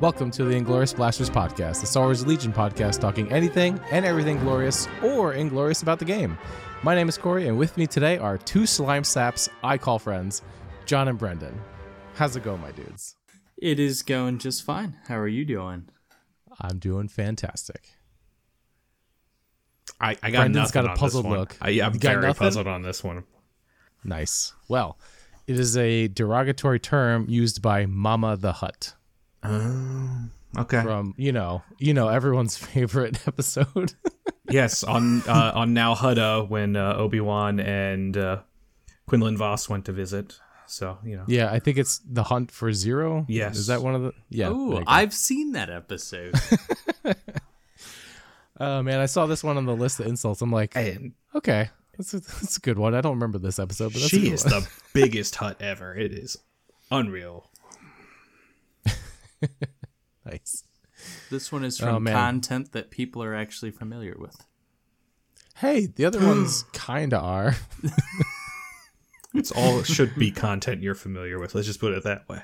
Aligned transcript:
Welcome 0.00 0.30
to 0.30 0.44
the 0.44 0.54
Inglorious 0.54 0.94
Blasters 0.94 1.28
podcast, 1.28 1.80
the 1.80 1.86
Star 1.88 2.04
Wars 2.04 2.24
Legion 2.24 2.52
podcast 2.52 3.00
talking 3.00 3.28
anything 3.32 3.80
and 3.90 4.06
everything 4.06 4.38
glorious 4.38 4.86
or 5.02 5.32
inglorious 5.32 5.82
about 5.82 5.98
the 5.98 6.04
game. 6.04 6.38
My 6.84 6.94
name 6.94 7.08
is 7.08 7.18
Koray, 7.18 7.48
and 7.48 7.58
with 7.58 7.76
me 7.76 7.88
today 7.88 8.16
are 8.16 8.38
two 8.38 8.64
slime 8.64 9.02
saps 9.02 9.48
I 9.64 9.76
call 9.76 9.98
friends, 9.98 10.42
John 10.86 11.08
and 11.08 11.18
Brendan. 11.18 11.60
How's 12.14 12.36
it 12.36 12.44
going, 12.44 12.60
my 12.60 12.70
dudes? 12.70 13.16
It 13.56 13.80
is 13.80 14.02
going 14.02 14.38
just 14.38 14.62
fine. 14.62 14.96
How 15.08 15.18
are 15.18 15.26
you 15.26 15.44
doing? 15.44 15.88
I'm 16.60 16.78
doing 16.78 17.08
fantastic. 17.08 17.88
I, 20.00 20.16
I 20.22 20.30
got 20.30 20.42
Brendan's 20.42 20.54
nothing 20.54 20.82
got 20.82 20.86
a 20.86 20.90
on 20.90 20.96
puzzled 20.96 21.26
look. 21.26 21.56
I, 21.60 21.70
I'm 21.80 21.98
very 21.98 22.22
nothing? 22.22 22.38
puzzled 22.38 22.68
on 22.68 22.82
this 22.82 23.02
one. 23.02 23.24
Nice. 24.04 24.52
Well, 24.68 24.96
it 25.48 25.58
is 25.58 25.76
a 25.76 26.06
derogatory 26.06 26.78
term 26.78 27.26
used 27.28 27.60
by 27.62 27.86
Mama 27.86 28.36
the 28.36 28.52
Hutt 28.52 28.94
Um, 29.48 30.30
okay. 30.58 30.82
from 30.82 31.14
you 31.16 31.32
know 31.32 31.62
you 31.78 31.94
know 31.94 32.08
everyone's 32.08 32.56
favorite 32.74 33.18
episode. 33.26 33.94
yes, 34.50 34.84
on 34.84 35.22
uh, 35.28 35.52
on 35.54 35.74
Nal 35.74 35.96
Hutta 35.96 36.48
when 36.48 36.76
uh, 36.76 36.94
Obi 36.96 37.20
Wan 37.20 37.60
and 37.60 38.16
uh, 38.16 38.40
Quinlan 39.06 39.36
Vos 39.36 39.68
went 39.68 39.84
to 39.86 39.92
visit. 39.92 40.38
So 40.66 40.98
you 41.02 41.16
know, 41.16 41.24
yeah, 41.26 41.50
I 41.50 41.60
think 41.60 41.78
it's 41.78 41.98
the 42.00 42.24
Hunt 42.24 42.50
for 42.50 42.70
Ziro. 42.70 43.24
Yes. 43.28 43.56
is 43.56 43.68
that 43.68 43.80
one 43.82 43.94
of 43.94 44.02
the? 44.02 44.12
Yeah. 44.28 44.48
there 44.48 44.54
Oh. 44.56 44.84
I've 44.86 45.14
seen 45.14 45.52
that 45.52 45.70
episode. 45.70 46.34
Oh 48.60 48.82
man, 48.82 48.98
I 48.98 49.06
saw 49.06 49.26
this 49.26 49.44
one 49.44 49.56
on 49.56 49.66
the 49.66 49.74
list 49.76 50.00
of 50.00 50.06
insults. 50.06 50.42
I'm 50.42 50.50
like, 50.50 50.74
and 50.74 51.12
okay, 51.34 51.70
that's 51.96 52.12
a, 52.14 52.20
that's 52.20 52.56
a 52.56 52.60
good 52.60 52.78
one. 52.78 52.94
I 52.94 53.00
don't 53.00 53.14
remember 53.14 53.38
this 53.38 53.58
episode, 53.58 53.92
but 53.92 54.00
that's 54.00 54.06
a 54.12 54.16
she 54.16 54.22
good 54.22 54.32
is 54.32 54.44
one. 54.44 54.50
the 54.62 54.68
biggest 54.92 55.36
Hutt 55.36 55.62
ever. 55.62 55.94
It 55.94 56.12
is 56.12 56.36
unreal. 56.90 57.47
nice. 60.24 60.64
this 61.30 61.50
one 61.52 61.64
is 61.64 61.80
Oh, 61.80 61.86
from 61.94 62.04
man. 62.04 62.14
content 62.14 62.72
that 62.72 62.90
people 62.90 63.22
are 63.22 63.34
actually 63.34 63.70
familiar 63.70 64.14
with. 64.18 64.44
Hey, 65.56 65.86
the 65.86 66.04
other 66.04 66.18
ones 66.26 66.64
kinda 66.72 67.18
are. 67.18 67.54
It's 69.34 69.52
all 69.52 69.82
should 69.82 70.14
be 70.16 70.30
content 70.30 70.82
you're 70.82 70.94
familiar 70.94 71.38
with. 71.38 71.54
Let's 71.54 71.66
just 71.66 71.80
put 71.80 71.92
it 71.92 72.02
that 72.04 72.26
way. 72.28 72.40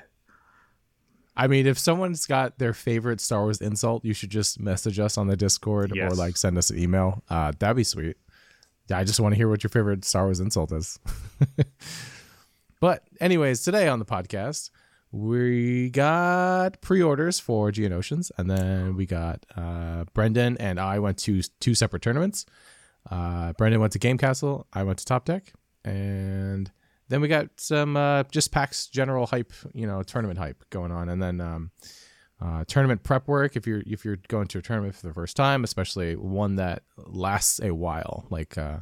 I 1.35 1.47
mean, 1.47 1.65
if 1.65 1.77
someone's 1.79 2.25
got 2.27 2.59
their 2.59 2.73
favorite 2.73 3.19
Star 3.19 3.41
Wars 3.41 3.59
insult, 3.59 4.05
you 4.05 4.13
should 4.13 4.29
just 4.29 4.59
message 4.59 4.99
us 4.99 5.17
on 5.17 5.27
the 5.27 5.35
Discord 5.35 5.97
or 5.97 6.11
like 6.11 6.37
send 6.37 6.57
us 6.57 6.69
an 6.69 6.77
email. 6.79 7.23
Uh, 7.29 7.51
that'd 7.57 7.75
be 7.75 7.83
sweet. 7.83 8.17
Yeah, 8.87 8.99
I 8.99 9.03
just 9.03 9.19
want 9.19 9.33
to 9.33 9.35
hear 9.37 9.49
what 9.49 9.63
your 9.63 9.69
favorite 9.71 10.05
Star 10.05 10.25
Wars 10.25 10.39
insult 10.39 10.71
is. 10.71 10.99
but, 12.79 13.03
anyways, 13.19 13.63
today 13.63 13.87
on 13.87 13.99
the 13.99 14.05
podcast, 14.05 14.69
we 15.15 15.91
got 15.91 16.81
pre-orders 16.81 17.39
for 17.39 17.71
Geonosians, 17.71 18.31
and 18.37 18.51
then 18.51 18.97
we 18.97 19.05
got 19.05 19.45
uh, 19.55 20.03
Brendan 20.13 20.57
and 20.57 20.77
I 20.77 20.99
went 20.99 21.17
to 21.19 21.41
two 21.61 21.73
separate 21.73 22.01
tournaments. 22.01 22.45
Uh, 23.09 23.53
Brendan 23.53 23.79
went 23.79 23.93
to 23.93 23.99
Game 23.99 24.17
Castle, 24.17 24.67
I 24.73 24.83
went 24.83 24.99
to 24.99 25.05
Top 25.05 25.23
Deck, 25.23 25.53
and 25.85 26.69
then 27.07 27.21
we 27.21 27.29
got 27.29 27.47
some 27.55 27.95
uh, 27.95 28.23
just 28.23 28.51
PAX 28.51 28.87
general 28.87 29.25
hype, 29.25 29.53
you 29.73 29.87
know, 29.87 30.03
tournament 30.03 30.37
hype 30.37 30.65
going 30.69 30.91
on, 30.91 31.07
and 31.07 31.23
then 31.23 31.39
um, 31.39 31.71
uh, 32.41 32.65
tournament 32.67 33.03
prep 33.03 33.25
work. 33.29 33.55
If 33.55 33.65
you're 33.65 33.83
if 33.87 34.03
you're 34.03 34.19
going 34.27 34.47
to 34.47 34.57
a 34.57 34.61
tournament 34.61 34.95
for 34.95 35.07
the 35.07 35.13
first 35.13 35.37
time, 35.37 35.63
especially 35.63 36.17
one 36.17 36.57
that 36.57 36.83
lasts 36.97 37.61
a 37.63 37.73
while, 37.73 38.25
like 38.29 38.57
uh, 38.57 38.79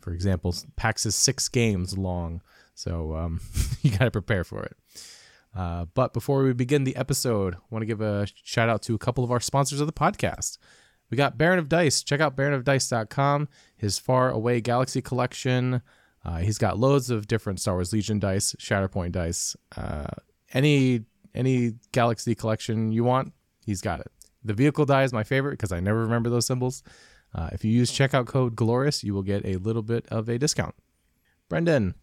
for 0.00 0.12
example, 0.12 0.52
PAX 0.74 1.06
is 1.06 1.14
six 1.14 1.48
games 1.48 1.96
long, 1.96 2.42
so 2.74 3.14
um, 3.14 3.40
you 3.82 3.92
got 3.92 4.06
to 4.06 4.10
prepare 4.10 4.42
for 4.42 4.64
it. 4.64 4.76
Uh, 5.56 5.86
but 5.94 6.12
before 6.12 6.42
we 6.42 6.52
begin 6.52 6.84
the 6.84 6.96
episode, 6.96 7.54
I 7.54 7.58
want 7.70 7.82
to 7.82 7.86
give 7.86 8.02
a 8.02 8.26
shout 8.42 8.68
out 8.68 8.82
to 8.82 8.94
a 8.94 8.98
couple 8.98 9.24
of 9.24 9.30
our 9.30 9.40
sponsors 9.40 9.80
of 9.80 9.86
the 9.86 9.92
podcast. 9.92 10.58
We 11.10 11.16
got 11.16 11.38
Baron 11.38 11.58
of 11.58 11.68
Dice. 11.68 12.02
Check 12.02 12.20
out 12.20 12.36
baronofdice.com, 12.36 13.48
his 13.76 13.98
Far 13.98 14.30
Away 14.30 14.60
Galaxy 14.60 15.00
collection. 15.00 15.80
Uh, 16.24 16.38
he's 16.38 16.58
got 16.58 16.78
loads 16.78 17.08
of 17.08 17.26
different 17.26 17.60
Star 17.60 17.74
Wars 17.74 17.92
Legion 17.92 18.18
dice, 18.18 18.54
Shatterpoint 18.58 19.12
dice, 19.12 19.56
uh, 19.76 20.08
any 20.52 21.04
any 21.34 21.74
Galaxy 21.92 22.34
collection 22.34 22.90
you 22.92 23.04
want, 23.04 23.32
he's 23.64 23.80
got 23.80 24.00
it. 24.00 24.10
The 24.42 24.54
vehicle 24.54 24.86
die 24.86 25.04
is 25.04 25.12
my 25.12 25.22
favorite 25.22 25.52
because 25.52 25.72
I 25.72 25.80
never 25.80 26.00
remember 26.00 26.30
those 26.30 26.46
symbols. 26.46 26.82
Uh, 27.34 27.50
if 27.52 27.64
you 27.64 27.70
use 27.70 27.92
checkout 27.92 28.26
code 28.26 28.56
Glorious, 28.56 29.04
you 29.04 29.12
will 29.14 29.22
get 29.22 29.44
a 29.44 29.56
little 29.56 29.82
bit 29.82 30.06
of 30.08 30.28
a 30.28 30.38
discount. 30.38 30.74
Brendan, 31.48 31.94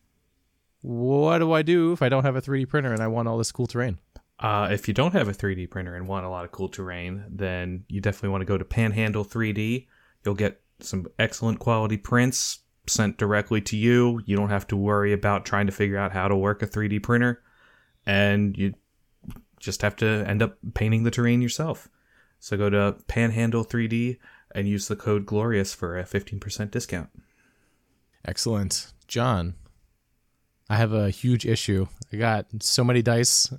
what 0.83 1.39
do 1.39 1.53
I 1.53 1.61
do 1.61 1.93
if 1.93 2.01
I 2.01 2.09
don't 2.09 2.25
have 2.25 2.35
a 2.35 2.41
3D 2.41 2.67
printer 2.67 2.91
and 2.91 3.01
I 3.01 3.07
want 3.07 3.29
all 3.29 3.37
this 3.37 3.53
cool 3.53 3.67
terrain? 3.67 3.99
Uh, 4.37 4.67
if 4.69 4.87
you 4.89 4.93
don't 4.93 5.13
have 5.13 5.29
a 5.29 5.33
3D 5.33 5.69
printer 5.69 5.95
and 5.95 6.07
want 6.07 6.25
a 6.25 6.29
lot 6.29 6.43
of 6.43 6.51
cool 6.51 6.67
terrain, 6.67 7.23
then 7.29 7.85
you 7.87 8.01
definitely 8.01 8.29
want 8.29 8.41
to 8.41 8.45
go 8.45 8.57
to 8.57 8.65
Panhandle 8.65 9.23
3D. 9.23 9.87
You'll 10.25 10.35
get 10.35 10.61
some 10.81 11.07
excellent 11.17 11.59
quality 11.59 11.95
prints 11.95 12.59
sent 12.85 13.17
directly 13.17 13.61
to 13.61 13.77
you. 13.77 14.21
You 14.25 14.35
don't 14.35 14.49
have 14.49 14.67
to 14.67 14.77
worry 14.77 15.13
about 15.13 15.45
trying 15.45 15.67
to 15.67 15.71
figure 15.71 15.97
out 15.97 16.11
how 16.11 16.27
to 16.27 16.35
work 16.35 16.61
a 16.61 16.67
3D 16.67 17.01
printer, 17.01 17.41
and 18.05 18.57
you 18.57 18.73
just 19.57 19.81
have 19.83 19.95
to 19.97 20.25
end 20.27 20.41
up 20.41 20.57
painting 20.73 21.03
the 21.03 21.11
terrain 21.11 21.41
yourself. 21.41 21.87
So 22.39 22.57
go 22.57 22.69
to 22.69 22.97
Panhandle 23.07 23.63
3D 23.63 24.17
and 24.53 24.67
use 24.67 24.89
the 24.89 24.97
code 24.97 25.25
Glorious 25.25 25.73
for 25.73 25.97
a 25.97 26.03
15% 26.03 26.71
discount. 26.71 27.09
Excellent. 28.25 28.91
John, 29.07 29.55
I 30.69 30.75
have 30.77 30.93
a 30.93 31.09
huge 31.09 31.45
issue. 31.45 31.87
I 32.11 32.17
got 32.17 32.45
so 32.61 32.83
many 32.83 33.01
dice 33.01 33.51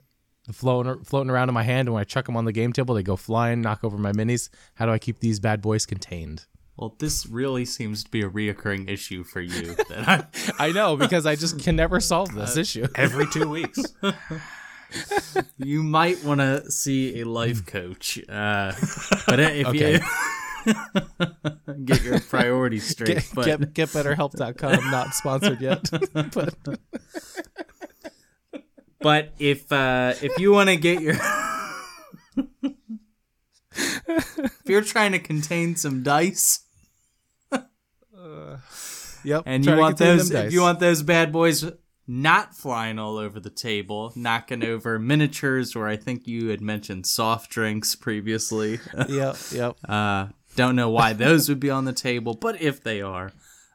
floating, 0.53 1.05
floating 1.05 1.31
around 1.31 1.49
in 1.49 1.55
my 1.55 1.63
hand, 1.63 1.89
and 1.89 1.95
when 1.95 2.01
I 2.01 2.05
chuck 2.05 2.27
them 2.27 2.37
on 2.37 2.45
the 2.45 2.53
game 2.53 2.73
table, 2.73 2.95
they 2.95 3.03
go 3.03 3.17
flying, 3.17 3.61
knock 3.61 3.85
over 3.85 3.99
my 3.99 4.13
minis. 4.13 4.49
How 4.75 4.87
do 4.87 4.93
I 4.93 4.99
keep 4.99 5.21
these 5.21 5.41
bad 5.41 5.61
boys 5.63 5.87
contained? 5.87 6.47
Well, 6.77 6.97
this 6.99 7.25
really 7.27 7.65
seems 7.67 8.03
to 8.05 8.11
be 8.11 8.23
a 8.23 8.29
reoccurring 8.29 8.91
issue 8.91 9.23
for 9.23 9.41
you. 9.41 9.77
I, 9.91 10.25
I 10.59 10.73
know, 10.73 10.97
because 10.97 11.25
I 11.25 11.37
just 11.37 11.61
can 11.61 11.77
never 11.77 12.01
solve 12.01 12.35
this 12.35 12.57
issue. 12.57 12.89
Every 12.97 13.27
two 13.31 13.49
weeks. 13.49 13.81
you 15.59 15.83
might 15.83 16.23
want 16.25 16.41
to 16.41 16.69
see 16.71 17.21
a 17.21 17.27
life 17.27 17.65
coach. 17.67 18.19
Uh, 18.29 18.73
but 19.27 19.39
if 19.41 19.67
Okay. 19.69 19.95
you 19.95 20.01
get 21.85 22.03
your 22.03 22.21
priorities 22.21 22.87
straight, 22.87 23.09
Get, 23.09 23.29
but 23.35 23.45
get, 23.45 23.61
getbetterhelp.com, 23.75 24.91
not 24.91 25.15
sponsored 25.15 25.61
yet. 25.61 25.89
but 26.33 26.55
But 29.01 29.35
if 29.39 29.71
uh, 29.71 30.15
if 30.23 30.39
you 30.39 30.53
want 30.53 30.71
to 30.71 30.77
get 30.77 31.03
your 31.03 31.17
if 33.73 34.63
you're 34.67 34.83
trying 34.83 35.13
to 35.13 35.19
contain 35.19 35.77
some 35.77 36.03
dice 36.03 36.61
yep, 39.25 39.43
and 39.47 39.65
you 39.65 39.77
want 39.77 39.99
those 39.99 40.31
if 40.31 40.37
dice. 40.45 40.53
you 40.53 40.61
want 40.61 40.81
those 40.81 41.03
bad 41.03 41.33
boys 41.33 41.71
not 42.07 42.55
flying 42.55 42.99
all 42.99 43.17
over 43.17 43.41
the 43.41 43.51
table, 43.51 44.13
knocking 44.15 44.63
over 44.63 44.99
miniatures 44.99 45.75
or 45.75 45.89
I 45.89 45.97
think 45.97 46.27
you 46.27 46.49
had 46.49 46.61
mentioned 46.61 47.07
soft 47.07 47.51
drinks 47.51 47.95
previously. 47.95 48.79
Yep, 49.09 49.37
yep. 49.53 49.77
Uh, 49.89 50.29
don't 50.55 50.77
know 50.77 50.91
why 50.91 51.13
those 51.13 51.49
would 51.49 51.61
be 51.61 51.71
on 51.71 51.85
the 51.85 51.93
table, 51.93 52.35
but 52.35 52.61
if 52.61 52.83
they 52.83 53.01
are, 53.01 53.33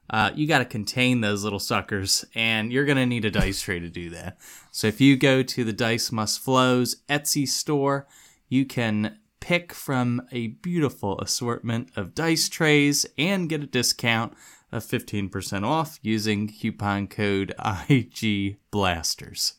uh, 0.10 0.32
you 0.34 0.48
got 0.48 0.60
to 0.60 0.66
contain 0.66 1.22
those 1.22 1.44
little 1.44 1.60
suckers, 1.60 2.26
and 2.34 2.72
you're 2.72 2.86
going 2.86 2.98
to 2.98 3.06
need 3.06 3.26
a 3.26 3.32
dice 3.32 3.62
tray 3.62 3.80
to 3.80 3.90
do 3.90 4.10
that. 4.10 4.38
So 4.72 4.88
if 4.88 5.00
you 5.00 5.18
go 5.18 5.44
to 5.44 5.64
the 5.64 5.74
Dice 5.74 6.12
Must 6.12 6.40
Flows 6.40 6.98
Etsy 7.08 7.48
store, 7.48 8.08
you 8.48 8.66
can 8.66 9.20
pick 9.40 9.72
from 9.74 10.22
a 10.32 10.48
beautiful 10.48 11.20
assortment 11.20 11.90
of 11.96 12.16
dice 12.16 12.50
trays 12.50 13.06
and 13.18 13.50
get 13.50 13.64
a 13.64 13.68
discount 13.68 14.34
of 14.72 14.84
15% 14.84 15.64
off 15.64 16.00
using 16.02 16.48
coupon 16.48 17.08
code 17.08 17.54
IG 17.90 18.58
Blasters. 18.72 19.59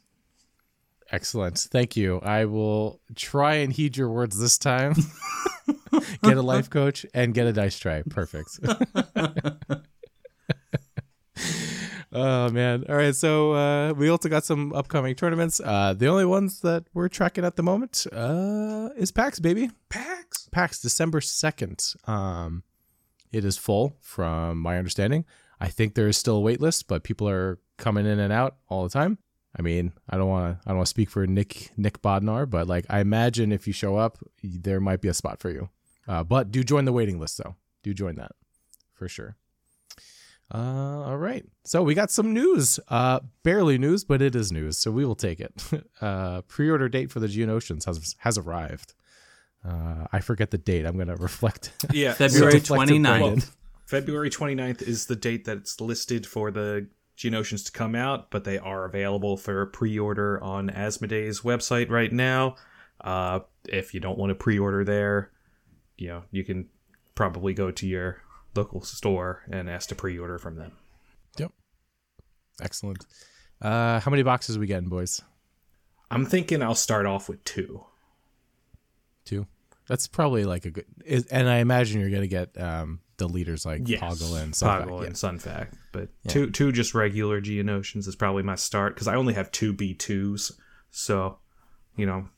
Excellent. 1.13 1.59
Thank 1.59 1.97
you. 1.97 2.21
I 2.21 2.45
will 2.45 3.01
try 3.17 3.55
and 3.57 3.73
heed 3.73 3.97
your 3.97 4.09
words 4.11 4.39
this 4.39 4.57
time. 4.59 4.95
get 6.23 6.37
a 6.37 6.43
life 6.43 6.71
coach 6.71 7.05
and 7.13 7.35
get 7.35 7.47
a 7.47 7.53
dice 7.53 7.79
tray. 7.79 8.05
Perfect. 8.09 8.61
oh 12.13 12.49
man. 12.51 12.85
All 12.89 12.95
right. 12.95 13.15
So 13.15 13.53
uh, 13.55 13.93
we 13.95 14.09
also 14.09 14.29
got 14.29 14.45
some 14.45 14.73
upcoming 14.73 15.17
tournaments. 15.17 15.61
Uh, 15.63 15.95
the 15.95 16.07
only 16.07 16.27
ones 16.27 16.61
that 16.61 16.85
we're 16.95 17.09
tracking 17.09 17.45
at 17.45 17.57
the 17.57 17.65
moment 17.65 18.07
uh, 18.13 18.91
is 18.97 19.11
PAX, 19.11 19.41
baby. 19.41 19.71
PAX. 19.89 20.49
PAX 20.53 20.81
December 20.81 21.21
second. 21.21 21.95
Um, 22.07 22.63
it 23.33 23.45
is 23.45 23.57
full, 23.57 23.97
from 24.01 24.59
my 24.59 24.79
understanding. 24.79 25.25
I 25.61 25.69
think 25.69 25.95
there 25.95 26.09
is 26.09 26.17
still 26.17 26.37
a 26.37 26.41
wait 26.41 26.61
list, 26.61 26.89
but 26.89 27.03
people 27.03 27.29
are 27.29 27.59
coming 27.77 28.07
in 28.07 28.19
and 28.19 28.33
out 28.33 28.57
all 28.69 28.85
the 28.85 28.91
time. 28.91 29.19
I 29.59 29.63
mean, 29.63 29.93
I 30.09 30.17
don't 30.17 30.29
want 30.29 30.55
to. 30.55 30.63
I 30.65 30.71
don't 30.71 30.79
want 30.79 30.87
to 30.87 30.91
speak 30.91 31.11
for 31.11 31.27
Nick 31.27 31.71
Nick 31.77 32.01
Bodnar, 32.03 32.49
but 32.49 32.67
like, 32.67 32.87
I 32.89 33.01
imagine 33.01 33.53
if 33.53 33.67
you 33.67 33.73
show 33.73 33.97
up, 33.97 34.19
there 34.43 34.81
might 34.81 35.01
be 35.01 35.09
a 35.09 35.15
spot 35.15 35.41
for 35.41 35.51
you. 35.51 35.71
Uh, 36.07 36.25
but 36.25 36.51
do 36.51 36.63
join 36.63 36.85
the 36.85 36.93
waiting 36.93 37.19
list, 37.19 37.39
though. 37.39 37.57
Do 37.83 37.93
join 37.95 38.17
that 38.17 38.33
for 38.93 39.09
sure. 39.09 39.37
Uh, 40.53 41.03
all 41.05 41.17
right. 41.17 41.45
So 41.65 41.83
we 41.83 41.95
got 41.95 42.11
some 42.11 42.33
news. 42.33 42.81
Uh, 42.89 43.21
barely 43.43 43.79
news, 43.79 44.05
but 44.05 44.21
it 44.21 44.35
is 44.35 44.51
news, 44.51 44.79
so 44.79 44.91
we 44.91 45.05
will 45.05 45.15
take 45.15 45.41
it. 45.41 45.53
uh, 46.01 46.43
pre-order 46.43 46.89
date 46.89 47.11
for 47.11 47.21
the 47.21 47.29
Geonosians 47.29 47.85
has 47.87 48.17
has 48.19 48.39
arrived. 48.39 48.95
Uh, 49.65 50.07
I 50.13 50.21
forget 50.21 50.51
the 50.51 50.59
date. 50.59 50.87
I'm 50.87 50.97
gonna 50.97 51.17
reflect. 51.29 51.73
Yeah, 51.93 52.13
February 52.15 52.55
29th. 52.61 53.03
Brendan. 53.03 53.43
February 53.87 54.31
29th 54.31 54.83
is 54.83 55.07
the 55.07 55.17
date 55.17 55.45
that 55.47 55.57
it's 55.57 55.81
listed 55.81 56.25
for 56.27 56.51
the 56.51 56.87
Geonosians 57.21 57.67
to 57.67 57.73
come 57.73 57.95
out, 57.95 58.31
but 58.31 58.45
they 58.45 58.57
are 58.57 58.87
available 58.87 59.37
for 59.37 59.67
pre-order 59.67 60.43
on 60.43 60.71
Asmodee's 60.71 61.41
website 61.41 61.91
right 61.91 62.11
now. 62.11 62.57
Uh, 62.99 63.41
if 63.69 63.93
you 63.93 64.01
don't 64.01 64.17
want 64.17 64.31
to 64.31 64.35
pre-order 64.35 64.85
there, 64.85 65.31
you 65.99 66.09
know, 66.09 66.23
you 66.31 66.45
can 66.45 66.71
probably 67.15 67.53
go 67.53 67.71
to 67.71 67.87
your 67.87 68.23
local 68.55 68.81
store 68.81 69.43
and 69.53 69.69
ask 69.69 69.91
to 69.91 69.95
pre-order 69.95 70.39
from 70.39 70.57
them. 70.57 70.73
Yep. 71.39 71.53
Excellent. 72.63 73.05
Uh, 73.61 74.01
how 74.01 74.11
many 74.11 74.23
boxes 74.23 74.57
are 74.57 74.61
we 74.61 74.67
getting, 74.67 74.89
boys? 74.89 75.21
I'm 76.11 76.25
thinking 76.25 76.63
I'll 76.63 76.75
start 76.75 77.05
off 77.05 77.29
with 77.29 77.45
two. 77.45 77.85
Two. 79.27 79.47
That's 79.89 80.09
probably 80.09 80.45
like 80.45 80.65
a 80.65 80.71
good. 80.71 80.87
Is, 81.05 81.27
and 81.27 81.51
I 81.51 81.59
imagine 81.59 82.01
you're 82.01 82.11
gonna 82.11 82.27
get 82.27 82.59
um, 82.59 83.01
the 83.21 83.29
leaders 83.29 83.65
like 83.65 83.83
Yes, 83.87 84.01
Poggle 84.03 84.43
and 84.43 84.55
stuff. 84.55 84.89
Poggle 84.89 85.01
yeah. 85.03 85.07
and 85.07 85.17
Sun 85.17 85.39
Fac, 85.39 85.71
but 85.93 86.09
two 86.27 86.51
two 86.51 86.73
just 86.73 86.95
regular 86.95 87.41
Geonosians 87.41 88.09
is 88.09 88.17
probably 88.17 88.43
my 88.43 88.57
start 88.57 88.95
because 88.95 89.07
I 89.07 89.15
only 89.15 89.35
have 89.35 89.53
two 89.53 89.73
B2s, 89.73 90.53
so 90.91 91.39
you 91.97 92.07
know 92.07 92.29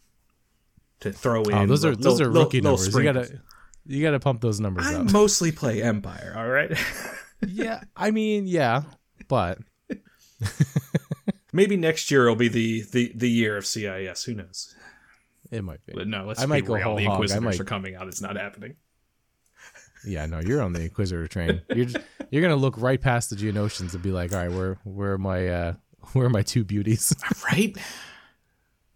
to 1.00 1.12
throw 1.12 1.42
oh, 1.42 1.48
in. 1.48 1.54
Oh, 1.54 1.66
those 1.66 1.84
are 1.84 1.90
little- 1.90 2.02
those 2.02 2.20
are 2.20 2.30
rookie 2.30 2.60
little 2.60 2.76
numbers. 2.76 2.94
You 2.94 3.02
gotta 3.02 3.40
you 3.86 4.02
gotta 4.02 4.20
pump 4.20 4.42
those 4.42 4.60
numbers 4.60 4.86
I 4.86 4.96
up. 4.96 5.10
mostly 5.10 5.52
play 5.52 5.82
Empire. 5.82 6.34
All 6.36 6.48
right, 6.48 6.76
yeah, 7.46 7.80
I 7.96 8.10
mean, 8.10 8.46
yeah, 8.46 8.82
but 9.28 9.58
maybe 11.52 11.76
next 11.76 12.10
year 12.10 12.28
will 12.28 12.36
be 12.36 12.48
the 12.48 12.82
the 12.92 13.12
the 13.14 13.30
year 13.30 13.56
of 13.56 13.64
CIS. 13.64 14.24
Who 14.24 14.34
knows? 14.34 14.74
it 15.50 15.62
might 15.62 15.84
be. 15.84 15.92
But 15.92 16.08
no, 16.08 16.24
let's 16.24 16.40
I 16.40 16.44
be 16.44 16.48
might 16.50 16.64
go 16.64 16.74
real. 16.74 16.84
whole 16.84 16.96
the 16.96 17.04
hog. 17.04 17.30
I 17.30 17.38
might- 17.38 17.60
are 17.60 17.64
coming 17.64 17.94
out. 17.94 18.08
It's 18.08 18.20
not 18.22 18.36
happening. 18.36 18.76
Yeah, 20.04 20.26
no, 20.26 20.40
you're 20.40 20.62
on 20.62 20.72
the 20.72 20.82
Inquisitor 20.82 21.26
train. 21.28 21.62
You're 21.74 21.86
just, 21.86 22.04
you're 22.30 22.42
gonna 22.42 22.56
look 22.56 22.76
right 22.78 23.00
past 23.00 23.30
the 23.30 23.36
Geonosians 23.36 23.94
and 23.94 24.02
be 24.02 24.10
like, 24.10 24.32
all 24.32 24.38
right, 24.38 24.50
where 24.50 24.78
where 24.84 25.12
are 25.12 25.18
my 25.18 25.48
uh, 25.48 25.74
where 26.12 26.26
are 26.26 26.30
my 26.30 26.42
two 26.42 26.64
beauties? 26.64 27.14
Right? 27.44 27.76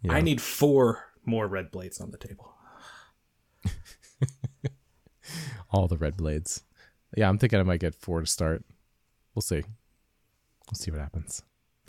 You 0.01 0.11
I 0.11 0.21
need 0.21 0.41
four 0.41 1.05
more 1.25 1.47
red 1.47 1.71
blades 1.71 1.99
on 1.99 2.11
the 2.11 2.17
table. 2.17 2.53
all 5.71 5.87
the 5.87 5.97
red 5.97 6.17
blades. 6.17 6.63
Yeah, 7.15 7.29
I'm 7.29 7.37
thinking 7.37 7.59
I 7.59 7.63
might 7.63 7.79
get 7.79 7.95
four 7.95 8.21
to 8.21 8.25
start. 8.27 8.63
We'll 9.33 9.41
see. 9.41 9.63
We'll 10.69 10.75
see 10.75 10.91
what 10.91 10.99
happens. 10.99 11.43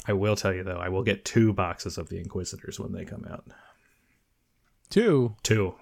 I 0.07 0.13
will 0.15 0.37
tell 0.37 0.55
you 0.55 0.65
though, 0.65 0.79
I 0.79 0.89
will 0.89 1.03
get 1.03 1.25
two 1.25 1.53
boxes 1.53 1.99
of 1.99 2.09
the 2.09 2.19
Inquisitors 2.19 2.81
when 2.81 2.93
they 2.93 3.05
come 3.05 3.27
out. 3.31 3.45
Two. 4.91 5.37
Two. 5.43 5.75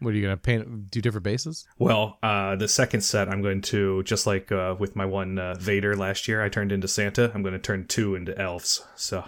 What 0.00 0.14
are 0.14 0.16
you 0.16 0.22
gonna 0.22 0.36
paint? 0.36 0.90
Do 0.90 1.00
different 1.00 1.24
bases? 1.24 1.66
Well, 1.78 2.18
uh, 2.22 2.56
the 2.56 2.68
second 2.68 3.02
set, 3.02 3.28
I'm 3.28 3.42
going 3.42 3.60
to 3.62 4.02
just 4.04 4.26
like 4.26 4.50
uh, 4.50 4.74
with 4.78 4.96
my 4.96 5.04
one 5.04 5.38
uh, 5.38 5.54
Vader 5.54 5.94
last 5.96 6.26
year, 6.26 6.42
I 6.42 6.48
turned 6.48 6.72
into 6.72 6.88
Santa. 6.88 7.30
I'm 7.34 7.42
going 7.42 7.52
to 7.52 7.58
turn 7.58 7.86
two 7.86 8.14
into 8.14 8.36
elves. 8.40 8.82
So, 8.96 9.24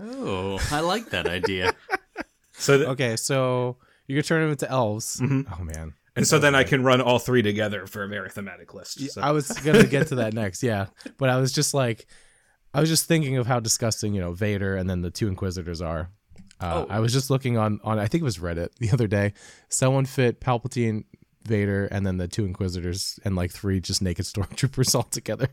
Oh, 0.00 0.58
I 0.70 0.80
like 0.80 1.10
that 1.10 1.26
idea. 1.26 1.72
so 2.52 2.76
th- 2.76 2.88
Okay, 2.90 3.16
so 3.16 3.76
you 4.06 4.16
can 4.16 4.24
turn 4.24 4.42
them 4.42 4.50
into 4.52 4.70
elves. 4.70 5.20
Mm-hmm. 5.20 5.52
Oh 5.52 5.64
man. 5.64 5.94
and 6.16 6.26
so 6.26 6.38
then 6.38 6.54
I 6.54 6.64
can 6.64 6.82
run 6.84 7.00
all 7.00 7.18
three 7.18 7.42
together 7.42 7.86
for 7.86 8.04
a 8.04 8.08
very 8.08 8.30
thematic 8.30 8.74
list. 8.74 9.00
So. 9.10 9.20
I 9.20 9.32
was 9.32 9.48
gonna 9.50 9.86
get 9.86 10.08
to 10.08 10.16
that 10.16 10.34
next, 10.34 10.62
yeah. 10.62 10.86
But 11.18 11.28
I 11.30 11.38
was 11.38 11.52
just 11.52 11.74
like, 11.74 12.06
I 12.74 12.80
was 12.80 12.88
just 12.88 13.06
thinking 13.06 13.36
of 13.38 13.46
how 13.46 13.60
disgusting, 13.60 14.14
you 14.14 14.20
know, 14.20 14.32
Vader 14.32 14.76
and 14.76 14.88
then 14.88 15.02
the 15.02 15.10
two 15.10 15.26
Inquisitors 15.28 15.80
are. 15.80 16.10
Uh, 16.60 16.84
Oh. 16.84 16.86
I 16.90 17.00
was 17.00 17.12
just 17.12 17.30
looking 17.30 17.56
on 17.56 17.80
on 17.84 17.98
I 17.98 18.06
think 18.06 18.22
it 18.22 18.24
was 18.24 18.38
Reddit 18.38 18.70
the 18.78 18.90
other 18.90 19.06
day. 19.06 19.32
Someone 19.68 20.04
fit 20.06 20.40
Palpatine, 20.40 21.04
Vader, 21.44 21.86
and 21.86 22.06
then 22.06 22.16
the 22.18 22.28
two 22.28 22.44
Inquisitors 22.44 23.18
and 23.24 23.36
like 23.36 23.50
three 23.52 23.80
just 23.80 24.02
naked 24.02 24.24
stormtroopers 24.32 24.94
all 24.94 25.02
together. 25.04 25.48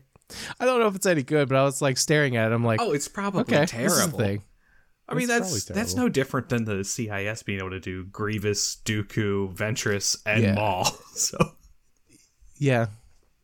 I 0.58 0.64
don't 0.64 0.80
know 0.80 0.88
if 0.88 0.96
it's 0.96 1.06
any 1.06 1.22
good, 1.22 1.48
but 1.48 1.56
I 1.56 1.62
was 1.62 1.80
like 1.80 1.96
staring 1.98 2.36
at 2.36 2.50
it. 2.50 2.54
I'm 2.54 2.64
like, 2.64 2.80
oh, 2.80 2.92
it's 2.92 3.06
probably 3.08 3.42
okay, 3.42 3.66
terrible. 3.66 4.18
thing. 4.18 4.42
I 5.08 5.14
mean, 5.14 5.30
It's 5.30 5.50
that's 5.50 5.64
that's 5.66 5.94
no 5.94 6.08
different 6.08 6.48
than 6.48 6.64
the 6.64 6.82
CIS 6.82 7.44
being 7.44 7.60
able 7.60 7.70
to 7.70 7.78
do 7.78 8.06
Grievous, 8.06 8.78
Dooku, 8.84 9.54
Ventress, 9.54 10.16
and 10.26 10.42
Yeah. 10.42 10.54
Maul. 10.54 10.84
So, 11.14 11.38
Yeah, 12.58 12.86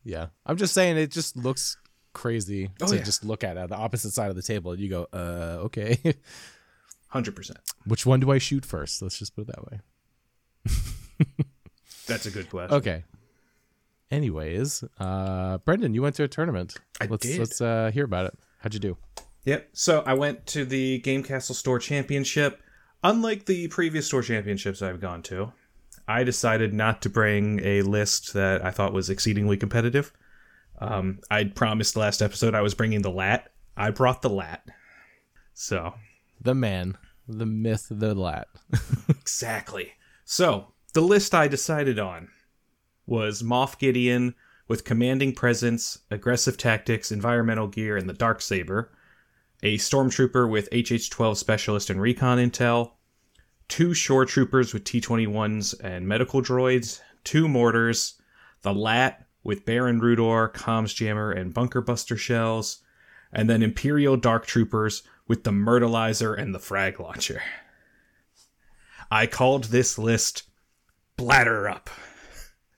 yeah. 0.03 0.27
I'm 0.45 0.57
just 0.57 0.73
saying 0.73 0.97
it 0.97 1.09
just 1.11 1.37
looks 1.37 1.77
crazy 2.13 2.69
Oh, 2.81 2.87
to 2.87 2.97
yeah. 2.97 3.03
just 3.03 3.23
look 3.23 3.45
at 3.45 3.55
it, 3.55 3.69
the 3.69 3.77
opposite 3.77 4.11
side 4.11 4.29
of 4.29 4.35
the 4.35 4.41
table. 4.41 4.71
And 4.73 4.81
you 4.81 4.89
go, 4.89 5.07
uh, 5.13 5.59
okay. 5.65 5.97
Hundred 7.13 7.35
percent. 7.35 7.59
Which 7.85 8.05
one 8.05 8.19
do 8.19 8.31
I 8.31 8.39
shoot 8.39 8.65
first? 8.65 9.01
Let's 9.01 9.19
just 9.19 9.35
put 9.35 9.43
it 9.43 9.55
that 9.55 9.65
way. 9.65 9.79
That's 12.07 12.25
a 12.25 12.31
good 12.31 12.49
question. 12.49 12.75
Okay. 12.75 13.03
Anyways, 14.11 14.83
uh, 14.99 15.59
Brendan, 15.59 15.93
you 15.93 16.01
went 16.01 16.15
to 16.15 16.23
a 16.23 16.27
tournament. 16.27 16.75
I 16.99 17.05
let's 17.05 17.25
did. 17.25 17.39
let's 17.39 17.61
uh, 17.61 17.91
hear 17.93 18.05
about 18.05 18.25
it. 18.25 18.37
How'd 18.59 18.73
you 18.73 18.79
do? 18.79 18.97
Yep. 19.45 19.69
So 19.73 20.03
I 20.05 20.13
went 20.13 20.45
to 20.47 20.65
the 20.65 20.99
Game 20.99 21.23
Castle 21.23 21.55
Store 21.55 21.79
Championship. 21.79 22.61
Unlike 23.03 23.45
the 23.45 23.67
previous 23.67 24.07
store 24.07 24.21
championships 24.21 24.81
I've 24.81 25.01
gone 25.01 25.23
to, 25.23 25.51
I 26.07 26.23
decided 26.23 26.73
not 26.73 27.01
to 27.01 27.09
bring 27.09 27.59
a 27.63 27.81
list 27.81 28.33
that 28.33 28.63
I 28.63 28.71
thought 28.71 28.93
was 28.93 29.09
exceedingly 29.09 29.57
competitive. 29.57 30.13
Um, 30.79 31.19
I'd 31.29 31.55
promised 31.55 31.95
last 31.97 32.21
episode 32.21 32.55
I 32.55 32.61
was 32.61 32.73
bringing 32.73 33.01
the 33.01 33.11
lat. 33.11 33.51
I 33.75 33.89
brought 33.89 34.21
the 34.21 34.29
lat. 34.29 34.65
So 35.53 35.93
The 36.43 36.53
man, 36.53 36.97
the 37.27 37.45
myth, 37.45 37.87
the 37.89 38.13
lat. 38.13 38.47
Exactly. 39.09 39.93
So, 40.25 40.73
the 40.93 41.01
list 41.01 41.33
I 41.33 41.47
decided 41.47 41.97
on 41.97 42.27
was 43.05 43.41
Moff 43.41 43.79
Gideon 43.79 44.35
with 44.67 44.83
commanding 44.83 45.33
presence, 45.33 45.99
aggressive 46.11 46.57
tactics, 46.57 47.11
environmental 47.11 47.67
gear, 47.67 47.95
and 47.95 48.09
the 48.09 48.13
Dark 48.13 48.41
Saber, 48.41 48.91
a 49.61 49.77
stormtrooper 49.77 50.49
with 50.49 50.67
HH 50.73 51.09
12 51.09 51.37
specialist 51.37 51.89
and 51.89 52.01
recon 52.01 52.37
intel, 52.37 52.91
two 53.69 53.93
shore 53.93 54.25
troopers 54.25 54.73
with 54.73 54.83
T 54.83 54.99
21s 54.99 55.73
and 55.81 56.07
medical 56.07 56.41
droids, 56.41 56.99
two 57.23 57.47
mortars, 57.47 58.21
the 58.61 58.73
Lat 58.73 59.25
with 59.43 59.65
Baron 59.65 60.01
Rudor, 60.01 60.51
comms 60.53 60.93
jammer, 60.93 61.31
and 61.31 61.53
bunker 61.53 61.81
buster 61.81 62.17
shells, 62.17 62.83
and 63.31 63.49
then 63.49 63.63
Imperial 63.63 64.17
Dark 64.17 64.45
Troopers 64.45 65.03
with 65.33 65.43
the 65.43 65.49
Myrtleizer 65.49 66.37
and 66.37 66.53
the 66.53 66.59
frag 66.59 66.99
launcher. 66.99 67.41
I 69.09 69.25
called 69.25 69.63
this 69.63 69.97
list 69.97 70.43
Bladder 71.17 71.67
Up. 71.67 71.89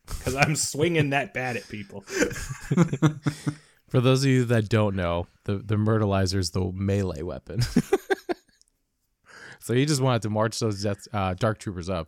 Because 0.07 0.35
I'm 0.37 0.55
swinging 0.55 1.09
that 1.09 1.33
bad 1.33 1.57
at 1.57 1.67
people. 1.67 1.99
For 3.89 3.99
those 3.99 4.23
of 4.23 4.29
you 4.29 4.45
that 4.45 4.69
don't 4.69 4.95
know, 4.95 5.27
the 5.43 5.57
the 5.57 5.75
myrtleizer 5.75 6.37
is 6.37 6.51
the 6.51 6.71
melee 6.73 7.23
weapon. 7.23 7.59
so 9.59 9.73
he 9.73 9.85
just 9.85 9.99
wanted 9.99 10.21
to 10.21 10.29
march 10.29 10.57
those 10.59 10.81
death, 10.81 11.09
uh, 11.11 11.33
dark 11.33 11.57
troopers 11.59 11.89
up. 11.89 12.07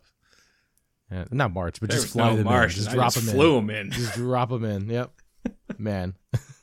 Not 1.30 1.52
march, 1.52 1.78
but 1.80 1.90
There 1.90 1.98
just 1.98 2.12
fly 2.14 2.30
no 2.30 2.36
them 2.36 2.44
march, 2.46 2.70
in. 2.70 2.76
Just 2.76 2.88
I 2.88 2.94
drop 2.94 3.12
just 3.12 3.26
them 3.26 3.34
flew 3.34 3.58
in. 3.58 3.64
'em 3.64 3.70
in. 3.70 3.90
Just 3.90 4.14
drop 4.14 4.48
them 4.48 4.64
in. 4.64 4.88
Yep, 4.88 5.12
man. 5.76 6.14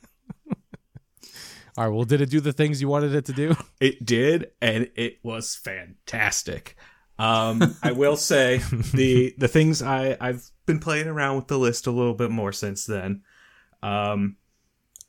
All 1.76 1.84
right. 1.84 1.94
Well, 1.94 2.04
did 2.04 2.20
it 2.20 2.30
do 2.30 2.40
the 2.40 2.52
things 2.52 2.80
you 2.80 2.88
wanted 2.88 3.14
it 3.14 3.24
to 3.26 3.32
do? 3.32 3.56
It 3.78 4.06
did, 4.06 4.52
and 4.62 4.88
it 4.96 5.18
was 5.22 5.54
fantastic. 5.54 6.76
Um, 7.18 7.76
I 7.82 7.92
will 7.92 8.16
say 8.16 8.56
the 8.94 9.34
the 9.36 9.48
things 9.48 9.82
I 9.82 10.16
I've 10.18 10.50
been 10.64 10.80
playing 10.80 11.08
around 11.08 11.36
with 11.36 11.48
the 11.48 11.58
list 11.58 11.86
a 11.86 11.90
little 11.90 12.14
bit 12.14 12.30
more 12.30 12.52
since 12.52 12.86
then. 12.86 13.22
Um, 13.82 14.36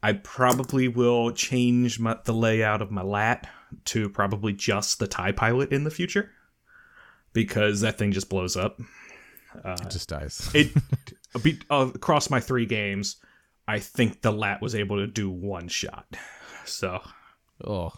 I 0.03 0.13
probably 0.13 0.89
will 0.89 1.31
change 1.31 1.99
my, 1.99 2.17
the 2.25 2.33
layout 2.33 2.81
of 2.81 2.91
my 2.91 3.01
lat 3.01 3.47
to 3.85 4.09
probably 4.09 4.53
just 4.53 4.99
the 4.99 5.07
Tie 5.07 5.31
Pilot 5.31 5.71
in 5.71 5.85
the 5.85 5.91
future 5.91 6.31
because 7.33 7.81
that 7.81 7.97
thing 7.97 8.11
just 8.11 8.29
blows 8.29 8.57
up. 8.57 8.79
it 9.81 9.89
just 9.89 10.09
dies. 10.09 10.49
It 10.53 10.71
uh, 11.69 11.89
across 11.95 12.29
my 12.29 12.39
three 12.39 12.65
games, 12.65 13.17
I 13.67 13.79
think 13.79 14.21
the 14.21 14.31
lat 14.31 14.61
was 14.61 14.75
able 14.75 14.97
to 14.97 15.07
do 15.07 15.29
one 15.29 15.67
shot. 15.67 16.05
So, 16.67 17.01
Oh, 17.63 17.91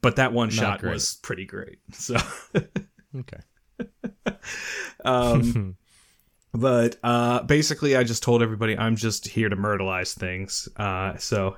but 0.00 0.16
that 0.16 0.32
one 0.32 0.50
shot 0.50 0.80
great. 0.80 0.92
was 0.92 1.16
pretty 1.22 1.46
great. 1.46 1.78
So. 1.92 2.16
okay. 3.16 3.40
Um, 5.04 5.76
but 6.52 6.96
uh, 7.02 7.42
basically, 7.42 7.96
I 7.96 8.04
just 8.04 8.22
told 8.22 8.42
everybody 8.42 8.76
I'm 8.76 8.96
just 8.96 9.26
here 9.26 9.48
to 9.48 9.56
myrtleize 9.56 10.14
things. 10.14 10.68
Uh, 10.76 11.16
so 11.16 11.56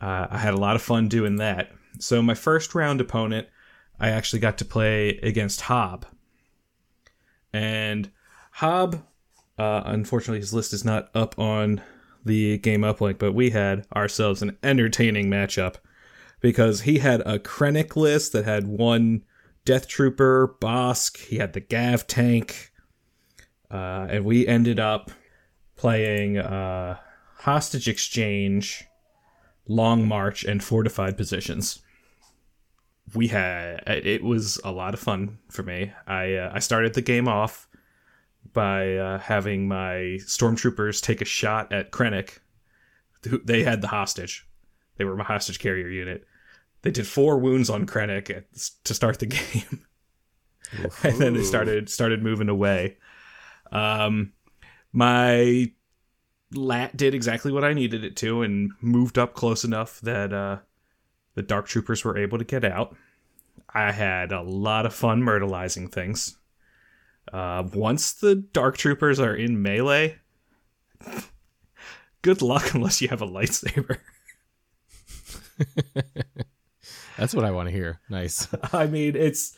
uh, 0.00 0.26
I 0.30 0.38
had 0.38 0.54
a 0.54 0.58
lot 0.58 0.76
of 0.76 0.82
fun 0.82 1.08
doing 1.08 1.36
that. 1.36 1.70
So 1.98 2.22
my 2.22 2.34
first 2.34 2.74
round 2.74 3.00
opponent, 3.00 3.48
I 3.98 4.10
actually 4.10 4.40
got 4.40 4.58
to 4.58 4.64
play 4.64 5.18
against 5.22 5.62
Hob, 5.62 6.06
and 7.52 8.10
Hob, 8.52 9.02
uh, 9.58 9.82
unfortunately, 9.86 10.40
his 10.40 10.52
list 10.52 10.74
is 10.74 10.84
not 10.84 11.08
up 11.14 11.38
on 11.38 11.80
the 12.26 12.58
game 12.58 12.82
uplink, 12.82 13.18
but 13.18 13.32
we 13.32 13.50
had 13.50 13.86
ourselves 13.94 14.42
an 14.42 14.56
entertaining 14.62 15.30
matchup 15.30 15.76
because 16.40 16.82
he 16.82 16.98
had 16.98 17.20
a 17.22 17.38
Krennic 17.38 17.96
list 17.96 18.32
that 18.32 18.44
had 18.44 18.66
one 18.66 19.24
Death 19.64 19.88
Trooper, 19.88 20.56
Bosk. 20.60 21.16
He 21.18 21.36
had 21.36 21.52
the 21.52 21.60
Gav 21.60 22.06
tank. 22.06 22.72
Uh, 23.70 24.06
and 24.08 24.24
we 24.24 24.46
ended 24.46 24.78
up 24.78 25.10
playing 25.74 26.38
uh, 26.38 26.98
Hostage 27.38 27.88
Exchange, 27.88 28.84
Long 29.66 30.06
March, 30.06 30.44
and 30.44 30.62
Fortified 30.62 31.16
Positions. 31.16 31.80
We 33.14 33.28
had 33.28 33.82
it 33.86 34.22
was 34.22 34.60
a 34.64 34.72
lot 34.72 34.94
of 34.94 35.00
fun 35.00 35.38
for 35.48 35.62
me. 35.62 35.92
I 36.06 36.34
uh, 36.34 36.50
I 36.54 36.58
started 36.58 36.94
the 36.94 37.02
game 37.02 37.28
off 37.28 37.68
by 38.52 38.96
uh, 38.96 39.18
having 39.18 39.68
my 39.68 40.18
stormtroopers 40.20 41.02
take 41.02 41.20
a 41.20 41.26
shot 41.26 41.72
at 41.72 41.90
Krennic. 41.90 42.38
They 43.22 43.62
had 43.62 43.80
the 43.80 43.88
hostage. 43.88 44.46
They 44.96 45.04
were 45.04 45.16
my 45.16 45.24
hostage 45.24 45.58
carrier 45.58 45.88
unit. 45.88 46.24
They 46.82 46.90
did 46.90 47.06
four 47.06 47.38
wounds 47.38 47.68
on 47.68 47.86
Krennic 47.86 48.30
at, 48.30 48.44
to 48.84 48.94
start 48.94 49.18
the 49.18 49.26
game, 49.26 49.86
and 51.02 51.18
then 51.18 51.34
they 51.34 51.42
started 51.42 51.90
started 51.90 52.22
moving 52.22 52.48
away. 52.48 52.98
Um, 53.72 54.32
my 54.92 55.72
lat 56.54 56.96
did 56.96 57.14
exactly 57.14 57.50
what 57.50 57.64
I 57.64 57.72
needed 57.72 58.04
it 58.04 58.16
to, 58.16 58.42
and 58.42 58.70
moved 58.80 59.18
up 59.18 59.34
close 59.34 59.64
enough 59.64 60.00
that 60.02 60.32
uh, 60.32 60.58
the 61.34 61.42
dark 61.42 61.66
troopers 61.66 62.04
were 62.04 62.16
able 62.16 62.38
to 62.38 62.44
get 62.44 62.64
out. 62.64 62.96
I 63.74 63.92
had 63.92 64.32
a 64.32 64.42
lot 64.42 64.86
of 64.86 64.94
fun 64.94 65.22
myrtleizing 65.22 65.90
things. 65.90 66.36
Uh, 67.32 67.64
once 67.72 68.12
the 68.12 68.34
dark 68.34 68.76
troopers 68.76 69.18
are 69.18 69.34
in 69.34 69.62
melee, 69.62 70.18
good 72.22 72.42
luck 72.42 72.74
unless 72.74 73.02
you 73.02 73.08
have 73.08 73.22
a 73.22 73.26
lightsaber. 73.26 73.98
That's 77.16 77.34
what 77.34 77.44
I 77.44 77.50
want 77.50 77.68
to 77.68 77.74
hear. 77.74 78.00
Nice. 78.08 78.48
I 78.72 78.86
mean, 78.86 79.16
it's 79.16 79.56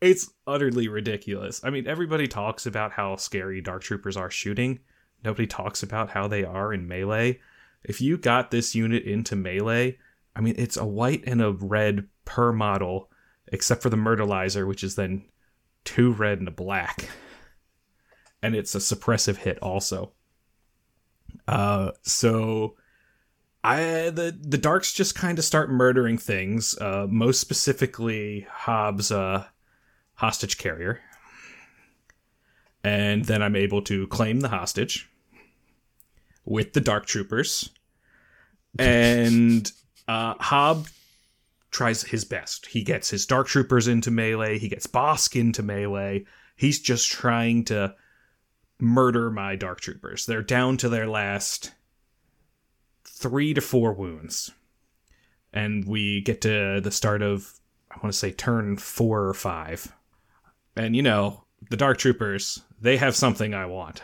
it's 0.00 0.30
utterly 0.46 0.88
ridiculous. 0.88 1.60
I 1.62 1.70
mean, 1.70 1.86
everybody 1.86 2.26
talks 2.26 2.66
about 2.66 2.92
how 2.92 3.16
scary 3.16 3.60
dark 3.60 3.82
troopers 3.82 4.16
are 4.16 4.30
shooting. 4.30 4.80
Nobody 5.24 5.46
talks 5.46 5.82
about 5.82 6.10
how 6.10 6.28
they 6.28 6.44
are 6.44 6.72
in 6.72 6.88
melee. 6.88 7.40
If 7.82 8.00
you 8.00 8.16
got 8.16 8.50
this 8.50 8.74
unit 8.74 9.04
into 9.04 9.36
melee, 9.36 9.98
I 10.34 10.40
mean, 10.40 10.54
it's 10.56 10.76
a 10.76 10.86
white 10.86 11.24
and 11.26 11.42
a 11.42 11.52
red 11.52 12.08
per 12.24 12.52
model, 12.52 13.10
except 13.48 13.82
for 13.82 13.90
the 13.90 13.96
myrtleizer, 13.96 14.66
which 14.66 14.82
is 14.82 14.94
then 14.94 15.24
two 15.84 16.12
red 16.12 16.38
and 16.38 16.48
a 16.48 16.52
black. 16.52 17.08
And 18.42 18.54
it's 18.54 18.74
a 18.74 18.78
suppressive 18.78 19.36
hit 19.36 19.58
also. 19.60 20.12
Uh, 21.46 21.92
so 22.02 22.76
I 23.64 24.10
the 24.10 24.38
the 24.38 24.58
darks 24.58 24.92
just 24.92 25.14
kind 25.14 25.38
of 25.38 25.44
start 25.44 25.70
murdering 25.70 26.18
things. 26.18 26.76
Uh, 26.78 27.06
most 27.08 27.40
specifically, 27.40 28.46
Hobbs' 28.50 29.10
uh, 29.10 29.46
hostage 30.14 30.58
carrier, 30.58 31.00
and 32.82 33.24
then 33.24 33.42
I'm 33.42 33.56
able 33.56 33.80
to 33.82 34.06
claim 34.08 34.40
the 34.40 34.50
hostage 34.50 35.08
with 36.44 36.74
the 36.74 36.80
dark 36.82 37.06
troopers, 37.06 37.70
and 38.78 39.70
uh, 40.08 40.34
Hobb 40.34 40.90
tries 41.74 42.04
his 42.04 42.24
best. 42.24 42.66
He 42.66 42.84
gets 42.84 43.10
his 43.10 43.26
dark 43.26 43.48
troopers 43.48 43.88
into 43.88 44.12
melee. 44.12 44.58
He 44.58 44.68
gets 44.68 44.86
Bosk 44.86 45.38
into 45.38 45.62
melee. 45.62 46.24
He's 46.54 46.78
just 46.78 47.10
trying 47.10 47.64
to 47.64 47.96
murder 48.78 49.28
my 49.28 49.56
dark 49.56 49.80
troopers. 49.80 50.24
They're 50.24 50.40
down 50.40 50.76
to 50.78 50.88
their 50.88 51.08
last 51.08 51.72
three 53.04 53.52
to 53.54 53.60
four 53.60 53.92
wounds. 53.92 54.52
And 55.52 55.84
we 55.84 56.20
get 56.20 56.42
to 56.42 56.80
the 56.80 56.92
start 56.92 57.22
of, 57.22 57.58
I 57.90 57.96
want 57.96 58.12
to 58.12 58.18
say, 58.18 58.30
turn 58.30 58.76
four 58.76 59.24
or 59.24 59.34
five. 59.34 59.92
And, 60.76 60.94
you 60.94 61.02
know, 61.02 61.42
the 61.70 61.76
Dark 61.76 61.98
Troopers, 61.98 62.60
they 62.80 62.96
have 62.96 63.14
something 63.14 63.54
I 63.54 63.66
want. 63.66 64.02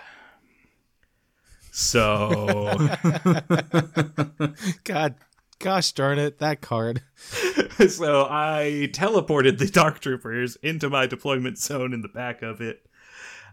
So, 1.73 2.77
God, 4.85 5.17
gosh 5.61 5.93
darn 5.93 6.19
it, 6.19 6.39
that 6.39 6.61
card. 6.61 7.03
so 7.89 8.27
I 8.29 8.89
teleported 8.93 9.59
the 9.59 9.69
Dark 9.69 10.01
Troopers 10.01 10.57
into 10.57 10.91
my 10.91 11.07
deployment 11.07 11.59
zone 11.59 11.93
in 11.93 12.01
the 12.03 12.09
back 12.09 12.43
of 12.43 12.61
it 12.61 12.85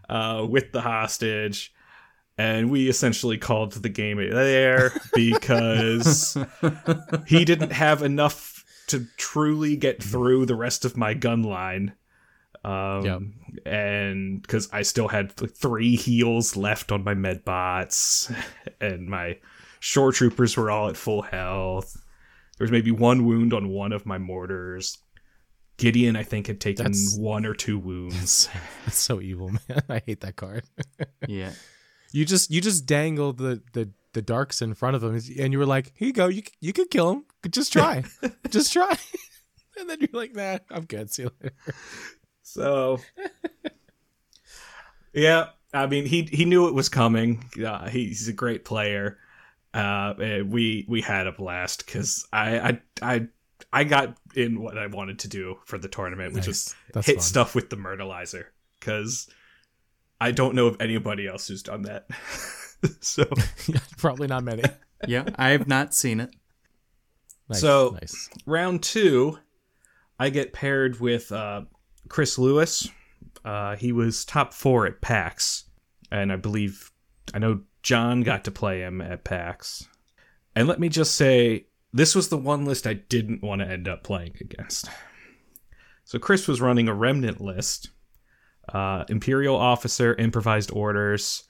uh, 0.08 0.44
with 0.48 0.72
the 0.72 0.80
hostage. 0.80 1.72
And 2.36 2.70
we 2.70 2.88
essentially 2.88 3.36
called 3.36 3.72
the 3.72 3.88
game 3.88 4.18
there 4.18 4.92
because 5.12 6.36
he 7.26 7.44
didn't 7.44 7.72
have 7.72 8.02
enough 8.02 8.64
to 8.88 9.06
truly 9.16 9.76
get 9.76 10.02
through 10.02 10.46
the 10.46 10.54
rest 10.54 10.84
of 10.84 10.96
my 10.96 11.14
gun 11.14 11.42
line. 11.42 11.94
Um, 12.64 13.04
Yep. 13.04 13.20
And 13.66 14.42
because 14.42 14.68
I 14.72 14.82
still 14.82 15.08
had 15.08 15.36
th- 15.36 15.50
three 15.50 15.96
heals 15.96 16.56
left 16.56 16.92
on 16.92 17.02
my 17.02 17.14
med 17.14 17.44
bots, 17.44 18.30
and 18.80 19.08
my 19.08 19.38
shore 19.80 20.12
troopers 20.12 20.56
were 20.56 20.70
all 20.70 20.88
at 20.88 20.96
full 20.96 21.22
health. 21.22 21.96
There 22.58 22.64
was 22.64 22.72
maybe 22.72 22.90
one 22.90 23.24
wound 23.24 23.52
on 23.52 23.68
one 23.68 23.92
of 23.92 24.04
my 24.06 24.18
mortars. 24.18 24.98
Gideon, 25.76 26.16
I 26.16 26.24
think, 26.24 26.48
had 26.48 26.60
taken 26.60 26.86
That's- 26.86 27.16
one 27.16 27.46
or 27.46 27.54
two 27.54 27.78
wounds. 27.78 28.48
That's 28.84 28.98
so 28.98 29.20
evil, 29.20 29.50
man. 29.50 29.82
I 29.88 30.02
hate 30.04 30.20
that 30.22 30.36
card. 30.36 30.64
Yeah. 31.28 31.52
You 32.10 32.24
just 32.24 32.50
you 32.50 32.60
just 32.62 32.86
dangled 32.86 33.36
the 33.38 33.62
the 33.74 33.90
the 34.14 34.22
darks 34.22 34.62
in 34.62 34.72
front 34.72 34.96
of 34.96 35.04
him, 35.04 35.14
and 35.38 35.52
you 35.52 35.58
were 35.58 35.66
like, 35.66 35.92
"Here 35.94 36.06
you 36.06 36.14
go. 36.14 36.28
You 36.28 36.42
you 36.58 36.72
could 36.72 36.90
kill 36.90 37.10
him. 37.10 37.24
Just 37.50 37.70
try. 37.72 38.02
just 38.48 38.72
try." 38.72 38.96
And 39.78 39.90
then 39.90 39.98
you're 40.00 40.08
like, 40.12 40.34
"Nah, 40.34 40.58
I'm 40.70 40.86
good. 40.86 41.12
See 41.12 41.22
you 41.24 41.30
later." 41.40 41.54
So, 42.42 42.98
yeah, 45.12 45.48
I 45.72 45.86
mean, 45.86 46.06
he 46.06 46.22
he 46.22 46.44
knew 46.44 46.68
it 46.68 46.74
was 46.74 46.88
coming. 46.88 47.44
Uh, 47.64 47.88
he's 47.88 48.28
a 48.28 48.32
great 48.32 48.64
player. 48.64 49.18
Uh, 49.78 50.42
we 50.46 50.84
we 50.88 51.00
had 51.00 51.26
a 51.26 51.32
blast 51.32 51.86
because 51.86 52.26
I, 52.32 52.58
I 52.58 52.80
I 53.02 53.28
I 53.72 53.84
got 53.84 54.16
in 54.34 54.60
what 54.60 54.76
I 54.78 54.86
wanted 54.86 55.20
to 55.20 55.28
do 55.28 55.58
for 55.66 55.78
the 55.78 55.88
tournament, 55.88 56.34
which 56.34 56.46
was 56.46 56.74
That's 56.92 57.06
hit 57.06 57.16
fun. 57.16 57.22
stuff 57.22 57.54
with 57.54 57.70
the 57.70 57.76
myrtleizer 57.76 58.46
because 58.80 59.28
I 60.20 60.32
don't 60.32 60.54
know 60.54 60.66
of 60.66 60.76
anybody 60.80 61.26
else 61.28 61.46
who's 61.48 61.62
done 61.62 61.82
that. 61.82 62.08
so 63.00 63.24
Probably 63.98 64.26
not 64.26 64.44
many. 64.44 64.62
Yeah. 65.06 65.28
I 65.36 65.50
have 65.50 65.68
not 65.68 65.94
seen 65.94 66.18
it. 66.18 66.34
Nice, 67.48 67.60
So- 67.60 67.90
nice. 68.00 68.28
round 68.46 68.82
two, 68.82 69.38
I 70.18 70.30
get 70.30 70.52
paired 70.52 70.98
with 70.98 71.30
uh, 71.30 71.62
Chris 72.08 72.36
Lewis. 72.36 72.88
Uh, 73.44 73.76
he 73.76 73.92
was 73.92 74.24
top 74.24 74.52
four 74.52 74.86
at 74.86 75.00
PAX, 75.00 75.66
and 76.10 76.32
I 76.32 76.36
believe 76.36 76.90
I 77.32 77.38
know 77.38 77.60
John 77.88 78.20
got 78.20 78.44
to 78.44 78.50
play 78.50 78.80
him 78.80 79.00
at 79.00 79.24
PAX. 79.24 79.88
And 80.54 80.68
let 80.68 80.78
me 80.78 80.90
just 80.90 81.14
say, 81.14 81.68
this 81.90 82.14
was 82.14 82.28
the 82.28 82.36
one 82.36 82.66
list 82.66 82.86
I 82.86 82.92
didn't 82.92 83.42
want 83.42 83.62
to 83.62 83.66
end 83.66 83.88
up 83.88 84.02
playing 84.02 84.36
against. 84.42 84.90
So 86.04 86.18
Chris 86.18 86.46
was 86.46 86.60
running 86.60 86.86
a 86.86 86.92
remnant 86.92 87.40
list: 87.40 87.88
uh, 88.74 89.04
Imperial 89.08 89.56
officer, 89.56 90.14
improvised 90.16 90.70
orders, 90.70 91.44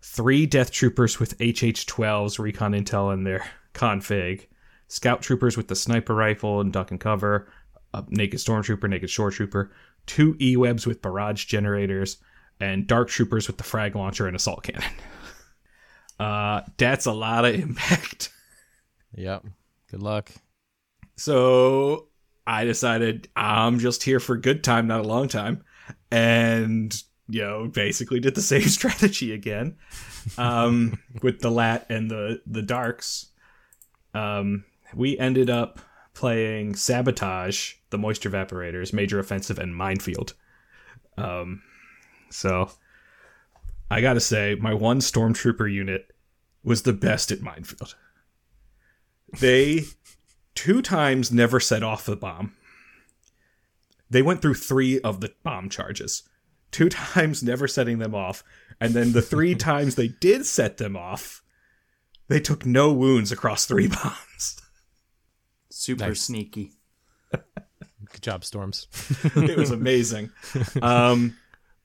three 0.00 0.46
Death 0.46 0.70
Troopers 0.70 1.20
with 1.20 1.34
HH-12s 1.34 2.38
recon 2.38 2.72
intel 2.72 3.12
in 3.12 3.24
their 3.24 3.44
config, 3.74 4.46
Scout 4.88 5.20
Troopers 5.20 5.58
with 5.58 5.68
the 5.68 5.76
sniper 5.76 6.14
rifle 6.14 6.62
and 6.62 6.72
duck 6.72 6.90
and 6.90 7.00
cover, 7.00 7.52
a 7.92 8.02
Naked 8.08 8.40
Stormtrooper, 8.40 8.88
Naked 8.88 9.10
Shore 9.10 9.30
Trooper, 9.30 9.70
two 10.06 10.38
E-Webs 10.40 10.86
with 10.86 11.02
barrage 11.02 11.44
generators, 11.44 12.16
and 12.60 12.86
Dark 12.86 13.10
Troopers 13.10 13.46
with 13.46 13.58
the 13.58 13.64
frag 13.64 13.94
launcher 13.94 14.26
and 14.26 14.34
assault 14.34 14.62
cannon. 14.62 14.88
Uh, 16.22 16.62
that's 16.76 17.06
a 17.06 17.12
lot 17.12 17.44
of 17.44 17.54
impact. 17.60 18.30
Yep. 19.16 19.44
Good 19.90 20.02
luck. 20.02 20.30
So 21.16 22.08
I 22.46 22.64
decided 22.64 23.28
I'm 23.34 23.80
just 23.80 24.04
here 24.04 24.20
for 24.20 24.34
a 24.34 24.40
good 24.40 24.62
time, 24.62 24.86
not 24.86 25.00
a 25.00 25.08
long 25.08 25.26
time. 25.26 25.64
And, 26.12 26.94
you 27.28 27.42
know, 27.42 27.66
basically 27.66 28.20
did 28.20 28.36
the 28.36 28.42
same 28.54 28.62
strategy 28.62 29.32
again. 29.32 29.76
Um, 30.38 31.00
with 31.22 31.40
the 31.40 31.50
lat 31.50 31.86
and 31.88 32.08
the, 32.08 32.40
the 32.46 32.62
darks. 32.62 33.26
Um, 34.14 34.64
we 34.94 35.18
ended 35.18 35.50
up 35.50 35.80
playing 36.14 36.76
Sabotage, 36.76 37.74
the 37.90 37.98
Moisture 37.98 38.30
Evaporators, 38.30 38.92
Major 38.92 39.18
Offensive, 39.18 39.58
and 39.58 39.74
Minefield. 39.74 40.34
Um, 41.18 41.62
so 42.30 42.70
I 43.90 44.00
gotta 44.00 44.20
say, 44.20 44.54
my 44.54 44.72
one 44.72 45.00
Stormtrooper 45.00 45.70
unit 45.70 46.11
was 46.64 46.82
the 46.82 46.92
best 46.92 47.30
at 47.32 47.40
Minefield. 47.42 47.94
They 49.40 49.84
two 50.54 50.82
times 50.82 51.32
never 51.32 51.58
set 51.60 51.82
off 51.82 52.04
the 52.06 52.16
bomb. 52.16 52.54
They 54.10 54.22
went 54.22 54.42
through 54.42 54.54
three 54.54 55.00
of 55.00 55.20
the 55.20 55.32
bomb 55.42 55.68
charges. 55.70 56.22
Two 56.70 56.88
times 56.90 57.42
never 57.42 57.66
setting 57.66 57.98
them 57.98 58.14
off. 58.14 58.44
And 58.80 58.94
then 58.94 59.12
the 59.12 59.22
three 59.22 59.54
times 59.56 59.94
they 59.94 60.08
did 60.08 60.44
set 60.46 60.76
them 60.76 60.96
off, 60.96 61.42
they 62.28 62.40
took 62.40 62.64
no 62.66 62.92
wounds 62.92 63.32
across 63.32 63.64
three 63.64 63.88
bombs. 64.02 64.60
Super 65.70 66.08
Nice. 66.08 66.20
sneaky. 66.20 66.72
Good 67.32 68.20
job, 68.22 68.44
Storms. 68.44 68.88
it 69.34 69.56
was 69.56 69.70
amazing. 69.70 70.30
Um, 70.82 71.34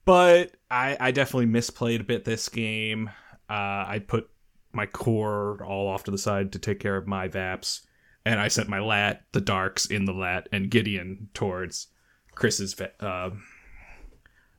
but 0.04 0.52
I, 0.70 0.96
I 1.00 1.10
definitely 1.10 1.46
misplayed 1.46 2.00
a 2.00 2.04
bit 2.04 2.24
this 2.26 2.50
game. 2.50 3.08
Uh, 3.48 3.84
I 3.88 4.02
put 4.06 4.28
my 4.72 4.86
core 4.86 5.62
all 5.64 5.88
off 5.88 6.04
to 6.04 6.10
the 6.10 6.18
side 6.18 6.52
to 6.52 6.58
take 6.58 6.80
care 6.80 6.96
of 6.96 7.06
my 7.06 7.28
Vaps, 7.28 7.86
and 8.24 8.40
I 8.40 8.48
sent 8.48 8.68
my 8.68 8.80
Lat, 8.80 9.24
the 9.32 9.40
Darks 9.40 9.86
in 9.86 10.04
the 10.04 10.12
Lat, 10.12 10.48
and 10.52 10.70
Gideon 10.70 11.28
towards 11.34 11.88
Chris's 12.34 12.76
uh, 13.00 13.30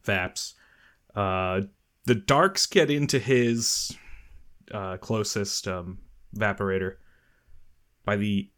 Vaps. 0.04 0.56
Uh, 1.16 1.62
the 2.06 2.16
Darks 2.16 2.66
get 2.66 2.90
into 2.90 3.20
his 3.20 3.96
uh, 4.72 4.98
closest 4.98 5.68
um, 5.68 6.00
Vaporator 6.36 6.96
by 8.06 8.16
the 8.16 8.50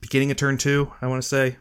beginning 0.00 0.30
of 0.30 0.36
turn 0.36 0.58
two, 0.58 0.92
I 1.00 1.06
want 1.06 1.22
to 1.22 1.28
say. 1.28 1.56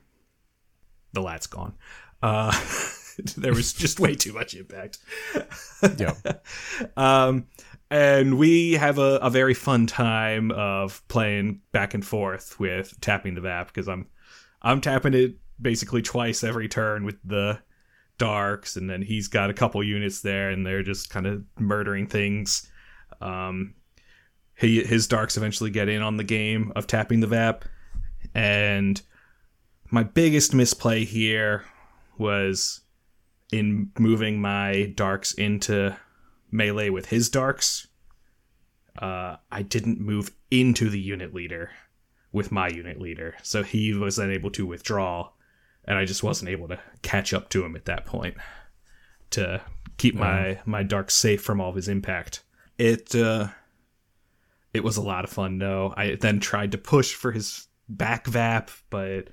The 1.13 1.21
Lat's 1.21 1.47
gone. 1.47 1.73
Uh, 2.21 2.51
there 3.37 3.53
was 3.53 3.73
just 3.73 3.99
way 3.99 4.15
too 4.15 4.33
much 4.33 4.55
impact. 4.55 4.99
yeah. 5.97 6.13
Um, 6.97 7.47
and 7.91 8.37
we 8.37 8.73
have 8.73 8.97
a, 8.97 9.17
a 9.17 9.29
very 9.29 9.53
fun 9.53 9.85
time 9.85 10.49
of 10.51 11.05
playing 11.09 11.59
back 11.73 11.93
and 11.93 12.05
forth 12.05 12.57
with 12.57 12.99
tapping 13.01 13.35
the 13.35 13.41
Vap 13.41 13.67
because 13.67 13.89
I'm 13.89 14.07
I'm 14.61 14.79
tapping 14.79 15.13
it 15.13 15.35
basically 15.61 16.01
twice 16.01 16.43
every 16.43 16.69
turn 16.69 17.03
with 17.03 17.17
the 17.25 17.59
darks, 18.17 18.77
and 18.77 18.89
then 18.89 19.01
he's 19.01 19.27
got 19.27 19.49
a 19.49 19.53
couple 19.53 19.83
units 19.83 20.21
there, 20.21 20.49
and 20.49 20.65
they're 20.65 20.83
just 20.83 21.09
kind 21.09 21.27
of 21.27 21.43
murdering 21.59 22.07
things. 22.07 22.69
Um, 23.19 23.75
he, 24.55 24.83
his 24.83 25.07
darks 25.07 25.35
eventually 25.35 25.69
get 25.69 25.89
in 25.89 26.01
on 26.01 26.15
the 26.15 26.23
game 26.23 26.71
of 26.77 26.87
tapping 26.87 27.19
the 27.19 27.27
Vap, 27.27 27.63
and 28.33 29.01
my 29.89 30.03
biggest 30.03 30.53
misplay 30.53 31.03
here 31.03 31.65
was 32.17 32.81
in 33.51 33.91
moving 33.99 34.39
my 34.39 34.93
darks 34.95 35.33
into 35.33 35.97
melee 36.51 36.89
with 36.89 37.07
his 37.07 37.29
darks. 37.29 37.87
Uh, 38.97 39.37
I 39.51 39.61
didn't 39.61 39.99
move 39.99 40.31
into 40.49 40.89
the 40.89 40.99
unit 40.99 41.33
leader 41.33 41.71
with 42.31 42.51
my 42.51 42.67
unit 42.67 42.99
leader, 42.99 43.35
so 43.41 43.63
he 43.63 43.93
was 43.93 44.19
unable 44.19 44.51
to 44.51 44.65
withdraw, 44.65 45.29
and 45.85 45.97
I 45.97 46.05
just 46.05 46.23
wasn't 46.23 46.49
able 46.49 46.67
to 46.69 46.79
catch 47.01 47.33
up 47.33 47.49
to 47.49 47.63
him 47.63 47.75
at 47.75 47.85
that 47.85 48.05
point 48.05 48.35
to 49.31 49.61
keep 49.97 50.15
my 50.15 50.59
my 50.65 50.83
darks 50.83 51.13
safe 51.13 51.41
from 51.41 51.61
all 51.61 51.69
of 51.69 51.75
his 51.75 51.87
impact. 51.87 52.43
It 52.77 53.15
uh, 53.15 53.47
it 54.73 54.83
was 54.83 54.97
a 54.97 55.01
lot 55.01 55.23
of 55.23 55.31
fun 55.31 55.57
though. 55.57 55.93
I 55.95 56.15
then 56.15 56.39
tried 56.39 56.71
to 56.73 56.77
push 56.77 57.13
for 57.13 57.31
his 57.31 57.67
back 57.89 58.25
vap, 58.25 58.69
but 58.89 59.29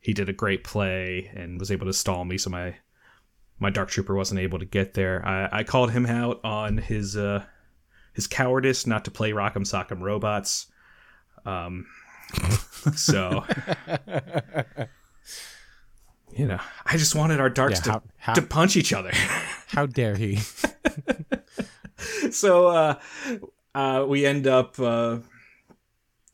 he 0.00 0.12
did 0.12 0.28
a 0.28 0.34
great 0.34 0.64
play 0.64 1.30
and 1.34 1.58
was 1.58 1.70
able 1.70 1.86
to 1.86 1.92
stall 1.92 2.24
me, 2.24 2.38
so 2.38 2.50
my 2.50 2.76
my 3.62 3.70
dark 3.70 3.88
trooper 3.88 4.14
wasn't 4.14 4.40
able 4.40 4.58
to 4.58 4.64
get 4.66 4.92
there. 4.94 5.24
I, 5.26 5.60
I 5.60 5.64
called 5.64 5.90
him 5.92 6.04
out 6.06 6.40
on 6.44 6.76
his 6.78 7.16
uh, 7.16 7.44
his 8.12 8.26
cowardice 8.26 8.86
not 8.86 9.04
to 9.06 9.10
play 9.10 9.30
Rock'em 9.32 9.64
Sock'em 9.64 10.00
robots. 10.02 10.66
Um, 11.46 11.86
so 12.94 13.44
you 16.36 16.46
know, 16.46 16.58
I 16.86 16.96
just 16.96 17.14
wanted 17.14 17.40
our 17.40 17.50
darks 17.50 17.78
Yeah, 17.80 17.84
to, 17.84 17.90
how- 17.92 18.02
how- 18.18 18.32
to 18.34 18.42
punch 18.42 18.76
each 18.76 18.92
other. 18.92 19.10
How 19.72 19.86
dare 19.86 20.16
he? 20.16 20.38
so 22.30 22.66
uh, 22.68 22.98
uh, 23.74 24.04
we 24.06 24.26
end 24.26 24.46
up 24.46 24.78
uh, 24.78 25.20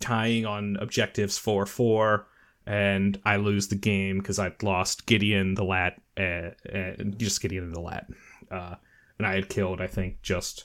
tying 0.00 0.44
on 0.44 0.76
objectives 0.80 1.38
four 1.38 1.64
four, 1.66 2.26
and 2.66 3.20
I 3.24 3.36
lose 3.36 3.68
the 3.68 3.76
game 3.76 4.18
because 4.18 4.40
I'd 4.40 4.60
lost 4.64 5.06
Gideon 5.06 5.54
the 5.54 5.62
Lat, 5.62 6.00
uh, 6.18 6.50
and 6.68 7.18
just 7.18 7.40
getting 7.40 7.58
into 7.58 7.70
the 7.72 7.80
Lat, 7.80 8.08
uh, 8.50 8.74
and 9.18 9.26
I 9.26 9.34
had 9.34 9.48
killed 9.48 9.80
I 9.80 9.86
think 9.86 10.20
just 10.22 10.64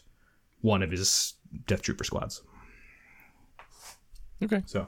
one 0.62 0.82
of 0.84 0.92
his 0.92 1.34
Death 1.68 1.82
Trooper 1.84 2.04
squads. 2.04 2.42
Okay. 4.42 4.64
So 4.66 4.88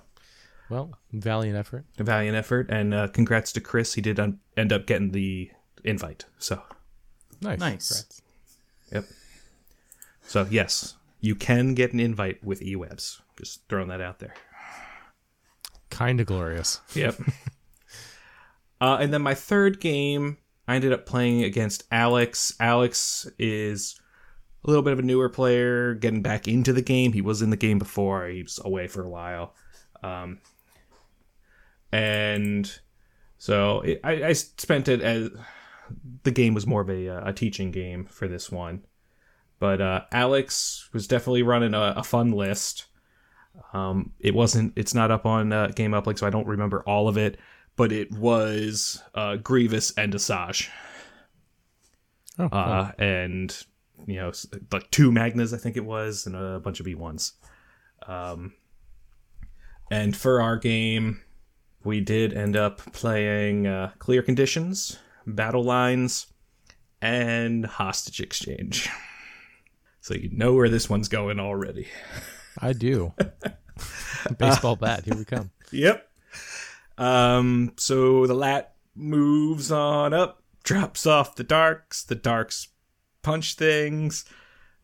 Well, 0.70 0.98
valiant 1.14 1.58
effort. 1.58 1.86
a 2.00 2.04
valiant 2.04 2.36
effort, 2.36 2.70
and 2.70 2.94
uh, 2.94 3.08
congrats 3.10 3.52
to 3.54 3.62
Chris. 3.62 3.94
He 3.94 4.02
did 4.02 4.20
un- 4.20 4.40
end 4.58 4.74
up 4.74 4.86
getting 4.88 5.12
the 5.12 5.52
invite. 5.84 6.26
So 6.40 6.62
Nice. 7.42 7.60
Nice. 7.60 7.90
Congrats. 7.90 8.22
Yep. 8.92 9.06
So 10.28 10.48
yes, 10.50 10.96
you 11.22 11.36
can 11.36 11.74
get 11.76 11.94
an 11.94 12.00
invite 12.00 12.44
with 12.44 12.62
eWebs. 12.62 13.22
Just 13.38 13.68
throwing 13.70 13.90
that 13.90 14.02
out 14.02 14.20
there. 14.20 14.34
Kind 15.90 16.20
of 16.20 16.26
glorious. 16.28 16.82
Yep. 16.94 17.16
uh, 18.82 18.98
and 19.00 19.14
then 19.14 19.22
my 19.22 19.34
third 19.36 19.80
game, 19.80 20.38
I 20.68 20.76
ended 20.76 20.94
up 20.94 21.06
playing 21.06 21.44
against 21.44 21.84
Alex. 21.92 22.54
Alex 22.60 23.30
is 23.38 24.00
a 24.64 24.70
little 24.70 24.84
bit 24.84 24.94
of 24.94 25.00
a 25.00 25.04
newer 25.04 25.30
player, 25.30 25.94
getting 25.94 26.22
back 26.22 26.48
into 26.48 26.74
the 26.74 26.82
game. 26.82 27.14
He 27.14 27.22
was 27.22 27.42
in 27.42 27.52
the 27.52 27.58
game 27.58 27.78
before. 27.78 28.28
He 28.28 28.44
was 28.44 28.60
away 28.64 28.88
for 28.88 29.04
a 29.04 29.10
while. 29.10 29.54
Um, 30.02 30.40
and 31.92 32.72
so 33.38 33.82
it, 33.82 34.02
I, 34.04 34.24
I 34.24 34.34
spent 34.34 34.88
it 34.88 35.02
as 35.02 35.30
the 36.24 36.32
game 36.32 36.54
was 36.56 36.66
more 36.66 36.82
of 36.82 36.90
a, 36.90 37.10
uh, 37.10 37.30
a 37.30 37.34
teaching 37.34 37.72
game 37.72 38.06
for 38.06 38.28
this 38.28 38.52
one. 38.52 38.86
But 39.60 39.82
uh, 39.82 40.02
Alex 40.12 40.90
was 40.94 41.08
definitely 41.08 41.44
running 41.44 41.74
a, 41.74 41.94
a 41.98 42.04
fun 42.04 42.32
list. 42.32 42.88
Um, 43.72 44.12
it 44.20 44.34
wasn't. 44.34 44.74
It's 44.76 44.94
not 44.94 45.12
up 45.12 45.26
on 45.26 45.54
uh, 45.54 45.68
Game 45.68 45.92
Uplink, 45.92 46.20
so 46.20 46.28
I 46.28 46.30
don't 46.30 46.48
remember 46.48 46.84
all 46.84 47.08
of 47.08 47.18
it. 47.18 47.38
But 47.76 47.92
it 47.92 48.12
was 48.12 49.04
uh, 49.14 49.36
Grievous 49.38 49.92
and 49.98 50.14
Asajj, 50.14 50.70
Oh, 52.38 52.46
uh, 52.46 52.92
and 52.98 53.56
you 54.08 54.16
know, 54.16 54.32
like 54.72 54.90
two 54.92 55.12
Magnas, 55.12 55.54
I 55.54 55.58
think 55.58 55.78
it 55.78 55.86
was, 55.86 56.26
and 56.26 56.36
a 56.36 56.60
bunch 56.60 56.80
of 56.80 56.86
B 56.86 56.96
ones. 56.96 57.34
Um, 58.08 58.54
and 59.90 60.16
for 60.16 60.42
our 60.42 60.58
game, 60.58 61.22
we 61.84 62.02
did 62.02 62.34
end 62.34 62.56
up 62.56 62.80
playing 62.94 63.68
uh, 63.68 63.92
Clear 64.00 64.22
Conditions, 64.22 65.00
Battle 65.26 65.64
Lines, 65.64 66.28
and 67.02 67.66
Hostage 67.66 68.20
Exchange. 68.20 68.90
So 70.02 70.14
you 70.14 70.30
know 70.32 70.54
where 70.54 70.70
this 70.70 70.90
one's 70.90 71.08
going 71.08 71.40
already. 71.40 71.88
I 72.60 72.74
do. 72.74 73.14
Baseball 74.38 74.76
bat. 74.76 75.04
Here 75.06 75.16
we 75.16 75.26
come. 75.26 75.52
Yep. 75.72 76.08
Um, 76.98 77.74
so 77.78 78.26
the 78.26 78.34
lat 78.34 78.76
moves 78.96 79.72
on 79.72 80.14
up, 80.14 80.44
drops 80.64 81.06
off 81.06 81.36
the 81.36 81.44
darks. 81.44 82.04
The 82.04 82.16
darks 82.16 82.70
punch 83.22 83.56
things. 83.56 84.26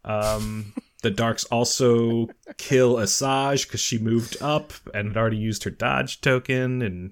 Um, 0.04 0.74
the 1.04 1.12
darks 1.12 1.44
also 1.46 2.30
kill 2.58 2.96
Asajj 2.96 3.68
because 3.68 3.80
she 3.80 3.98
moved 3.98 4.38
up 4.42 4.74
and 4.94 5.10
had 5.10 5.18
already 5.18 5.38
used 5.38 5.64
her 5.64 5.70
dodge 5.70 6.22
token, 6.22 6.82
and 6.82 7.12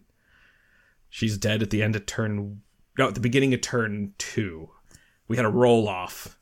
she's 1.09 1.37
dead 1.37 1.61
at 1.61 1.69
the 1.69 1.83
end 1.83 1.95
of 1.95 2.05
turn. 2.05 2.61
No, 2.97 3.07
at 3.07 3.15
the 3.15 3.21
beginning 3.21 3.53
of 3.53 3.61
turn 3.61 4.13
two. 4.17 4.69
We 5.27 5.37
had 5.37 5.45
a 5.45 5.49
roll 5.49 5.87
off 5.87 6.37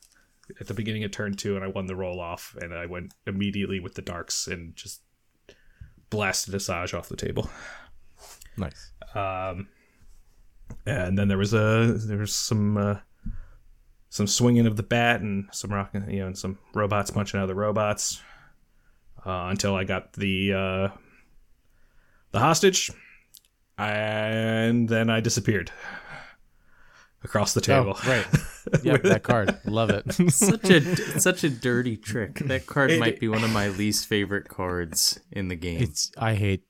at 0.58 0.66
the 0.66 0.74
beginning 0.74 1.04
of 1.04 1.10
turn 1.10 1.34
two, 1.34 1.54
and 1.54 1.64
I 1.64 1.68
won 1.68 1.86
the 1.86 1.96
roll 1.96 2.20
off, 2.20 2.56
and 2.60 2.74
I 2.74 2.86
went 2.86 3.12
immediately 3.26 3.80
with 3.80 3.94
the 3.94 4.02
darks 4.02 4.46
and 4.46 4.74
just 4.74 5.02
blasted 6.10 6.54
Asajj 6.54 6.96
off 6.96 7.08
the 7.08 7.16
table. 7.16 7.50
Nice. 8.58 8.92
Um, 9.14 9.68
and 10.84 11.16
then 11.18 11.28
there 11.28 11.38
was 11.38 11.54
a 11.54 11.94
there 12.06 12.18
was 12.18 12.34
some 12.34 12.76
uh, 12.76 12.96
some 14.10 14.26
swinging 14.26 14.66
of 14.66 14.76
the 14.76 14.82
bat 14.82 15.20
and 15.20 15.48
some 15.52 15.72
rock, 15.72 15.90
you 16.08 16.18
know, 16.20 16.26
and 16.26 16.36
some 16.38 16.58
robots 16.74 17.10
punching 17.10 17.38
out 17.40 17.46
the 17.46 17.54
robots 17.54 18.20
uh, 19.24 19.46
until 19.50 19.74
I 19.74 19.84
got 19.84 20.12
the 20.14 20.52
uh, 20.52 20.88
the 22.32 22.38
hostage, 22.40 22.90
and 23.78 24.88
then 24.88 25.08
I 25.10 25.20
disappeared 25.20 25.70
across 27.24 27.54
the 27.54 27.60
table. 27.60 27.96
Oh, 28.04 28.08
right. 28.08 28.26
Yep, 28.82 29.02
that 29.04 29.22
card. 29.22 29.58
Love 29.64 29.88
it. 29.88 30.12
Such 30.30 30.68
a 30.68 30.80
such 31.18 31.42
a 31.42 31.48
dirty 31.48 31.96
trick. 31.96 32.34
That 32.40 32.66
card 32.66 32.90
It- 32.90 33.00
might 33.00 33.18
be 33.18 33.26
one 33.26 33.42
of 33.42 33.50
my 33.50 33.68
least 33.68 34.06
favorite 34.06 34.46
cards 34.50 35.18
in 35.32 35.48
the 35.48 35.56
game. 35.56 35.80
it's 35.80 36.12
I 36.18 36.34
hate 36.34 36.64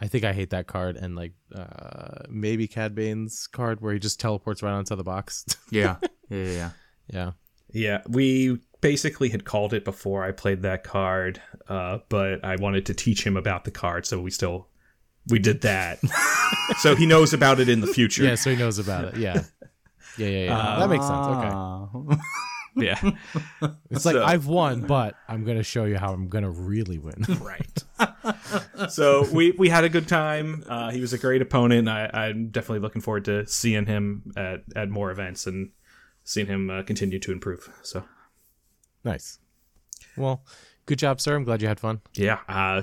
I 0.00 0.06
think 0.06 0.24
I 0.24 0.32
hate 0.32 0.50
that 0.50 0.66
card 0.66 0.96
and 0.96 1.16
like 1.16 1.32
uh 1.54 2.22
maybe 2.28 2.68
Cad 2.68 2.94
Bane's 2.94 3.46
card 3.46 3.80
where 3.80 3.92
he 3.92 3.98
just 3.98 4.20
teleports 4.20 4.62
right 4.62 4.72
onto 4.72 4.96
the 4.96 5.04
box. 5.04 5.44
yeah, 5.70 5.96
yeah, 6.28 6.38
yeah, 6.38 6.50
yeah. 6.50 6.70
yeah. 7.12 7.30
Yeah, 7.70 8.00
we 8.08 8.58
basically 8.80 9.28
had 9.28 9.44
called 9.44 9.74
it 9.74 9.84
before 9.84 10.24
I 10.24 10.32
played 10.32 10.62
that 10.62 10.84
card, 10.84 11.40
uh, 11.68 11.98
but 12.08 12.42
I 12.42 12.56
wanted 12.56 12.86
to 12.86 12.94
teach 12.94 13.26
him 13.26 13.36
about 13.36 13.64
the 13.64 13.70
card, 13.70 14.06
so 14.06 14.20
we 14.20 14.30
still 14.30 14.68
we 15.28 15.38
did 15.38 15.60
that. 15.62 15.98
so 16.78 16.94
he 16.96 17.06
knows 17.06 17.32
about 17.32 17.60
it 17.60 17.68
in 17.68 17.80
the 17.80 17.86
future. 17.86 18.24
Yeah, 18.24 18.36
so 18.36 18.50
he 18.50 18.56
knows 18.56 18.78
about 18.78 19.04
it. 19.04 19.16
Yeah. 19.18 19.42
Yeah, 20.16 20.26
yeah, 20.26 20.44
yeah. 20.46 20.76
that 20.80 20.90
makes 20.90 21.06
sense. 21.06 21.26
Okay. 21.26 22.16
Ah. 22.80 22.82
Yeah. 23.62 23.70
It's 23.90 24.04
like 24.04 24.14
So- 24.14 24.24
I've 24.24 24.46
won, 24.46 24.82
but 24.82 25.14
I'm 25.28 25.44
gonna 25.44 25.62
show 25.62 25.84
you 25.84 25.96
how 25.96 26.12
I'm 26.12 26.28
gonna 26.28 26.50
really 26.50 26.98
win. 26.98 27.24
right. 27.40 27.82
so 28.90 29.26
we 29.32 29.52
we 29.52 29.68
had 29.68 29.84
a 29.84 29.88
good 29.88 30.06
time. 30.08 30.64
Uh, 30.68 30.90
he 30.90 31.00
was 31.00 31.12
a 31.12 31.18
great 31.18 31.42
opponent. 31.42 31.88
I, 31.88 32.10
I'm 32.12 32.48
definitely 32.48 32.80
looking 32.80 33.02
forward 33.02 33.24
to 33.26 33.46
seeing 33.46 33.86
him 33.86 34.32
at, 34.36 34.62
at 34.76 34.88
more 34.90 35.10
events 35.10 35.46
and 35.46 35.70
seeing 36.24 36.46
him 36.46 36.70
uh, 36.70 36.82
continue 36.82 37.18
to 37.18 37.32
improve. 37.32 37.68
So 37.82 38.04
Nice. 39.04 39.38
Well, 40.16 40.44
good 40.86 40.98
job, 40.98 41.20
sir. 41.20 41.34
I'm 41.36 41.44
glad 41.44 41.62
you 41.62 41.68
had 41.68 41.80
fun. 41.80 42.00
yeah, 42.14 42.40
uh, 42.48 42.82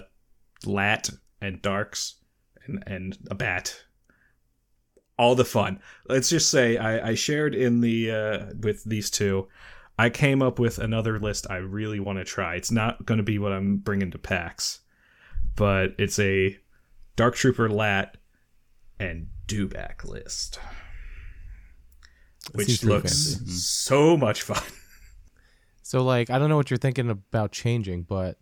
lat 0.66 1.10
and 1.42 1.62
darks 1.62 2.16
and 2.66 2.84
and 2.88 3.18
a 3.30 3.36
bat. 3.36 3.84
All 5.18 5.36
the 5.36 5.46
fun. 5.46 5.80
Let's 6.10 6.30
just 6.30 6.52
say 6.52 6.78
I, 6.78 7.10
I 7.12 7.14
shared 7.14 7.56
in 7.56 7.80
the 7.82 8.12
uh, 8.12 8.46
with 8.62 8.84
these 8.84 9.10
two. 9.10 9.48
I 9.98 10.10
came 10.10 10.42
up 10.42 10.60
with 10.60 10.78
another 10.78 11.20
list 11.20 11.48
I 11.50 11.58
really 11.58 12.00
want 12.00 12.20
to 12.20 12.26
try. 12.26 12.56
It's 12.56 12.72
not 12.72 13.06
going 13.06 13.18
to 13.18 13.24
be 13.24 13.40
what 13.40 13.54
I'm 13.54 13.78
bringing 13.78 14.12
to 14.12 14.18
PAX, 14.18 14.82
but 15.56 15.94
it's 15.98 16.20
a 16.20 16.58
Dark 17.16 17.36
Trooper 17.36 17.70
Lat 17.70 18.18
and 19.00 19.28
Dewback 19.48 20.04
list, 20.04 20.60
That 22.46 22.56
which 22.56 22.84
looks 22.84 23.40
so 23.48 24.18
much 24.18 24.42
fun. 24.42 24.64
So, 25.88 26.04
like, 26.04 26.32
I 26.32 26.40
don't 26.40 26.50
know 26.50 26.58
what 26.58 26.72
you're 26.72 26.80
thinking 26.80 27.12
about 27.12 27.52
changing, 27.52 28.04
but 28.04 28.40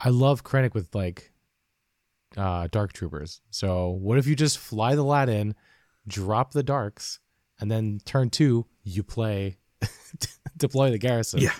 I 0.00 0.08
love 0.08 0.44
Krennic 0.44 0.72
with 0.72 0.94
like 0.94 1.30
uh 2.38 2.68
Dark 2.72 2.94
Troopers. 2.94 3.42
So, 3.50 3.90
what 3.90 4.16
if 4.16 4.26
you 4.26 4.34
just 4.34 4.56
fly 4.56 4.94
the 4.94 5.04
lat 5.04 5.28
in, 5.28 5.54
drop 6.08 6.52
the 6.52 6.62
darks, 6.62 7.20
and 7.60 7.70
then 7.70 8.00
turn 8.06 8.30
two, 8.30 8.64
you 8.82 9.02
play 9.02 9.58
deploy 10.60 10.90
the 10.90 10.98
garrison. 10.98 11.40
Yeah. 11.40 11.52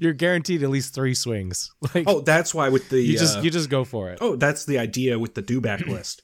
You're 0.00 0.14
guaranteed 0.14 0.62
at 0.62 0.70
least 0.70 0.94
three 0.94 1.14
swings. 1.14 1.70
Like 1.94 2.04
Oh, 2.08 2.20
that's 2.20 2.54
why 2.54 2.70
with 2.70 2.88
the 2.88 3.00
you 3.00 3.18
just 3.18 3.38
uh, 3.38 3.40
you 3.42 3.50
just 3.50 3.70
go 3.70 3.84
for 3.84 4.10
it. 4.10 4.18
oh, 4.20 4.34
that's 4.36 4.64
the 4.64 4.78
idea 4.78 5.18
with 5.18 5.34
the 5.34 5.42
Dewback 5.42 5.86
list. 5.88 6.22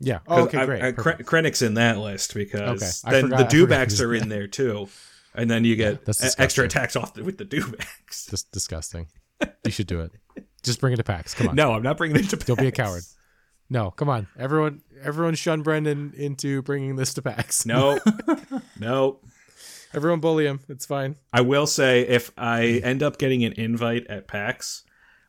Yeah. 0.00 0.18
Oh, 0.28 0.42
okay, 0.44 0.58
I- 0.58 0.66
great. 0.66 0.82
I. 0.82 0.92
Kren- 0.92 1.22
Krennic's 1.24 1.62
in 1.62 1.74
that 1.74 1.98
list 1.98 2.34
because 2.34 3.02
Okay, 3.04 3.12
then 3.20 3.30
forgot- 3.30 3.50
the 3.50 3.56
Dewbacks 3.56 4.04
are 4.04 4.14
in 4.14 4.28
there 4.28 4.46
too, 4.46 4.88
and 5.34 5.50
then 5.50 5.64
you 5.64 5.76
get 5.76 6.00
e- 6.08 6.12
extra 6.38 6.64
attacks 6.64 6.96
off 6.96 7.14
the, 7.14 7.24
with 7.24 7.38
the 7.38 7.44
Dewbacks. 7.44 8.28
Just 8.30 8.50
disgusting. 8.52 9.06
You 9.64 9.70
should 9.70 9.86
do 9.86 10.00
it. 10.00 10.12
Just 10.64 10.80
bring 10.80 10.92
it 10.92 10.96
to 10.96 11.04
PAX. 11.04 11.34
Come 11.34 11.48
on. 11.50 11.54
No, 11.54 11.72
I'm 11.72 11.82
not 11.82 11.96
bringing 11.96 12.16
it 12.16 12.28
to. 12.30 12.36
PAX. 12.36 12.46
Don't 12.46 12.58
be 12.58 12.66
a 12.66 12.72
coward. 12.72 13.02
No, 13.70 13.90
come 13.92 14.08
on. 14.08 14.26
Everyone 14.38 14.82
everyone 15.02 15.34
shun 15.36 15.62
Brendan 15.62 16.12
into 16.16 16.62
bringing 16.62 16.96
this 16.96 17.14
to 17.14 17.22
PAX. 17.22 17.64
No, 17.66 18.00
no. 18.80 19.20
Everyone 19.94 20.20
bully 20.20 20.46
him. 20.46 20.60
It's 20.68 20.86
fine. 20.86 21.16
I 21.32 21.40
will 21.40 21.66
say 21.66 22.02
if 22.02 22.30
I 22.36 22.80
end 22.84 23.02
up 23.02 23.18
getting 23.18 23.44
an 23.44 23.54
invite 23.54 24.06
at 24.08 24.28
PAX, 24.28 24.84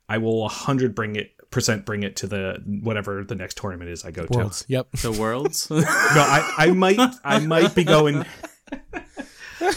I 0.08 0.18
will 0.18 0.42
100 0.42 0.94
bring 0.96 1.16
it 1.16 1.32
percent 1.52 1.84
bring 1.86 2.04
it 2.04 2.16
to 2.18 2.28
the 2.28 2.62
whatever 2.84 3.24
the 3.24 3.36
next 3.36 3.58
tournament 3.58 3.90
is 3.90 4.06
I 4.06 4.12
go 4.12 4.28
Worlds. 4.30 4.66
Yep. 4.68 4.88
The 5.02 5.12
worlds. 5.12 5.70
No, 5.72 5.82
I, 5.82 6.54
I 6.58 6.72
might 6.72 7.00
I 7.24 7.40
might 7.40 7.76
be 7.76 7.84
going. 7.84 8.26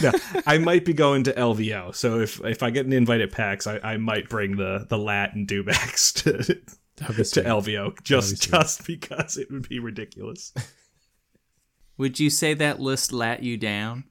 No, 0.01 0.11
I 0.47 0.59
might 0.59 0.85
be 0.85 0.93
going 0.93 1.23
to 1.25 1.33
LVO. 1.33 1.93
So 1.93 2.21
if 2.21 2.39
if 2.45 2.63
I 2.63 2.69
get 2.69 2.85
an 2.85 2.93
invite 2.93 3.19
at 3.19 3.31
PAX, 3.31 3.67
I, 3.67 3.79
I 3.83 3.97
might 3.97 4.29
bring 4.29 4.55
the 4.55 4.85
the 4.87 4.97
lat 4.97 5.35
and 5.35 5.45
Dewbacks 5.45 6.13
to 6.23 6.61
That'd 6.95 7.15
to. 7.25 7.43
LVO 7.43 8.01
just 8.01 8.29
sweet. 8.29 8.51
just 8.51 8.87
because 8.87 9.37
it 9.37 9.51
would 9.51 9.67
be 9.67 9.79
ridiculous. 9.79 10.53
Would 11.97 12.19
you 12.19 12.29
say 12.29 12.53
that 12.53 12.79
list 12.79 13.11
lat 13.11 13.43
you 13.43 13.57
down? 13.57 14.05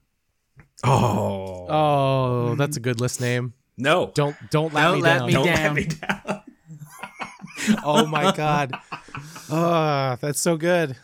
Oh, 0.83 1.65
Oh, 1.69 2.55
that's 2.55 2.77
a 2.77 2.79
good 2.79 2.99
list 2.99 3.21
name. 3.21 3.53
no! 3.77 4.11
Don't 4.13 4.35
don't 4.51 4.73
let 4.73 4.83
Don't 4.83 4.95
me 4.97 5.01
let 5.01 5.17
down. 5.19 5.27
me 5.27 5.33
Don't 5.33 5.45
down. 5.45 5.63
let 5.63 5.73
me 5.75 5.83
down. 5.85 6.41
Oh 7.85 8.05
my 8.05 8.31
god. 8.35 8.73
Oh, 9.49 10.17
that's 10.19 10.39
so 10.41 10.57
good. 10.57 10.97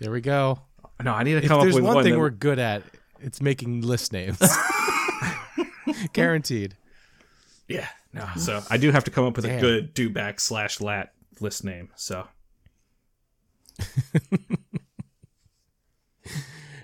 There 0.00 0.10
we 0.10 0.20
go. 0.20 0.58
No, 1.02 1.12
I 1.12 1.22
need 1.22 1.32
to 1.34 1.38
If 1.38 1.46
come 1.48 1.58
up 1.58 1.62
there's 1.64 1.74
with 1.76 1.84
one 1.84 1.90
If 1.90 1.94
there's 1.94 1.94
one. 1.96 2.04
thing 2.04 2.12
that- 2.14 2.18
we're 2.18 2.30
good 2.30 2.58
at, 2.58 2.82
it's 3.20 3.40
making 3.40 3.82
list 3.82 4.12
names. 4.12 4.38
Guaranteed. 6.12 6.76
Yeah, 7.68 7.86
no. 8.12 8.26
So 8.36 8.62
I 8.70 8.76
do 8.76 8.90
have 8.90 9.04
to 9.04 9.10
come 9.12 9.24
up 9.24 9.36
with 9.36 9.44
a 9.44 9.60
good 9.60 9.94
Dewback 9.94 10.40
slash 10.40 10.80
lat 10.80 11.12
list 11.40 11.62
name. 11.64 11.90
So 11.94 12.26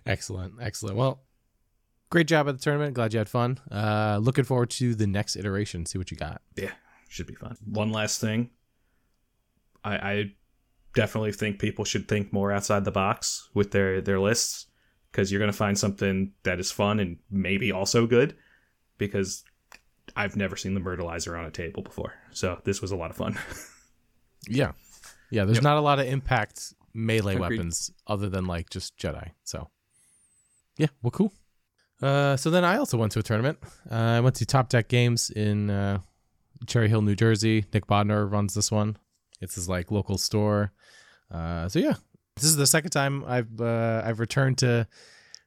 Excellent. 0.06 0.54
Excellent. 0.60 0.96
Well, 0.96 1.20
great 2.10 2.26
job 2.26 2.48
at 2.48 2.56
the 2.56 2.62
tournament. 2.62 2.94
Glad 2.94 3.12
you 3.14 3.18
had 3.18 3.28
fun. 3.28 3.58
Uh 3.70 4.18
looking 4.20 4.44
forward 4.44 4.70
to 4.70 4.94
the 4.94 5.06
next 5.06 5.36
iteration. 5.36 5.86
See 5.86 5.98
what 5.98 6.10
you 6.10 6.16
got. 6.16 6.42
yeah, 6.56 6.72
should 7.08 7.26
be 7.26 7.34
fun. 7.34 7.56
One 7.64 7.90
last 7.90 8.20
thing, 8.20 8.50
I, 9.84 9.94
I 10.12 10.32
definitely 10.94 11.32
think 11.32 11.58
people 11.58 11.84
should 11.84 12.08
think 12.08 12.32
more 12.32 12.52
outside 12.52 12.84
the 12.84 12.90
box 12.92 13.48
with 13.54 13.70
their 13.70 14.00
their 14.00 14.20
lists 14.20 14.66
because 15.10 15.30
you're 15.32 15.40
gonna 15.40 15.52
find 15.52 15.78
something 15.78 16.32
that 16.42 16.60
is 16.60 16.70
fun 16.70 17.00
and 17.00 17.18
maybe 17.30 17.72
also 17.72 18.06
good. 18.06 18.36
Because 18.98 19.44
I've 20.16 20.36
never 20.36 20.56
seen 20.56 20.74
the 20.74 20.80
Myrtleizer 20.80 21.38
on 21.38 21.46
a 21.46 21.50
table 21.50 21.82
before, 21.82 22.12
so 22.32 22.60
this 22.64 22.82
was 22.82 22.90
a 22.92 22.96
lot 22.96 23.10
of 23.10 23.16
fun. 23.16 23.38
Yeah. 24.48 24.72
Yeah, 25.30 25.44
there's 25.44 25.58
Yep. 25.58 25.64
not 25.64 25.76
a 25.76 25.82
lot 25.82 25.98
of 25.98 26.06
impact 26.06 26.72
melee 26.94 27.34
Agreed. 27.34 27.58
weapons 27.58 27.90
other 28.06 28.30
than 28.30 28.46
like 28.46 28.70
just 28.70 28.96
Jedi. 28.96 29.32
So 29.44 29.68
yeah, 30.78 30.86
well 31.02 31.10
cool. 31.10 31.32
Uh 32.02 32.36
so 32.36 32.50
then 32.50 32.64
I 32.64 32.76
also 32.76 32.96
went 32.96 33.12
to 33.12 33.18
a 33.18 33.22
tournament. 33.22 33.58
Uh, 33.90 33.94
I 33.94 34.20
went 34.20 34.36
to 34.36 34.46
Top 34.46 34.68
Deck 34.68 34.88
Games 34.88 35.30
in 35.30 35.70
uh, 35.70 35.98
Cherry 36.66 36.88
Hill, 36.88 37.02
New 37.02 37.14
Jersey. 37.14 37.64
Nick 37.72 37.86
Bodner 37.86 38.30
runs 38.30 38.54
this 38.54 38.70
one. 38.70 38.96
It's 39.40 39.54
his 39.54 39.68
like 39.68 39.90
local 39.90 40.18
store. 40.18 40.72
Uh 41.30 41.68
so 41.68 41.78
yeah. 41.78 41.94
This 42.36 42.44
is 42.44 42.56
the 42.56 42.66
second 42.66 42.90
time 42.90 43.24
I've 43.26 43.60
uh, 43.60 44.02
I've 44.04 44.18
returned 44.20 44.58
to 44.58 44.86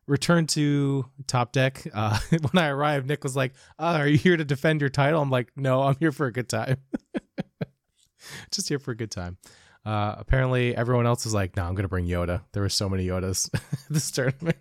returned 0.06 0.50
to 0.50 1.06
Top 1.28 1.52
Deck. 1.54 1.88
Uh 1.94 2.20
when 2.30 2.64
I 2.64 2.68
arrived, 2.68 3.08
Nick 3.08 3.24
was 3.24 3.36
like, 3.36 3.54
oh, 3.80 3.96
"Are 3.96 4.08
you 4.08 4.18
here 4.18 4.38
to 4.38 4.46
defend 4.46 4.82
your 4.82 4.90
title?" 4.90 5.22
I'm 5.22 5.32
like, 5.32 5.52
"No, 5.56 5.82
I'm 5.82 5.96
here 6.00 6.12
for 6.12 6.28
a 6.28 6.32
good 6.32 6.50
time." 6.50 6.78
Just 8.52 8.70
here 8.70 8.80
for 8.80 8.92
a 8.92 8.96
good 8.96 9.12
time. 9.12 9.38
Uh, 9.86 10.16
apparently, 10.18 10.76
everyone 10.76 11.06
else 11.06 11.26
was 11.26 11.34
like, 11.34 11.56
"No, 11.58 11.64
I'm 11.64 11.76
gonna 11.76 11.90
bring 11.90 12.06
Yoda." 12.06 12.42
There 12.54 12.64
were 12.64 12.70
so 12.70 12.88
many 12.88 13.08
Yodas 13.08 13.50
this 13.90 14.12
tournament. 14.12 14.58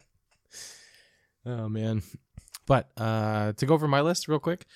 Oh 1.45 1.69
man! 1.69 2.03
But 2.67 2.91
uh, 2.97 3.53
to 3.53 3.67
go 3.67 3.75
over 3.75 3.89
my 3.89 4.01
list 4.01 4.29
real 4.29 4.39
quick, 4.39 4.67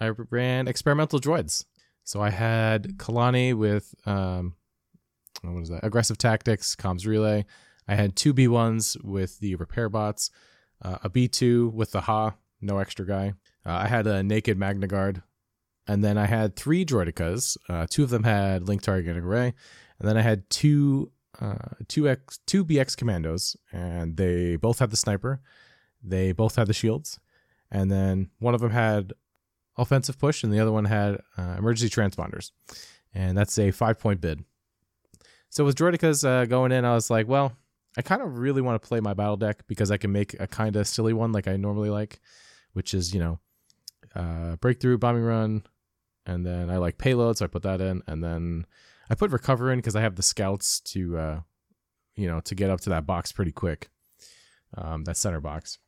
I 0.00 0.08
ran 0.30 0.68
experimental 0.68 1.20
droids. 1.20 1.64
So 2.04 2.22
I 2.22 2.30
had 2.30 2.96
Kalani 2.98 3.54
with 3.54 3.94
um, 4.06 4.54
what 5.42 5.62
is 5.62 5.68
that? 5.68 5.84
Aggressive 5.84 6.18
tactics, 6.18 6.74
comms 6.76 7.06
relay. 7.06 7.44
I 7.88 7.94
had 7.94 8.16
two 8.16 8.32
B 8.32 8.48
ones 8.48 8.96
with 9.02 9.38
the 9.40 9.54
repair 9.56 9.88
bots, 9.88 10.30
uh, 10.82 10.98
a 11.02 11.10
B 11.10 11.28
two 11.28 11.68
with 11.74 11.92
the 11.92 12.02
Ha, 12.02 12.34
no 12.60 12.78
extra 12.78 13.06
guy. 13.06 13.34
Uh, 13.64 13.72
I 13.72 13.88
had 13.88 14.06
a 14.06 14.22
naked 14.22 14.58
Magna 14.58 14.86
Guard, 14.86 15.22
and 15.86 16.02
then 16.02 16.18
I 16.18 16.26
had 16.26 16.56
three 16.56 16.84
droidekas. 16.84 17.56
Uh, 17.68 17.86
two 17.88 18.02
of 18.02 18.10
them 18.10 18.24
had 18.24 18.66
link 18.66 18.82
targeting 18.82 19.22
array, 19.22 19.54
and 19.98 20.08
then 20.08 20.16
I 20.16 20.22
had 20.22 20.48
two 20.50 21.12
uh, 21.40 21.56
two 21.88 22.08
X 22.08 22.38
two 22.46 22.64
BX 22.64 22.96
commandos, 22.96 23.56
and 23.72 24.16
they 24.16 24.56
both 24.56 24.78
had 24.78 24.90
the 24.90 24.96
sniper. 24.96 25.40
They 26.06 26.32
both 26.32 26.56
had 26.56 26.68
the 26.68 26.72
shields, 26.72 27.18
and 27.70 27.90
then 27.90 28.30
one 28.38 28.54
of 28.54 28.60
them 28.60 28.70
had 28.70 29.12
offensive 29.76 30.18
push, 30.18 30.42
and 30.42 30.52
the 30.52 30.60
other 30.60 30.72
one 30.72 30.84
had 30.84 31.20
uh, 31.36 31.56
emergency 31.58 31.94
transponders, 31.94 32.52
and 33.12 33.36
that's 33.36 33.58
a 33.58 33.70
five 33.70 33.98
point 33.98 34.20
bid. 34.20 34.44
So 35.50 35.64
with 35.64 35.76
droidekas 35.76 36.26
uh, 36.26 36.46
going 36.46 36.72
in, 36.72 36.84
I 36.84 36.94
was 36.94 37.10
like, 37.10 37.28
well, 37.28 37.52
I 37.96 38.02
kind 38.02 38.22
of 38.22 38.38
really 38.38 38.62
want 38.62 38.80
to 38.80 38.86
play 38.86 39.00
my 39.00 39.14
battle 39.14 39.36
deck 39.36 39.66
because 39.66 39.90
I 39.90 39.96
can 39.96 40.12
make 40.12 40.38
a 40.38 40.46
kind 40.46 40.76
of 40.76 40.86
silly 40.86 41.12
one 41.12 41.32
like 41.32 41.48
I 41.48 41.56
normally 41.56 41.90
like, 41.90 42.20
which 42.72 42.94
is 42.94 43.12
you 43.12 43.20
know, 43.20 43.38
uh, 44.14 44.56
breakthrough, 44.56 44.98
bombing 44.98 45.24
run, 45.24 45.64
and 46.24 46.44
then 46.44 46.70
I 46.70 46.76
like 46.76 46.98
payload, 46.98 47.38
so 47.38 47.44
I 47.44 47.48
put 47.48 47.62
that 47.62 47.80
in, 47.80 48.02
and 48.06 48.22
then 48.22 48.66
I 49.10 49.14
put 49.14 49.30
recover 49.30 49.72
in 49.72 49.78
because 49.78 49.96
I 49.96 50.00
have 50.00 50.16
the 50.16 50.22
scouts 50.22 50.80
to, 50.80 51.18
uh, 51.18 51.40
you 52.16 52.26
know, 52.26 52.40
to 52.40 52.54
get 52.54 52.70
up 52.70 52.80
to 52.82 52.90
that 52.90 53.06
box 53.06 53.32
pretty 53.32 53.52
quick, 53.52 53.90
um, 54.76 55.04
that 55.04 55.16
center 55.16 55.40
box. 55.40 55.78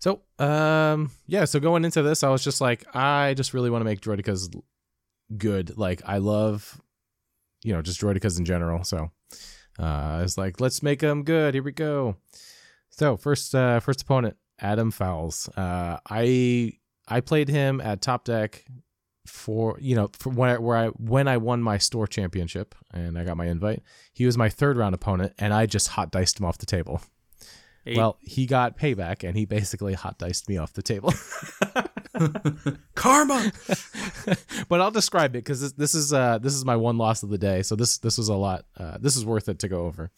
So, 0.00 0.22
um, 0.38 1.10
yeah, 1.26 1.44
so 1.44 1.60
going 1.60 1.84
into 1.84 2.02
this, 2.02 2.22
I 2.22 2.30
was 2.30 2.42
just 2.42 2.60
like, 2.60 2.84
I 2.96 3.34
just 3.34 3.52
really 3.54 3.70
want 3.70 3.82
to 3.82 3.84
make 3.84 4.00
droidekas 4.00 4.54
good. 5.36 5.76
Like, 5.76 6.02
I 6.06 6.18
love, 6.18 6.80
you 7.62 7.72
know, 7.72 7.82
just 7.82 8.00
droidekas 8.00 8.38
in 8.38 8.44
general. 8.44 8.82
So, 8.82 9.10
uh, 9.78 9.82
I 9.82 10.22
was 10.22 10.38
like, 10.38 10.60
let's 10.60 10.82
make 10.82 11.00
them 11.00 11.22
good. 11.22 11.54
Here 11.54 11.62
we 11.62 11.72
go. 11.72 12.16
So, 12.88 13.16
first, 13.16 13.54
uh, 13.54 13.80
first 13.80 14.02
opponent, 14.02 14.36
Adam 14.60 14.90
Fowles. 14.90 15.48
Uh, 15.56 15.98
I 16.08 16.72
I 17.08 17.20
played 17.20 17.48
him 17.48 17.80
at 17.80 18.00
Top 18.00 18.24
Deck 18.24 18.64
for 19.26 19.78
you 19.80 19.94
know 19.94 20.10
for 20.18 20.30
when 20.30 20.50
I, 20.50 20.58
where 20.58 20.76
I 20.76 20.86
when 20.88 21.28
I 21.28 21.36
won 21.36 21.62
my 21.62 21.78
store 21.78 22.06
championship 22.06 22.74
and 22.92 23.18
I 23.18 23.24
got 23.24 23.36
my 23.36 23.46
invite. 23.46 23.82
He 24.12 24.26
was 24.26 24.36
my 24.36 24.48
third 24.48 24.76
round 24.76 24.94
opponent, 24.94 25.34
and 25.38 25.52
I 25.52 25.66
just 25.66 25.88
hot 25.88 26.10
diced 26.10 26.38
him 26.38 26.46
off 26.46 26.58
the 26.58 26.66
table. 26.66 27.00
Hey, 27.84 27.96
Well, 27.96 28.18
he 28.20 28.46
got 28.46 28.78
payback, 28.78 29.26
and 29.26 29.36
he 29.36 29.46
basically 29.46 29.94
hot 29.94 30.18
diced 30.18 30.48
me 30.48 30.58
off 30.58 30.72
the 30.74 30.82
table. 30.82 31.14
Karma. 32.94 33.52
but 34.68 34.80
I'll 34.80 34.90
describe 34.90 35.30
it 35.30 35.44
because 35.44 35.60
this, 35.60 35.72
this 35.72 35.94
is 35.94 36.12
uh 36.12 36.38
this 36.38 36.54
is 36.54 36.64
my 36.64 36.76
one 36.76 36.98
loss 36.98 37.22
of 37.22 37.30
the 37.30 37.38
day. 37.38 37.62
So 37.62 37.76
this 37.76 37.98
this 37.98 38.18
was 38.18 38.28
a 38.28 38.34
lot. 38.34 38.66
Uh, 38.76 38.98
this 39.00 39.16
is 39.16 39.24
worth 39.24 39.48
it 39.48 39.58
to 39.60 39.68
go 39.68 39.86
over. 39.86 40.10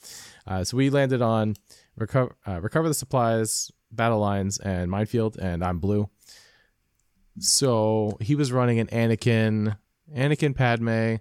Uh, 0.47 0.65
so 0.65 0.77
we 0.77 0.91
landed 0.91 1.23
on 1.23 1.55
recover 1.97 2.35
uh, 2.47 2.61
recover 2.61 2.89
the 2.89 2.95
supplies, 2.95 3.71
battle 3.91 4.19
lines, 4.19 4.59
and 4.59 4.91
minefield, 4.91 5.39
and 5.39 5.63
I'm 5.63 5.79
blue. 5.79 6.09
So 7.39 8.19
he 8.21 8.35
was 8.35 8.53
running 8.53 8.79
an 8.79 8.89
Anakin, 8.89 9.77
Anakin 10.15 10.55
Padme, 10.55 11.17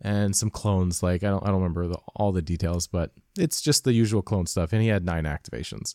and 0.00 0.34
some 0.34 0.50
clones. 0.50 1.02
Like 1.02 1.22
I 1.22 1.28
don't 1.28 1.42
I 1.44 1.46
don't 1.46 1.62
remember 1.62 1.88
the, 1.88 1.98
all 2.16 2.32
the 2.32 2.42
details, 2.42 2.86
but 2.86 3.12
it's 3.38 3.60
just 3.60 3.84
the 3.84 3.92
usual 3.92 4.22
clone 4.22 4.46
stuff. 4.46 4.72
And 4.72 4.82
he 4.82 4.88
had 4.88 5.04
nine 5.04 5.24
activations. 5.24 5.94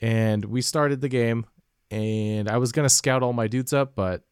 And 0.00 0.44
we 0.46 0.62
started 0.62 1.00
the 1.00 1.08
game, 1.08 1.46
and 1.90 2.48
I 2.48 2.56
was 2.56 2.72
gonna 2.72 2.88
scout 2.88 3.22
all 3.22 3.32
my 3.32 3.46
dudes 3.46 3.72
up, 3.72 3.94
but 3.94 4.22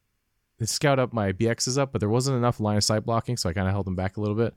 scout 0.67 0.99
up 0.99 1.13
my 1.13 1.31
BXs 1.31 1.77
up, 1.77 1.91
but 1.91 1.99
there 1.99 2.09
wasn't 2.09 2.37
enough 2.37 2.59
line 2.59 2.77
of 2.77 2.83
sight 2.83 3.05
blocking, 3.05 3.37
so 3.37 3.49
I 3.49 3.53
kind 3.53 3.67
of 3.67 3.73
held 3.73 3.85
them 3.85 3.95
back 3.95 4.17
a 4.17 4.21
little 4.21 4.35
bit, 4.35 4.53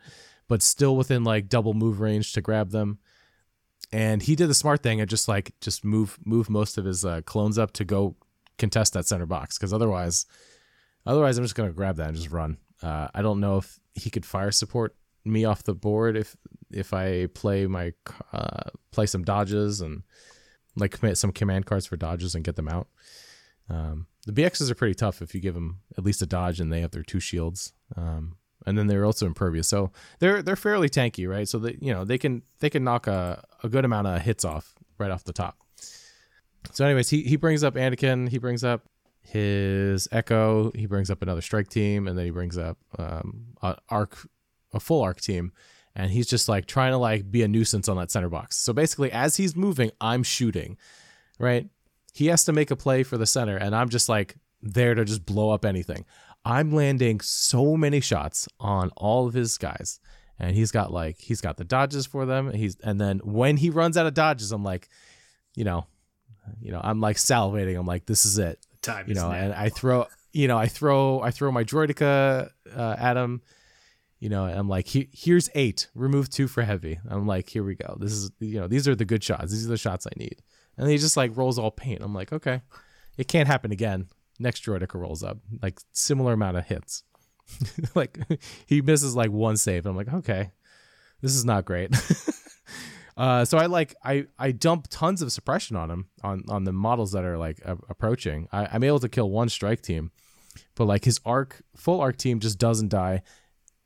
but 0.48 0.62
still 0.62 0.96
within 0.96 1.22
like 1.24 1.48
double 1.48 1.74
move 1.74 2.00
range 2.00 2.32
to 2.32 2.40
grab 2.40 2.70
them. 2.70 2.98
And 3.92 4.22
he 4.22 4.34
did 4.34 4.48
the 4.48 4.54
smart 4.54 4.82
thing 4.82 5.00
and 5.00 5.10
just 5.10 5.28
like 5.28 5.52
just 5.60 5.84
move 5.84 6.18
move 6.24 6.48
most 6.48 6.78
of 6.78 6.84
his 6.84 7.04
uh, 7.04 7.20
clones 7.22 7.58
up 7.58 7.72
to 7.74 7.84
go 7.84 8.16
contest 8.58 8.94
that 8.94 9.06
center 9.06 9.26
box 9.26 9.58
because 9.58 9.72
otherwise, 9.72 10.24
otherwise 11.04 11.36
I'm 11.36 11.44
just 11.44 11.54
gonna 11.54 11.72
grab 11.72 11.96
that 11.96 12.08
and 12.08 12.16
just 12.16 12.30
run. 12.30 12.56
Uh, 12.82 13.08
I 13.14 13.22
don't 13.22 13.40
know 13.40 13.58
if 13.58 13.78
he 13.94 14.10
could 14.10 14.26
fire 14.26 14.50
support 14.50 14.96
me 15.24 15.44
off 15.44 15.62
the 15.62 15.74
board 15.74 16.16
if 16.16 16.36
if 16.70 16.92
I 16.92 17.26
play 17.26 17.66
my 17.66 17.92
uh, 18.32 18.70
play 18.90 19.06
some 19.06 19.24
dodges 19.24 19.80
and 19.80 20.02
like 20.76 20.92
commit 20.92 21.18
some 21.18 21.32
command 21.32 21.66
cards 21.66 21.86
for 21.86 21.96
dodges 21.96 22.34
and 22.34 22.44
get 22.44 22.56
them 22.56 22.68
out. 22.68 22.88
Um, 23.68 24.06
the 24.26 24.32
BXs 24.32 24.70
are 24.70 24.74
pretty 24.74 24.94
tough 24.94 25.22
if 25.22 25.34
you 25.34 25.40
give 25.40 25.54
them 25.54 25.80
at 25.96 26.04
least 26.04 26.22
a 26.22 26.26
dodge 26.26 26.60
and 26.60 26.72
they 26.72 26.80
have 26.80 26.90
their 26.90 27.02
two 27.02 27.20
shields. 27.20 27.72
Um, 27.96 28.36
and 28.66 28.78
then 28.78 28.86
they're 28.86 29.04
also 29.04 29.26
impervious, 29.26 29.66
so 29.66 29.90
they're 30.20 30.40
they're 30.40 30.56
fairly 30.56 30.88
tanky, 30.88 31.28
right? 31.28 31.48
So 31.48 31.58
that 31.60 31.82
you 31.82 31.92
know 31.92 32.04
they 32.04 32.18
can 32.18 32.42
they 32.60 32.70
can 32.70 32.84
knock 32.84 33.06
a, 33.06 33.44
a 33.62 33.68
good 33.68 33.84
amount 33.84 34.06
of 34.06 34.22
hits 34.22 34.44
off 34.44 34.74
right 34.98 35.10
off 35.10 35.24
the 35.24 35.32
top. 35.32 35.58
So, 36.70 36.84
anyways, 36.84 37.10
he 37.10 37.22
he 37.22 37.36
brings 37.36 37.64
up 37.64 37.74
Anakin, 37.74 38.28
he 38.28 38.38
brings 38.38 38.62
up 38.62 38.84
his 39.22 40.08
Echo, 40.12 40.72
he 40.74 40.86
brings 40.86 41.10
up 41.10 41.22
another 41.22 41.40
strike 41.40 41.68
team, 41.68 42.06
and 42.06 42.18
then 42.18 42.24
he 42.24 42.30
brings 42.30 42.58
up 42.58 42.78
um, 42.98 43.46
a 43.62 43.76
arc 43.88 44.28
a 44.74 44.80
full 44.80 45.02
arc 45.02 45.20
team, 45.20 45.52
and 45.94 46.10
he's 46.10 46.26
just 46.26 46.48
like 46.48 46.66
trying 46.66 46.92
to 46.92 46.98
like 46.98 47.30
be 47.30 47.42
a 47.42 47.48
nuisance 47.48 47.88
on 47.88 47.96
that 47.96 48.10
center 48.10 48.28
box. 48.28 48.56
So 48.56 48.72
basically, 48.72 49.12
as 49.12 49.36
he's 49.36 49.56
moving, 49.56 49.90
I'm 50.00 50.22
shooting, 50.22 50.76
right? 51.38 51.68
He 52.12 52.26
has 52.26 52.44
to 52.44 52.52
make 52.52 52.70
a 52.70 52.76
play 52.76 53.02
for 53.02 53.16
the 53.16 53.26
center, 53.26 53.56
and 53.56 53.74
I'm 53.74 53.88
just 53.88 54.08
like 54.08 54.36
there 54.60 54.94
to 54.94 55.04
just 55.04 55.24
blow 55.24 55.50
up 55.50 55.64
anything. 55.64 56.04
I'm 56.44 56.72
landing 56.72 57.20
so 57.20 57.76
many 57.76 58.00
shots 58.00 58.48
on 58.58 58.90
all 58.96 59.26
of 59.26 59.34
his 59.34 59.56
guys, 59.56 60.00
and 60.38 60.56
he's 60.56 60.72
got 60.72 60.92
like 60.92 61.18
he's 61.18 61.40
got 61.40 61.56
the 61.56 61.64
dodges 61.64 62.06
for 62.06 62.26
them. 62.26 62.52
He's 62.52 62.76
and 62.80 63.00
then 63.00 63.20
when 63.24 63.56
he 63.56 63.70
runs 63.70 63.96
out 63.96 64.06
of 64.06 64.14
dodges, 64.14 64.52
I'm 64.52 64.64
like, 64.64 64.88
you 65.54 65.64
know, 65.64 65.86
you 66.60 66.72
know, 66.72 66.80
I'm 66.82 67.00
like 67.00 67.16
salivating. 67.16 67.78
I'm 67.78 67.86
like, 67.86 68.06
this 68.06 68.26
is 68.26 68.38
it, 68.38 68.58
Time 68.82 69.06
you 69.08 69.14
know, 69.14 69.30
now. 69.30 69.34
and 69.34 69.54
I 69.54 69.68
throw, 69.68 70.06
you 70.32 70.48
know, 70.48 70.58
I 70.58 70.66
throw, 70.66 71.20
I 71.20 71.30
throw 71.30 71.50
my 71.52 71.64
droideka 71.64 72.50
uh, 72.76 72.96
at 72.98 73.16
him. 73.16 73.42
You 74.18 74.28
know, 74.28 74.44
and 74.44 74.56
I'm 74.56 74.68
like, 74.68 74.86
he, 74.86 75.08
here's 75.12 75.50
eight. 75.56 75.88
Remove 75.96 76.30
two 76.30 76.46
for 76.46 76.62
heavy. 76.62 77.00
I'm 77.08 77.26
like, 77.26 77.48
here 77.48 77.64
we 77.64 77.74
go. 77.74 77.96
This 77.98 78.12
is, 78.12 78.30
you 78.38 78.60
know, 78.60 78.68
these 78.68 78.86
are 78.86 78.94
the 78.94 79.04
good 79.04 79.24
shots. 79.24 79.50
These 79.50 79.66
are 79.66 79.70
the 79.70 79.76
shots 79.76 80.06
I 80.06 80.12
need. 80.16 80.42
And 80.76 80.88
he 80.88 80.96
just 80.96 81.16
like 81.16 81.36
rolls 81.36 81.58
all 81.58 81.72
paint. 81.72 82.02
I'm 82.02 82.14
like, 82.14 82.32
okay, 82.32 82.62
it 83.16 83.26
can't 83.26 83.48
happen 83.48 83.72
again. 83.72 84.06
Next 84.38 84.64
droideka 84.64 84.94
rolls 84.94 85.22
up, 85.22 85.38
like 85.60 85.80
similar 85.92 86.34
amount 86.34 86.56
of 86.56 86.66
hits. 86.66 87.02
like 87.94 88.18
he 88.66 88.80
misses 88.80 89.16
like 89.16 89.30
one 89.30 89.56
save. 89.56 89.86
I'm 89.86 89.96
like, 89.96 90.12
okay, 90.12 90.52
this 91.20 91.34
is 91.34 91.44
not 91.44 91.64
great. 91.64 91.90
uh, 93.16 93.44
so 93.44 93.58
I 93.58 93.66
like 93.66 93.94
I 94.04 94.26
I 94.38 94.52
dump 94.52 94.86
tons 94.90 95.22
of 95.22 95.32
suppression 95.32 95.76
on 95.76 95.90
him 95.90 96.08
on 96.22 96.44
on 96.48 96.64
the 96.64 96.72
models 96.72 97.12
that 97.12 97.24
are 97.24 97.36
like 97.36 97.60
a- 97.64 97.78
approaching. 97.88 98.48
I, 98.52 98.68
I'm 98.72 98.84
able 98.84 99.00
to 99.00 99.08
kill 99.08 99.30
one 99.30 99.48
strike 99.48 99.82
team, 99.82 100.10
but 100.74 100.86
like 100.86 101.04
his 101.04 101.20
arc 101.24 101.62
full 101.76 102.00
arc 102.00 102.16
team 102.16 102.40
just 102.40 102.58
doesn't 102.58 102.88
die. 102.88 103.22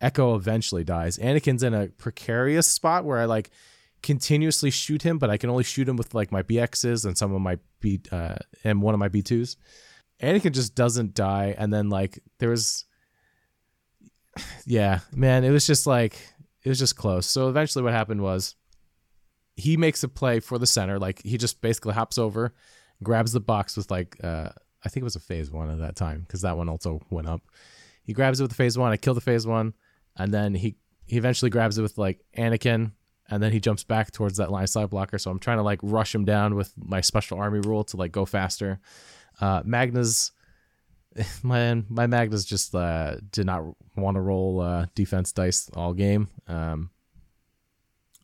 Echo 0.01 0.35
eventually 0.35 0.85
dies. 0.85 1.19
Anakin's 1.19 1.63
in 1.63 1.75
a 1.75 1.89
precarious 1.89 2.67
spot 2.67 3.05
where 3.05 3.19
I 3.19 3.25
like 3.25 3.51
continuously 4.03 4.71
shoot 4.71 5.03
him, 5.03 5.19
but 5.19 5.31
I 5.31 5.37
can 5.37 5.51
only 5.51 5.65
shoot 5.65 5.89
him 5.89 5.97
with 5.97 6.15
like 6.15 6.31
my 6.31 6.43
BXs 6.43 7.05
and 7.05 7.19
some 7.19 7.35
of 7.35 7.41
my 7.41 7.59
B 7.81 8.01
uh, 8.13 8.37
and 8.63 8.83
one 8.83 8.95
of 8.95 9.01
my 9.01 9.09
B2s. 9.09 9.57
Anakin 10.23 10.53
just 10.53 10.75
doesn't 10.75 11.15
die, 11.15 11.55
and 11.59 11.73
then 11.73 11.89
like 11.91 12.21
there 12.39 12.51
was, 12.51 12.85
yeah, 14.67 15.01
man, 15.13 15.45
it 15.45 15.51
was 15.51 15.67
just 15.67 15.87
like 15.87 16.17
it 16.63 16.69
was 16.69 16.79
just 16.79 16.97
close. 16.97 17.27
So 17.27 17.49
eventually, 17.49 17.83
what 17.83 17.93
happened 17.93 18.23
was 18.23 18.55
he 19.57 19.77
makes 19.77 20.03
a 20.03 20.09
play 20.09 20.41
for 20.41 20.59
the 20.59 20.67
center, 20.67 20.99
like 20.99 21.23
he 21.23 21.39
just 21.39 21.61
basically 21.61 21.95
hops 21.95 22.19
over, 22.19 22.55
grabs 23.03 23.33
the 23.33 23.41
box 23.41 23.77
with 23.77 23.91
like 23.91 24.17
uh, 24.23 24.51
I 24.85 24.89
think 24.89 25.03
it 25.03 25.05
was 25.05 25.17
a 25.17 25.21
phase 25.21 25.51
one 25.51 25.71
at 25.71 25.79
that 25.79 25.97
time 25.97 26.21
because 26.21 26.43
that 26.43 26.57
one 26.57 26.69
also 26.69 27.01
went 27.11 27.29
up. 27.29 27.43
He 28.03 28.13
grabs 28.13 28.39
it 28.39 28.45
with 28.45 28.51
the 28.51 28.57
phase 28.57 28.79
one. 28.79 28.93
I 28.93 28.97
kill 28.97 29.15
the 29.15 29.21
phase 29.21 29.47
one, 29.47 29.75
and 30.17 30.33
then 30.33 30.55
he 30.55 30.77
he 31.07 31.17
eventually 31.17 31.51
grabs 31.51 31.79
it 31.79 31.83
with 31.83 31.99
like 31.99 32.21
Anakin, 32.37 32.93
and 33.29 33.43
then 33.43 33.53
he 33.53 33.61
jumps 33.61 33.83
back 33.83 34.13
towards 34.13 34.37
that 34.37 34.53
line 34.53 34.67
side 34.67 34.91
blocker. 34.91 35.19
So 35.19 35.31
I'm 35.31 35.39
trying 35.39 35.59
to 35.59 35.63
like 35.63 35.81
rush 35.83 36.15
him 36.15 36.25
down 36.25 36.55
with 36.55 36.73
my 36.77 37.01
special 37.01 37.39
army 37.39 37.61
rule 37.61 37.85
to 37.85 37.97
like 37.97 38.13
go 38.13 38.27
faster. 38.27 38.79
Uh, 39.41 39.63
Magna's 39.65 40.33
my 41.43 41.83
my 41.89 42.07
Magna's 42.07 42.45
just 42.45 42.75
uh, 42.75 43.17
did 43.31 43.47
not 43.47 43.63
want 43.97 44.17
to 44.17 44.21
roll 44.21 44.61
uh, 44.61 44.87
defense 44.95 45.33
dice 45.33 45.71
all 45.75 45.95
game. 45.95 46.29
Um, 46.47 46.91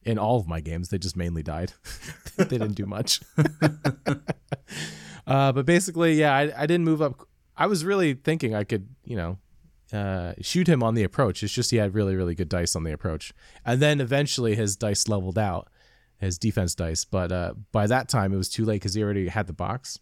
in 0.04 0.18
all 0.18 0.38
of 0.38 0.46
my 0.46 0.60
games, 0.60 0.88
they 0.88 0.98
just 0.98 1.16
mainly 1.16 1.42
died. 1.42 1.72
they 2.36 2.44
didn't 2.44 2.74
do 2.74 2.86
much. 2.86 3.20
uh, 5.26 5.52
but 5.52 5.66
basically, 5.66 6.14
yeah, 6.14 6.34
I, 6.34 6.62
I 6.62 6.66
didn't 6.66 6.84
move 6.84 7.02
up. 7.02 7.26
I 7.56 7.66
was 7.66 7.84
really 7.84 8.14
thinking 8.14 8.54
I 8.54 8.64
could, 8.64 8.88
you 9.04 9.16
know, 9.16 9.38
uh, 9.92 10.32
shoot 10.40 10.68
him 10.68 10.82
on 10.82 10.94
the 10.94 11.04
approach. 11.04 11.42
It's 11.42 11.52
just 11.52 11.70
he 11.70 11.76
had 11.76 11.94
really, 11.94 12.16
really 12.16 12.34
good 12.34 12.48
dice 12.48 12.74
on 12.74 12.84
the 12.84 12.92
approach. 12.92 13.32
And 13.64 13.80
then 13.80 14.00
eventually 14.00 14.54
his 14.54 14.76
dice 14.76 15.06
leveled 15.08 15.38
out, 15.38 15.68
his 16.18 16.38
defense 16.38 16.74
dice. 16.74 17.04
But 17.04 17.30
uh, 17.30 17.54
by 17.72 17.86
that 17.86 18.08
time, 18.08 18.32
it 18.32 18.38
was 18.38 18.48
too 18.48 18.64
late 18.64 18.76
because 18.76 18.94
he 18.94 19.02
already 19.02 19.28
had 19.28 19.46
the 19.46 19.52
box. 19.52 19.98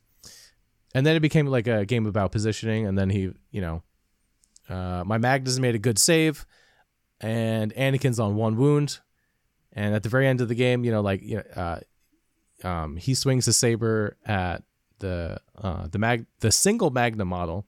And 0.94 1.04
then 1.04 1.16
it 1.16 1.20
became 1.20 1.46
like 1.46 1.66
a 1.66 1.84
game 1.84 2.06
about 2.06 2.32
positioning. 2.32 2.86
And 2.86 2.96
then 2.96 3.10
he, 3.10 3.32
you 3.50 3.60
know, 3.60 3.82
uh, 4.70 5.02
my 5.04 5.18
Magnus 5.18 5.58
made 5.58 5.74
a 5.74 5.78
good 5.78 5.98
save, 5.98 6.46
and 7.20 7.74
Anakin's 7.74 8.20
on 8.20 8.36
one 8.36 8.56
wound. 8.56 9.00
And 9.72 9.94
at 9.94 10.02
the 10.02 10.08
very 10.08 10.26
end 10.26 10.40
of 10.40 10.48
the 10.48 10.54
game, 10.54 10.84
you 10.84 10.90
know, 10.90 11.00
like, 11.00 11.22
you 11.22 11.36
know, 11.36 11.44
uh, 11.54 11.80
um, 12.66 12.96
he 12.96 13.14
swings 13.14 13.46
his 13.46 13.56
saber 13.56 14.16
at 14.26 14.62
the 14.98 15.38
uh, 15.56 15.86
the 15.88 15.98
mag 15.98 16.26
the 16.40 16.50
single 16.50 16.90
Magna 16.90 17.24
model, 17.24 17.66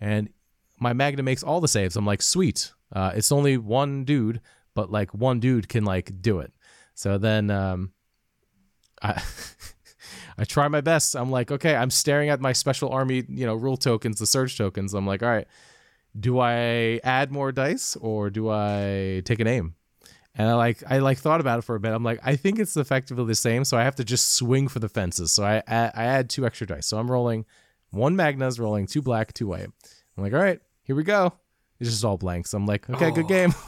and 0.00 0.30
my 0.78 0.92
Magna 0.92 1.22
makes 1.22 1.42
all 1.42 1.60
the 1.60 1.68
saves. 1.68 1.96
I'm 1.96 2.06
like, 2.06 2.22
sweet. 2.22 2.72
Uh, 2.92 3.12
it's 3.14 3.30
only 3.30 3.56
one 3.56 4.04
dude, 4.04 4.40
but 4.74 4.90
like 4.90 5.14
one 5.14 5.38
dude 5.40 5.68
can 5.68 5.84
like 5.84 6.20
do 6.20 6.40
it. 6.40 6.52
So 6.94 7.18
then 7.18 7.50
um, 7.50 7.92
I 9.02 9.22
I 10.38 10.44
try 10.44 10.68
my 10.68 10.80
best. 10.80 11.14
I'm 11.14 11.30
like, 11.30 11.50
okay, 11.50 11.76
I'm 11.76 11.90
staring 11.90 12.30
at 12.30 12.40
my 12.40 12.52
special 12.52 12.88
army, 12.88 13.24
you 13.28 13.46
know, 13.46 13.54
rule 13.54 13.76
tokens, 13.76 14.18
the 14.18 14.26
surge 14.26 14.56
tokens. 14.56 14.94
I'm 14.94 15.06
like, 15.06 15.22
all 15.22 15.28
right, 15.28 15.46
do 16.18 16.40
I 16.40 17.00
add 17.04 17.30
more 17.30 17.52
dice 17.52 17.94
or 17.96 18.30
do 18.30 18.48
I 18.50 19.22
take 19.24 19.40
an 19.40 19.46
aim? 19.46 19.74
And 20.34 20.48
I 20.48 20.54
like 20.54 20.82
I 20.88 20.98
like 20.98 21.18
thought 21.18 21.40
about 21.40 21.58
it 21.58 21.62
for 21.62 21.74
a 21.74 21.80
bit. 21.80 21.92
I'm 21.92 22.04
like, 22.04 22.20
I 22.24 22.36
think 22.36 22.58
it's 22.58 22.76
effectively 22.76 23.24
the 23.24 23.34
same, 23.34 23.64
so 23.64 23.76
I 23.76 23.82
have 23.82 23.96
to 23.96 24.04
just 24.04 24.34
swing 24.34 24.68
for 24.68 24.78
the 24.78 24.88
fences. 24.88 25.32
So 25.32 25.44
I 25.44 25.62
I, 25.66 25.90
I 25.94 26.04
add 26.04 26.30
two 26.30 26.46
extra 26.46 26.66
dice. 26.66 26.86
So 26.86 26.98
I'm 26.98 27.10
rolling 27.10 27.46
one 27.90 28.14
Magna's 28.16 28.60
rolling 28.60 28.86
two 28.86 29.02
black, 29.02 29.32
two 29.32 29.48
white. 29.48 29.66
I'm 30.16 30.22
like, 30.22 30.32
all 30.32 30.40
right, 30.40 30.60
here 30.84 30.96
we 30.96 31.02
go. 31.02 31.32
It's 31.80 31.90
just 31.90 32.04
all 32.04 32.16
blanks. 32.16 32.54
I'm 32.54 32.66
like, 32.66 32.88
okay, 32.88 33.10
good 33.10 33.28
game. 33.28 33.54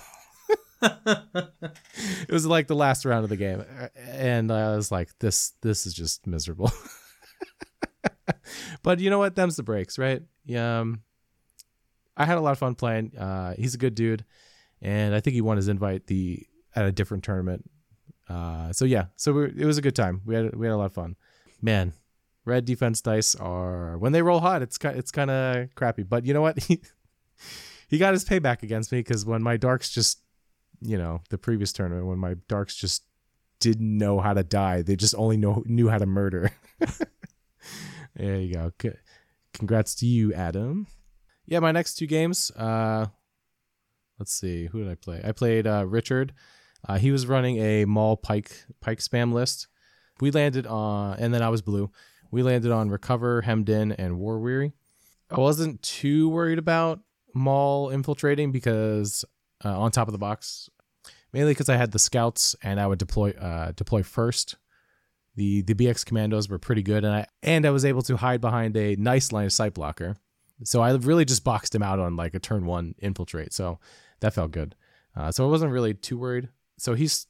it 0.82 2.30
was 2.30 2.44
like 2.46 2.66
the 2.66 2.74
last 2.74 3.04
round 3.04 3.24
of 3.24 3.30
the 3.30 3.36
game, 3.36 3.64
and 3.96 4.50
I 4.50 4.74
was 4.74 4.90
like, 4.90 5.10
this 5.20 5.52
this 5.62 5.86
is 5.86 5.94
just 5.94 6.26
miserable. 6.26 6.72
but 8.82 8.98
you 8.98 9.08
know 9.08 9.18
what? 9.18 9.36
Them's 9.36 9.56
the 9.56 9.62
breaks, 9.62 9.98
right? 9.98 10.22
Yeah. 10.44 10.80
Um, 10.80 11.02
I 12.16 12.26
had 12.26 12.36
a 12.36 12.40
lot 12.40 12.52
of 12.52 12.58
fun 12.58 12.74
playing. 12.74 13.16
Uh, 13.16 13.54
he's 13.56 13.74
a 13.74 13.78
good 13.78 13.94
dude, 13.94 14.24
and 14.80 15.14
I 15.14 15.20
think 15.20 15.34
he 15.34 15.40
won 15.40 15.56
his 15.56 15.68
invite 15.68 16.06
the 16.08 16.44
at 16.74 16.84
a 16.84 16.92
different 16.92 17.24
tournament. 17.24 17.68
Uh, 18.28 18.72
so 18.72 18.84
yeah, 18.84 19.06
so 19.16 19.32
we 19.32 19.44
it 19.56 19.64
was 19.64 19.78
a 19.78 19.82
good 19.82 19.96
time. 19.96 20.22
We 20.24 20.34
had 20.34 20.54
we 20.54 20.66
had 20.66 20.72
a 20.72 20.76
lot 20.76 20.86
of 20.86 20.94
fun. 20.94 21.16
Man, 21.60 21.92
red 22.44 22.64
defense 22.64 23.00
dice 23.00 23.34
are 23.34 23.98
when 23.98 24.12
they 24.12 24.22
roll 24.22 24.40
hot, 24.40 24.62
it's 24.62 24.78
it's 24.82 25.10
kind 25.10 25.30
of 25.30 25.74
crappy. 25.74 26.02
But 26.02 26.24
you 26.26 26.34
know 26.34 26.42
what? 26.42 26.58
He 26.68 26.80
he 27.88 27.98
got 27.98 28.14
his 28.14 28.24
payback 28.24 28.62
against 28.62 28.90
me 28.90 29.00
because 29.00 29.26
when 29.26 29.42
my 29.42 29.58
darks 29.58 29.90
just, 29.90 30.22
you 30.80 30.96
know, 30.96 31.20
the 31.28 31.36
previous 31.36 31.74
tournament 31.74 32.06
when 32.06 32.18
my 32.18 32.36
darks 32.48 32.74
just 32.74 33.02
didn't 33.60 33.98
know 33.98 34.18
how 34.18 34.32
to 34.32 34.42
die, 34.42 34.80
they 34.80 34.96
just 34.96 35.14
only 35.18 35.36
know 35.36 35.62
knew 35.66 35.88
how 35.88 35.98
to 35.98 36.06
murder. 36.06 36.52
there 38.16 38.36
you 38.36 38.54
go. 38.54 38.72
Good 38.78 38.96
congrats 39.52 39.94
to 39.96 40.06
you, 40.06 40.32
Adam. 40.32 40.86
Yeah, 41.46 41.60
my 41.60 41.72
next 41.72 41.94
two 41.94 42.06
games. 42.06 42.50
Uh, 42.52 43.06
let's 44.18 44.32
see, 44.32 44.66
who 44.66 44.82
did 44.82 44.90
I 44.90 44.94
play? 44.94 45.20
I 45.24 45.32
played 45.32 45.66
uh, 45.66 45.86
Richard. 45.86 46.32
Uh, 46.86 46.98
he 46.98 47.10
was 47.10 47.26
running 47.26 47.58
a 47.58 47.84
Maul 47.84 48.16
Pyke 48.16 48.64
Pyke 48.80 48.98
spam 48.98 49.32
list. 49.32 49.68
We 50.20 50.30
landed 50.30 50.66
on, 50.66 51.16
and 51.18 51.32
then 51.32 51.42
I 51.42 51.48
was 51.48 51.62
blue. 51.62 51.90
We 52.30 52.42
landed 52.42 52.72
on 52.72 52.90
recover, 52.90 53.42
hemmed 53.42 53.68
in, 53.68 53.92
and 53.92 54.18
war 54.18 54.38
weary. 54.38 54.72
I 55.30 55.40
wasn't 55.40 55.82
too 55.82 56.28
worried 56.28 56.58
about 56.58 57.00
Maul 57.34 57.90
infiltrating 57.90 58.52
because 58.52 59.24
uh, 59.64 59.78
on 59.78 59.90
top 59.90 60.08
of 60.08 60.12
the 60.12 60.18
box, 60.18 60.68
mainly 61.32 61.52
because 61.52 61.68
I 61.68 61.76
had 61.76 61.92
the 61.92 61.98
scouts 61.98 62.54
and 62.62 62.80
I 62.80 62.86
would 62.86 62.98
deploy 62.98 63.30
uh, 63.30 63.72
deploy 63.72 64.02
first. 64.02 64.56
The 65.34 65.62
the 65.62 65.74
BX 65.74 66.04
commandos 66.04 66.48
were 66.48 66.58
pretty 66.58 66.82
good, 66.82 67.04
and 67.04 67.14
I 67.14 67.26
and 67.42 67.64
I 67.64 67.70
was 67.70 67.84
able 67.84 68.02
to 68.02 68.16
hide 68.16 68.40
behind 68.40 68.76
a 68.76 68.96
nice 68.96 69.32
line 69.32 69.46
of 69.46 69.52
sight 69.52 69.74
blocker. 69.74 70.16
So 70.64 70.80
I 70.80 70.92
really 70.92 71.24
just 71.24 71.44
boxed 71.44 71.74
him 71.74 71.82
out 71.82 71.98
on 71.98 72.16
like 72.16 72.34
a 72.34 72.38
turn 72.38 72.66
one 72.66 72.94
infiltrate. 72.98 73.52
So 73.52 73.78
that 74.20 74.34
felt 74.34 74.52
good. 74.52 74.74
Uh, 75.16 75.32
so 75.32 75.46
I 75.46 75.50
wasn't 75.50 75.72
really 75.72 75.94
too 75.94 76.18
worried. 76.18 76.48
So 76.82 76.94
he's 76.94 77.28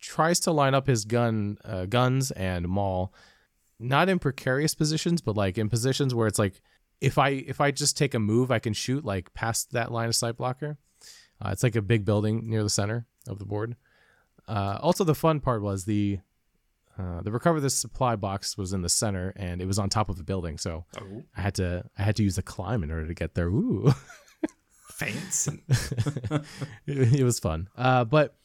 tries 0.00 0.40
to 0.40 0.52
line 0.52 0.74
up 0.74 0.86
his 0.86 1.04
gun 1.04 1.58
uh, 1.66 1.84
guns 1.84 2.30
and 2.30 2.66
maul, 2.66 3.12
not 3.78 4.08
in 4.08 4.18
precarious 4.18 4.74
positions, 4.74 5.20
but 5.20 5.36
like 5.36 5.58
in 5.58 5.68
positions 5.68 6.14
where 6.14 6.26
it's 6.26 6.38
like 6.38 6.62
if 6.98 7.18
I 7.18 7.28
if 7.28 7.60
I 7.60 7.72
just 7.72 7.98
take 7.98 8.14
a 8.14 8.18
move, 8.18 8.50
I 8.50 8.58
can 8.58 8.72
shoot 8.72 9.04
like 9.04 9.34
past 9.34 9.72
that 9.72 9.92
line 9.92 10.08
of 10.08 10.16
sight 10.16 10.38
blocker. 10.38 10.78
Uh, 11.44 11.50
it's 11.50 11.62
like 11.62 11.76
a 11.76 11.82
big 11.82 12.06
building 12.06 12.48
near 12.48 12.62
the 12.62 12.70
center 12.70 13.04
of 13.28 13.38
the 13.38 13.44
board. 13.44 13.76
Uh, 14.48 14.78
also, 14.80 15.04
the 15.04 15.14
fun 15.14 15.40
part 15.40 15.60
was 15.60 15.84
the 15.84 16.20
uh, 16.98 17.20
the 17.20 17.30
recover 17.30 17.60
the 17.60 17.68
supply 17.68 18.16
box 18.16 18.56
was 18.56 18.72
in 18.72 18.80
the 18.80 18.88
center 18.88 19.34
and 19.36 19.60
it 19.60 19.66
was 19.66 19.78
on 19.78 19.90
top 19.90 20.08
of 20.08 20.16
the 20.16 20.24
building, 20.24 20.56
so 20.56 20.86
Oh, 20.98 21.22
I 21.36 21.42
had 21.42 21.54
to 21.56 21.84
I 21.98 22.02
had 22.02 22.16
to 22.16 22.22
use 22.22 22.38
a 22.38 22.42
climb 22.42 22.82
in 22.82 22.90
order 22.90 23.06
to 23.06 23.14
get 23.14 23.34
there. 23.34 23.48
Ooh, 23.48 23.92
fancy. 24.88 25.62
it, 26.86 27.20
it 27.20 27.24
was 27.24 27.38
fun. 27.38 27.68
Uh, 27.76 28.04
but 28.04 28.36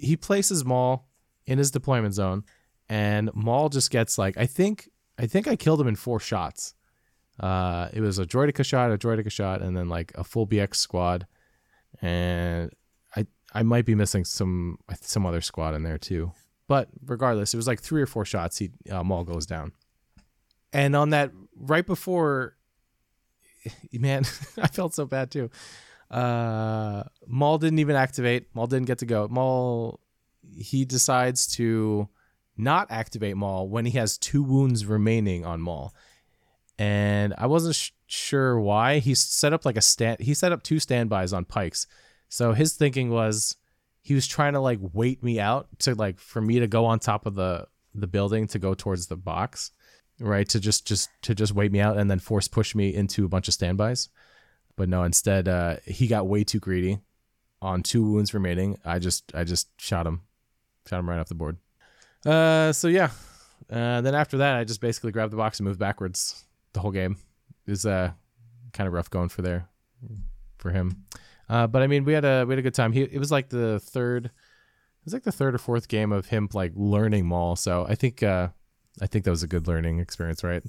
he 0.00 0.16
places 0.16 0.64
Maul 0.64 1.06
in 1.46 1.58
his 1.58 1.70
deployment 1.70 2.14
zone, 2.14 2.44
and 2.88 3.30
Maul 3.34 3.68
just 3.68 3.90
gets 3.90 4.18
like 4.18 4.36
I 4.36 4.46
think 4.46 4.88
I 5.18 5.26
think 5.26 5.46
I 5.46 5.56
killed 5.56 5.80
him 5.80 5.88
in 5.88 5.96
four 5.96 6.20
shots. 6.20 6.74
Uh, 7.38 7.88
it 7.92 8.00
was 8.00 8.18
a 8.18 8.26
Droideka 8.26 8.64
shot, 8.64 8.90
a 8.90 8.98
Droideka 8.98 9.30
shot, 9.30 9.62
and 9.62 9.76
then 9.76 9.88
like 9.88 10.12
a 10.14 10.24
full 10.24 10.46
BX 10.46 10.76
squad, 10.76 11.26
and 12.02 12.70
I 13.16 13.26
I 13.52 13.62
might 13.62 13.86
be 13.86 13.94
missing 13.94 14.24
some 14.24 14.78
some 15.00 15.26
other 15.26 15.40
squad 15.40 15.74
in 15.74 15.82
there 15.82 15.98
too. 15.98 16.32
But 16.68 16.88
regardless, 17.04 17.52
it 17.52 17.56
was 17.56 17.66
like 17.66 17.80
three 17.80 18.02
or 18.02 18.06
four 18.06 18.24
shots. 18.24 18.58
He 18.58 18.70
uh, 18.90 19.02
Maul 19.02 19.24
goes 19.24 19.46
down, 19.46 19.72
and 20.72 20.94
on 20.94 21.10
that 21.10 21.32
right 21.56 21.86
before, 21.86 22.56
man, 23.92 24.24
I 24.58 24.68
felt 24.68 24.94
so 24.94 25.06
bad 25.06 25.30
too. 25.30 25.50
Uh, 26.10 27.04
Maul 27.26 27.58
didn't 27.58 27.78
even 27.78 27.96
activate. 27.96 28.46
Maul 28.54 28.66
didn't 28.66 28.86
get 28.86 28.98
to 28.98 29.06
go. 29.06 29.28
Maul 29.28 30.00
he 30.56 30.84
decides 30.84 31.46
to 31.46 32.08
not 32.56 32.90
activate 32.90 33.36
Maul 33.36 33.68
when 33.68 33.86
he 33.86 33.96
has 33.96 34.18
two 34.18 34.42
wounds 34.42 34.84
remaining 34.84 35.44
on 35.44 35.60
Maul, 35.60 35.94
and 36.78 37.34
I 37.38 37.46
wasn't 37.46 37.76
sh- 37.76 37.90
sure 38.06 38.58
why. 38.58 38.98
He 38.98 39.14
set 39.14 39.52
up 39.52 39.64
like 39.64 39.76
a 39.76 39.82
stand. 39.82 40.20
He 40.20 40.34
set 40.34 40.52
up 40.52 40.62
two 40.62 40.80
standbys 40.80 41.32
on 41.32 41.44
Pykes. 41.44 41.86
So 42.28 42.52
his 42.52 42.74
thinking 42.74 43.10
was 43.10 43.56
he 44.02 44.14
was 44.14 44.26
trying 44.26 44.54
to 44.54 44.60
like 44.60 44.78
wait 44.92 45.22
me 45.22 45.38
out 45.38 45.68
to 45.80 45.94
like 45.94 46.18
for 46.18 46.40
me 46.40 46.58
to 46.60 46.66
go 46.66 46.86
on 46.86 46.98
top 46.98 47.26
of 47.26 47.34
the 47.34 47.66
the 47.94 48.06
building 48.06 48.46
to 48.48 48.58
go 48.58 48.74
towards 48.74 49.06
the 49.06 49.16
box, 49.16 49.72
right? 50.18 50.48
To 50.48 50.60
just 50.60 50.86
just 50.86 51.10
to 51.22 51.34
just 51.34 51.52
wait 51.54 51.72
me 51.72 51.80
out 51.80 51.96
and 51.96 52.10
then 52.10 52.18
force 52.18 52.48
push 52.48 52.74
me 52.74 52.94
into 52.94 53.24
a 53.24 53.28
bunch 53.28 53.48
of 53.48 53.54
standbys. 53.54 54.08
But 54.76 54.88
no, 54.88 55.02
instead 55.02 55.48
uh, 55.48 55.76
he 55.86 56.06
got 56.06 56.26
way 56.26 56.44
too 56.44 56.60
greedy. 56.60 57.00
On 57.62 57.82
two 57.82 58.02
wounds 58.02 58.32
remaining, 58.32 58.78
I 58.86 58.98
just 58.98 59.34
I 59.34 59.44
just 59.44 59.68
shot 59.78 60.06
him, 60.06 60.22
shot 60.88 60.98
him 60.98 61.08
right 61.10 61.18
off 61.18 61.28
the 61.28 61.34
board. 61.34 61.58
Uh, 62.24 62.72
so 62.72 62.88
yeah. 62.88 63.10
Uh, 63.70 64.00
then 64.00 64.14
after 64.14 64.38
that, 64.38 64.56
I 64.56 64.64
just 64.64 64.80
basically 64.80 65.12
grabbed 65.12 65.32
the 65.32 65.36
box 65.36 65.60
and 65.60 65.66
moved 65.66 65.78
backwards 65.78 66.44
the 66.72 66.80
whole 66.80 66.90
game. 66.90 67.18
Was 67.66 67.84
uh 67.84 68.12
kind 68.72 68.88
of 68.88 68.94
rough 68.94 69.10
going 69.10 69.28
for 69.28 69.42
there 69.42 69.68
for 70.58 70.70
him. 70.70 71.04
Uh, 71.48 71.66
but 71.66 71.82
I 71.82 71.86
mean, 71.86 72.04
we 72.04 72.12
had 72.12 72.24
a 72.24 72.44
we 72.46 72.52
had 72.52 72.58
a 72.58 72.62
good 72.62 72.74
time. 72.74 72.92
He 72.92 73.02
it 73.02 73.18
was 73.18 73.30
like 73.30 73.48
the 73.48 73.80
third, 73.80 74.26
it 74.26 75.04
was 75.04 75.12
like 75.12 75.24
the 75.24 75.32
third 75.32 75.54
or 75.54 75.58
fourth 75.58 75.88
game 75.88 76.12
of 76.12 76.26
him 76.26 76.48
like 76.52 76.72
learning 76.74 77.26
Maul. 77.26 77.56
So 77.56 77.86
I 77.88 77.94
think 77.94 78.22
uh, 78.22 78.48
I 79.00 79.06
think 79.06 79.24
that 79.24 79.30
was 79.30 79.42
a 79.42 79.48
good 79.48 79.66
learning 79.66 79.98
experience, 79.98 80.44
right? 80.44 80.62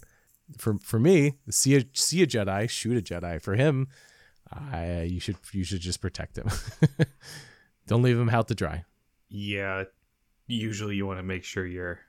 For 0.57 0.77
for 0.83 0.99
me, 0.99 1.35
see 1.49 1.75
a 1.75 1.83
see 1.93 2.21
a 2.23 2.27
Jedi, 2.27 2.69
shoot 2.69 2.97
a 2.97 3.01
Jedi. 3.01 3.41
For 3.41 3.55
him, 3.55 3.87
I 4.51 5.03
you 5.03 5.19
should 5.19 5.37
you 5.51 5.63
should 5.63 5.81
just 5.81 6.01
protect 6.01 6.37
him. 6.37 6.49
Don't 7.87 8.01
leave 8.01 8.17
him 8.17 8.29
out 8.29 8.47
to 8.49 8.55
dry. 8.55 8.85
yeah, 9.29 9.83
usually 10.47 10.95
you 10.95 11.05
want 11.05 11.19
to 11.19 11.23
make 11.23 11.43
sure 11.43 11.65
your 11.65 11.99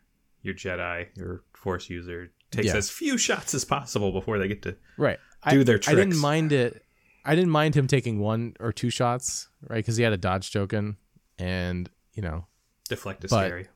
your 0.43 0.55
Jedi, 0.55 1.07
your 1.17 1.43
Force 1.55 1.89
user, 1.89 2.33
takes 2.51 2.67
Yeah. 2.69 2.77
as 2.77 2.91
few 2.91 3.17
shots 3.17 3.55
as 3.55 3.65
possible 3.65 4.11
before 4.13 4.39
they 4.39 4.49
get 4.49 4.63
to 4.63 4.77
Right. 4.99 5.19
do 5.51 5.61
I, 5.61 5.65
their 5.65 5.81
I 5.87 5.95
didn't 5.95 6.19
mind 6.19 6.53
it. 6.53 6.85
I 7.25 7.37
didn't 7.37 7.51
mind 7.51 7.77
him 7.77 7.87
taking 7.87 8.19
one 8.19 8.55
or 8.59 8.73
two 8.73 8.91
shots, 8.91 9.49
right? 9.69 9.77
Because 9.77 9.97
he 9.97 10.03
had 10.03 10.13
a 10.13 10.17
dodge 10.17 10.53
token, 10.53 10.97
and 11.39 11.89
you 12.15 12.23
know, 12.23 12.47
deflect 12.89 13.25
a 13.25 13.29
But- 13.29 13.47
scary. 13.47 13.69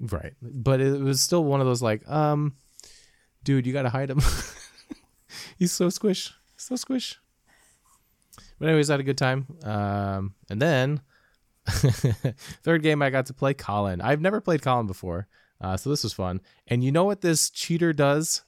Right. 0.00 0.32
But 0.40 0.80
it 0.80 0.98
was 1.00 1.20
still 1.20 1.44
one 1.44 1.60
of 1.60 1.66
those 1.66 1.82
like, 1.82 2.08
um, 2.08 2.54
dude, 3.44 3.66
you 3.66 3.72
gotta 3.72 3.90
hide 3.90 4.10
him. 4.10 4.20
He's 5.58 5.72
so 5.72 5.88
squish. 5.88 6.32
So 6.56 6.76
squish. 6.76 7.18
But 8.58 8.68
anyways, 8.68 8.90
I 8.90 8.94
had 8.94 9.00
a 9.00 9.04
good 9.04 9.18
time. 9.18 9.46
Um, 9.64 10.34
and 10.50 10.60
then 10.60 11.00
third 11.66 12.82
game 12.82 13.02
I 13.02 13.10
got 13.10 13.26
to 13.26 13.34
play 13.34 13.54
Colin. 13.54 14.00
I've 14.00 14.20
never 14.20 14.40
played 14.40 14.62
Colin 14.62 14.86
before. 14.86 15.26
Uh, 15.60 15.76
so 15.76 15.90
this 15.90 16.02
was 16.02 16.12
fun. 16.12 16.40
And 16.66 16.84
you 16.84 16.92
know 16.92 17.04
what 17.04 17.20
this 17.20 17.50
cheater 17.50 17.92
does? 17.92 18.42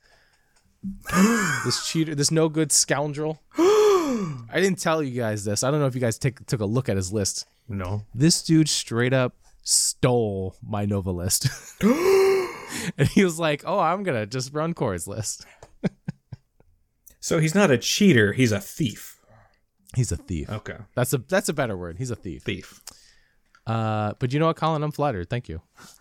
this 1.65 1.87
cheater, 1.87 2.15
this 2.15 2.31
no 2.31 2.49
good 2.49 2.73
scoundrel. 2.73 3.41
I 3.59 4.57
didn't 4.57 4.81
tell 4.81 5.03
you 5.03 5.19
guys 5.21 5.45
this. 5.45 5.63
I 5.63 5.71
don't 5.71 5.81
know 5.81 5.87
if 5.87 5.95
you 5.95 6.01
guys 6.01 6.19
take, 6.19 6.45
took 6.47 6.61
a 6.61 6.67
look 6.67 6.89
at 6.89 6.97
his 6.97 7.13
list. 7.13 7.47
No. 7.69 8.03
This 8.15 8.43
dude 8.43 8.69
straight 8.69 9.13
up 9.13 9.35
stole 9.63 10.57
my 10.63 10.85
Nova 10.85 11.11
list. 11.11 11.49
and 12.99 13.09
he 13.09 13.25
was 13.25 13.39
like, 13.39 13.63
"Oh, 13.67 13.79
I'm 13.79 14.03
gonna 14.03 14.27
just 14.27 14.53
run 14.53 14.75
Koray's 14.75 15.07
list." 15.07 15.47
So 17.23 17.39
he's 17.39 17.55
not 17.55 17.71
a 17.71 17.79
cheater, 17.79 18.33
he's 18.33 18.51
a 18.51 18.59
thief. 18.59 19.21
He's 19.95 20.11
a 20.11 20.17
thief. 20.17 20.51
Okay. 20.51 20.77
That's 20.97 21.13
a 21.13 21.19
that's 21.19 21.49
a 21.49 21.53
better 21.53 21.77
word. 21.77 21.99
He's 21.99 22.11
a 22.11 22.17
thief. 22.17 22.43
Thief. 22.43 22.81
Uh, 23.65 24.15
but 24.19 24.33
you 24.33 24.41
know 24.41 24.47
what, 24.47 24.57
Colin? 24.57 24.83
I'm 24.83 24.91
flattered. 24.91 25.31
Thank 25.31 25.49
you. 25.49 25.63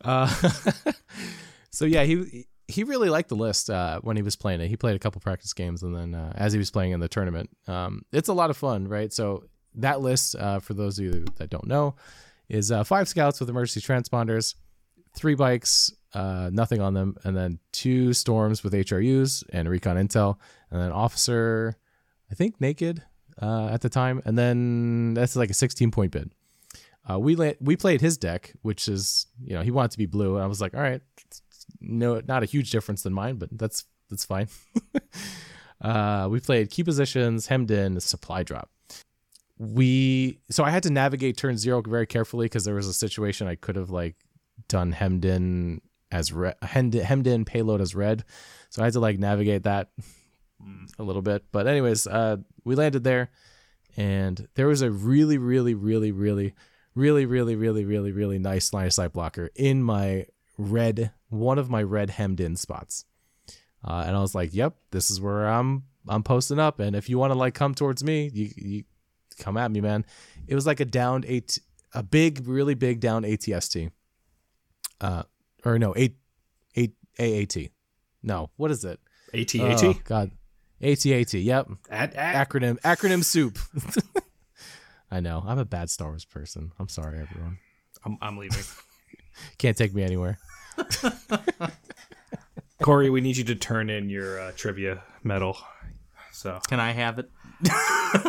uh, 0.00 0.34
so 1.70 1.84
yeah, 1.84 2.04
he 2.04 2.46
he 2.66 2.84
really 2.84 3.10
liked 3.10 3.28
the 3.28 3.36
list 3.36 3.68
uh, 3.68 4.00
when 4.00 4.16
he 4.16 4.22
was 4.22 4.36
playing 4.36 4.62
it. 4.62 4.68
He 4.68 4.76
played 4.78 4.96
a 4.96 4.98
couple 4.98 5.20
practice 5.20 5.52
games, 5.52 5.82
and 5.82 5.94
then 5.94 6.14
uh, 6.14 6.32
as 6.34 6.54
he 6.54 6.58
was 6.58 6.70
playing 6.70 6.92
in 6.92 7.00
the 7.00 7.08
tournament, 7.08 7.50
um, 7.66 8.06
it's 8.10 8.28
a 8.28 8.34
lot 8.34 8.48
of 8.48 8.56
fun, 8.56 8.88
right? 8.88 9.12
So 9.12 9.44
that 9.74 10.00
list, 10.00 10.34
uh, 10.34 10.60
for 10.60 10.72
those 10.72 10.98
of 10.98 11.04
you 11.04 11.26
that 11.36 11.50
don't 11.50 11.66
know, 11.66 11.94
is 12.48 12.72
uh, 12.72 12.84
five 12.84 13.08
scouts 13.08 13.40
with 13.40 13.48
emergency 13.48 13.80
transponders, 13.80 14.54
three 15.14 15.34
bikes, 15.34 15.92
uh, 16.14 16.50
nothing 16.52 16.80
on 16.80 16.94
them, 16.94 17.16
and 17.24 17.36
then 17.36 17.58
two 17.72 18.12
storms 18.12 18.64
with 18.64 18.72
HRUs 18.72 19.44
and 19.50 19.68
recon 19.68 19.96
intel, 19.96 20.38
and 20.70 20.80
then 20.80 20.92
officer, 20.92 21.76
I 22.30 22.34
think 22.34 22.60
naked 22.60 23.02
uh, 23.40 23.68
at 23.68 23.82
the 23.82 23.88
time, 23.88 24.22
and 24.24 24.38
then 24.38 25.14
that's 25.14 25.36
like 25.36 25.50
a 25.50 25.54
16 25.54 25.90
point 25.90 26.12
bid. 26.12 26.32
Uh, 27.10 27.18
we 27.18 27.36
la- 27.36 27.52
we 27.60 27.76
played 27.76 28.00
his 28.00 28.18
deck, 28.18 28.52
which 28.62 28.88
is 28.88 29.26
you 29.42 29.54
know 29.54 29.62
he 29.62 29.70
wanted 29.70 29.92
to 29.92 29.98
be 29.98 30.06
blue, 30.06 30.34
and 30.34 30.44
I 30.44 30.46
was 30.46 30.60
like, 30.60 30.74
all 30.74 30.80
right, 30.80 31.00
no, 31.80 32.20
not 32.26 32.42
a 32.42 32.46
huge 32.46 32.70
difference 32.70 33.02
than 33.02 33.12
mine, 33.12 33.36
but 33.36 33.48
that's 33.52 33.84
that's 34.10 34.24
fine. 34.24 34.48
uh, 35.80 36.28
we 36.30 36.40
played 36.40 36.70
key 36.70 36.84
positions, 36.84 37.46
hemmed 37.46 37.70
in, 37.70 37.98
supply 38.00 38.42
drop. 38.42 38.70
We 39.58 40.38
so 40.50 40.64
I 40.64 40.70
had 40.70 40.84
to 40.84 40.90
navigate 40.90 41.36
turn 41.36 41.58
zero 41.58 41.82
very 41.82 42.06
carefully 42.06 42.46
because 42.46 42.64
there 42.64 42.76
was 42.76 42.86
a 42.86 42.94
situation 42.94 43.48
I 43.48 43.56
could 43.56 43.76
have 43.76 43.90
like 43.90 44.16
done 44.68 44.92
hemmed 44.92 45.24
in 45.24 45.80
as 46.10 46.32
red, 46.32 46.54
hemmed, 46.62 46.94
hemmed 46.94 47.26
in 47.26 47.44
payload 47.44 47.80
as 47.80 47.94
red, 47.94 48.24
so 48.70 48.82
I 48.82 48.86
had 48.86 48.94
to 48.94 49.00
like 49.00 49.18
navigate 49.18 49.64
that 49.64 49.90
a 50.98 51.02
little 51.02 51.22
bit. 51.22 51.44
But 51.52 51.66
anyways, 51.66 52.06
uh, 52.06 52.36
we 52.64 52.74
landed 52.74 53.04
there, 53.04 53.30
and 53.96 54.48
there 54.54 54.68
was 54.68 54.82
a 54.82 54.90
really, 54.90 55.38
really, 55.38 55.74
really, 55.74 56.12
really, 56.12 56.54
really, 56.94 57.26
really, 57.26 57.56
really, 57.56 57.84
really, 57.84 58.12
really 58.12 58.38
nice 58.38 58.72
line 58.72 58.86
of 58.86 58.94
sight 58.94 59.12
blocker 59.12 59.50
in 59.54 59.82
my 59.82 60.26
red, 60.56 61.12
one 61.28 61.58
of 61.58 61.70
my 61.70 61.82
red 61.82 62.10
hemmed 62.10 62.40
in 62.40 62.56
spots. 62.56 63.04
Uh, 63.84 64.04
and 64.06 64.16
I 64.16 64.20
was 64.20 64.34
like, 64.34 64.54
"Yep, 64.54 64.76
this 64.90 65.10
is 65.10 65.20
where 65.20 65.48
I'm. 65.48 65.84
I'm 66.10 66.22
posting 66.22 66.58
up. 66.58 66.80
And 66.80 66.96
if 66.96 67.10
you 67.10 67.18
want 67.18 67.32
to 67.32 67.38
like 67.38 67.54
come 67.54 67.74
towards 67.74 68.02
me, 68.02 68.30
you 68.32 68.50
you 68.56 68.84
come 69.38 69.56
at 69.56 69.70
me, 69.70 69.80
man." 69.80 70.04
It 70.46 70.54
was 70.54 70.66
like 70.66 70.80
a 70.80 70.84
downed 70.84 71.24
eight, 71.26 71.58
a 71.94 72.02
big, 72.02 72.46
really 72.46 72.74
big 72.74 73.00
down 73.00 73.22
ATST. 73.22 73.90
Uh, 75.00 75.22
or 75.64 75.78
no, 75.78 75.94
eight, 75.96 76.16
eight, 76.74 76.94
AAT. 77.18 77.70
No, 78.22 78.50
what 78.56 78.70
is 78.70 78.84
it? 78.84 79.00
AT-AT? 79.32 79.84
Oh, 79.84 79.94
God, 80.04 80.30
AT-AT. 80.82 81.34
Yep, 81.34 81.68
At, 81.90 82.14
at, 82.14 82.48
acronym 82.48 82.80
acronym 82.80 83.24
soup. 83.24 83.58
I 85.10 85.20
know. 85.20 85.42
I'm 85.46 85.58
a 85.58 85.64
bad 85.64 85.90
Star 85.90 86.08
Wars 86.08 86.24
person. 86.24 86.72
I'm 86.78 86.88
sorry, 86.88 87.20
everyone. 87.20 87.58
I'm, 88.04 88.18
I'm 88.20 88.36
leaving. 88.36 88.62
Can't 89.58 89.76
take 89.76 89.94
me 89.94 90.02
anywhere. 90.02 90.38
Koray, 92.82 93.10
we 93.10 93.20
need 93.20 93.36
you 93.36 93.44
to 93.44 93.54
turn 93.54 93.90
in 93.90 94.08
your 94.08 94.40
uh, 94.40 94.52
trivia 94.56 95.02
medal. 95.22 95.56
So 96.32 96.60
Can 96.68 96.78
I 96.80 96.92
have 96.92 97.18
it? 97.18 97.30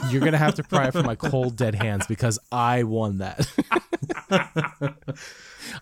You're 0.09 0.21
gonna 0.21 0.37
have 0.37 0.55
to 0.55 0.63
pry 0.63 0.87
it 0.87 0.91
from 0.91 1.05
my 1.05 1.15
cold 1.15 1.55
dead 1.55 1.75
hands 1.75 2.07
because 2.07 2.39
I 2.51 2.83
won 2.83 3.19
that. 3.19 3.47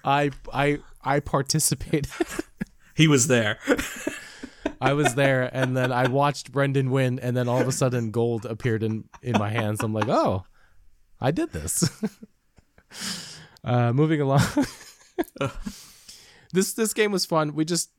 I 0.04 0.32
I 0.54 0.80
I 1.04 1.20
participated. 1.20 2.08
he 2.96 3.08
was 3.08 3.28
there. 3.28 3.60
I 4.80 4.94
was 4.94 5.16
there, 5.16 5.50
and 5.54 5.76
then 5.76 5.92
I 5.92 6.08
watched 6.08 6.52
Brendan 6.52 6.92
win, 6.92 7.20
and 7.20 7.36
then 7.36 7.48
all 7.48 7.60
of 7.60 7.68
a 7.68 7.72
sudden, 7.72 8.12
gold 8.12 8.46
appeared 8.46 8.84
in 8.84 9.06
in 9.22 9.34
my 9.34 9.50
hands. 9.50 9.82
I'm 9.82 9.94
like, 9.94 10.08
oh, 10.08 10.46
I 11.20 11.32
did 11.32 11.52
this. 11.52 11.90
uh, 13.64 13.94
moving 13.94 14.22
along. 14.22 14.42
this 16.54 16.74
this 16.74 16.94
game 16.94 17.12
was 17.12 17.26
fun. 17.26 17.56
We 17.56 17.66
just 17.66 17.90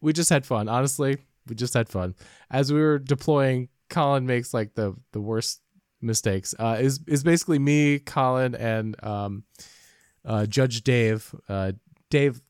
we 0.00 0.12
just 0.12 0.30
had 0.30 0.44
fun. 0.44 0.68
Honestly, 0.68 1.18
we 1.46 1.54
just 1.54 1.74
had 1.74 1.88
fun. 1.88 2.14
As 2.50 2.72
we 2.72 2.80
were 2.80 2.98
deploying, 2.98 3.68
Colin 3.90 4.26
makes 4.26 4.54
like 4.54 4.74
the 4.74 4.94
the 5.12 5.20
worst 5.20 5.60
mistakes. 6.00 6.54
Uh, 6.58 6.78
is 6.80 7.00
is 7.06 7.22
basically 7.22 7.58
me, 7.58 7.98
Colin, 7.98 8.54
and 8.54 9.02
um, 9.04 9.44
uh, 10.24 10.46
Judge 10.46 10.82
Dave. 10.82 11.34
Uh, 11.48 11.72
Dave 12.08 12.40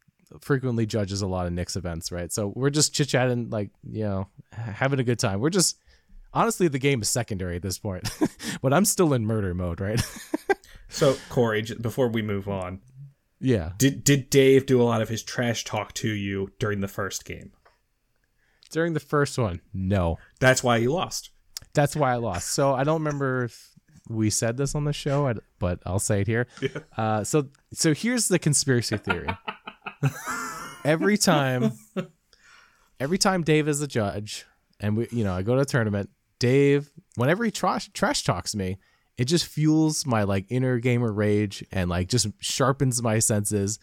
frequently 0.40 0.86
judges 0.86 1.22
a 1.22 1.26
lot 1.26 1.46
of 1.46 1.52
Knicks 1.52 1.74
events, 1.76 2.12
right? 2.12 2.30
So 2.32 2.52
we're 2.54 2.70
just 2.70 2.94
chit 2.94 3.08
chatting, 3.08 3.50
like 3.50 3.70
you 3.82 4.04
know, 4.04 4.28
having 4.52 5.00
a 5.00 5.04
good 5.04 5.18
time. 5.18 5.40
We're 5.40 5.50
just 5.50 5.78
honestly, 6.32 6.68
the 6.68 6.78
game 6.78 7.02
is 7.02 7.08
secondary 7.08 7.56
at 7.56 7.62
this 7.62 7.78
point, 7.78 8.08
but 8.62 8.72
I'm 8.72 8.84
still 8.84 9.12
in 9.12 9.26
murder 9.26 9.54
mode, 9.54 9.80
right? 9.80 10.00
So 10.90 11.14
Koray, 11.30 11.80
before 11.80 12.08
we 12.08 12.20
move 12.20 12.48
on, 12.48 12.80
yeah. 13.40 13.72
did 13.78 14.04
did 14.04 14.28
Dave 14.28 14.66
do 14.66 14.82
a 14.82 14.84
lot 14.84 15.00
of 15.00 15.08
his 15.08 15.22
trash 15.22 15.64
talk 15.64 15.94
to 15.94 16.08
you 16.08 16.50
during 16.58 16.80
the 16.80 16.88
first 16.88 17.24
game? 17.24 17.52
During 18.70 18.94
the 18.94 19.00
first 19.00 19.38
one, 19.38 19.60
no. 19.72 20.18
That's 20.38 20.62
why 20.62 20.76
you 20.78 20.92
lost. 20.92 21.30
That's 21.74 21.96
why 21.96 22.12
I 22.12 22.16
lost. 22.16 22.50
So 22.50 22.74
I 22.74 22.84
don't 22.84 23.02
remember 23.02 23.44
if 23.44 23.70
we 24.08 24.30
said 24.30 24.56
this 24.56 24.74
on 24.74 24.84
the 24.84 24.92
show, 24.92 25.32
but 25.58 25.80
I'll 25.86 25.98
say 25.98 26.22
it 26.22 26.26
here. 26.26 26.46
Uh, 26.96 27.24
so 27.24 27.48
so 27.72 27.94
here's 27.94 28.28
the 28.28 28.38
conspiracy 28.38 28.96
theory. 28.96 29.28
every 30.84 31.16
time, 31.16 31.72
every 32.98 33.18
time 33.18 33.42
Dave 33.42 33.68
is 33.68 33.80
a 33.80 33.86
judge, 33.86 34.46
and 34.80 34.96
we, 34.96 35.08
you 35.10 35.24
know, 35.24 35.34
I 35.34 35.42
go 35.42 35.54
to 35.54 35.62
a 35.62 35.66
tournament. 35.66 36.10
Dave, 36.38 36.90
whenever 37.16 37.44
he 37.44 37.50
trash 37.50 37.90
trash 37.92 38.24
talks 38.24 38.54
me, 38.54 38.78
it 39.16 39.26
just 39.26 39.46
fuels 39.46 40.06
my 40.06 40.24
like 40.24 40.46
inner 40.48 40.78
gamer 40.78 41.12
rage 41.12 41.64
and 41.70 41.90
like 41.90 42.08
just 42.08 42.28
sharpens 42.40 43.02
my 43.02 43.18
senses, 43.18 43.78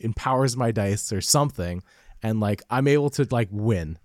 empowers 0.00 0.56
my 0.56 0.70
dice 0.72 1.12
or 1.12 1.20
something, 1.20 1.82
and 2.22 2.40
like 2.40 2.62
I'm 2.70 2.88
able 2.88 3.10
to 3.10 3.26
like 3.30 3.48
win, 3.50 3.98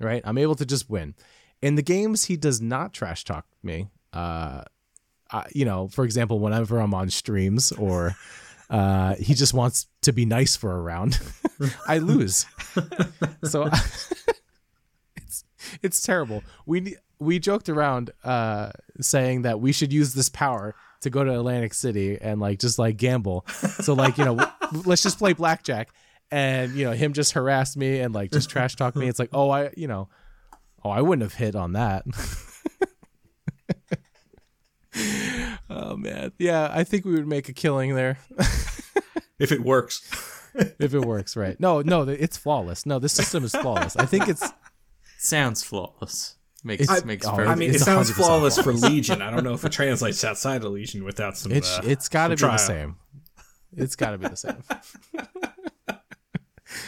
right? 0.00 0.22
I'm 0.24 0.38
able 0.38 0.54
to 0.56 0.66
just 0.66 0.88
win. 0.90 1.14
In 1.62 1.74
the 1.74 1.82
games, 1.82 2.24
he 2.24 2.36
does 2.36 2.60
not 2.60 2.92
trash 2.92 3.24
talk 3.24 3.46
me. 3.62 3.88
Uh, 4.12 4.62
I, 5.30 5.46
you 5.52 5.64
know, 5.64 5.88
for 5.88 6.04
example, 6.04 6.38
whenever 6.40 6.78
I'm 6.78 6.94
on 6.94 7.10
streams 7.10 7.70
or 7.72 8.16
uh, 8.70 9.14
he 9.16 9.34
just 9.34 9.54
wants 9.54 9.86
to 10.02 10.12
be 10.12 10.24
nice 10.24 10.56
for 10.56 10.76
a 10.76 10.80
round, 10.80 11.20
I 11.86 11.98
lose. 11.98 12.46
so 13.44 13.68
it's 15.16 15.44
it's 15.82 16.00
terrible. 16.02 16.42
We 16.66 16.96
we 17.18 17.38
joked 17.38 17.68
around 17.68 18.10
uh, 18.24 18.70
saying 19.00 19.42
that 19.42 19.60
we 19.60 19.72
should 19.72 19.92
use 19.92 20.14
this 20.14 20.28
power 20.28 20.74
to 21.02 21.10
go 21.10 21.24
to 21.24 21.32
Atlantic 21.32 21.74
City 21.74 22.18
and 22.20 22.40
like 22.40 22.58
just 22.58 22.78
like 22.78 22.96
gamble. 22.96 23.44
So 23.48 23.94
like 23.94 24.18
you 24.18 24.24
know, 24.24 24.38
let's 24.84 25.02
just 25.02 25.18
play 25.18 25.32
blackjack. 25.32 25.90
And 26.30 26.72
you 26.74 26.84
know 26.84 26.92
him 26.92 27.12
just 27.12 27.32
harassed 27.32 27.76
me 27.76 28.00
and 28.00 28.14
like 28.14 28.30
just 28.30 28.50
trash 28.50 28.76
talk 28.76 28.94
me. 28.94 29.08
It's 29.08 29.18
like 29.18 29.30
oh 29.32 29.50
I 29.50 29.70
you 29.76 29.88
know 29.88 30.08
oh 30.84 30.90
I 30.90 31.00
wouldn't 31.00 31.22
have 31.22 31.34
hit 31.34 31.56
on 31.56 31.72
that. 31.72 32.04
oh 35.70 35.96
man, 35.96 36.32
yeah, 36.38 36.70
I 36.72 36.84
think 36.84 37.04
we 37.04 37.12
would 37.12 37.26
make 37.26 37.48
a 37.48 37.52
killing 37.52 37.94
there 37.94 38.18
If 39.40 39.52
it 39.52 39.62
works. 39.62 40.02
if 40.78 40.94
it 40.94 41.00
works 41.00 41.34
right. 41.36 41.58
No, 41.58 41.80
no, 41.80 42.02
it's 42.02 42.36
flawless. 42.36 42.84
No, 42.84 42.98
this 42.98 43.12
system 43.12 43.42
is 43.42 43.52
flawless. 43.52 43.96
I 43.96 44.04
think 44.04 44.28
it's 44.28 44.52
Sounds 45.22 45.62
flawless. 45.62 46.36
Makes 46.64 46.84
It's- 46.84 47.04
makes 47.04 47.26
oh, 47.26 47.32
perfect. 47.32 47.48
I 47.48 47.54
mean, 47.54 47.74
it 47.74 47.80
sounds 47.80 48.10
100% 48.10 48.14
flawless 48.14 48.58
for 48.58 48.72
Legion. 48.72 49.22
I 49.22 49.30
don't 49.30 49.44
know 49.44 49.54
if 49.54 49.64
it 49.64 49.72
translates 49.72 50.24
outside 50.24 50.64
of 50.64 50.72
Legion 50.72 51.04
without 51.04 51.36
some. 51.36 51.52
It's 51.52 51.78
uh, 51.78 51.82
it's 51.84 52.08
got 52.08 52.28
to 52.28 52.36
be 52.36 52.40
some 52.40 52.52
the 52.52 52.56
same. 52.58 52.96
It's 53.76 53.96
got 53.96 54.10
to 54.10 54.18
be 54.18 54.28
the 54.28 54.36
same. 54.36 54.62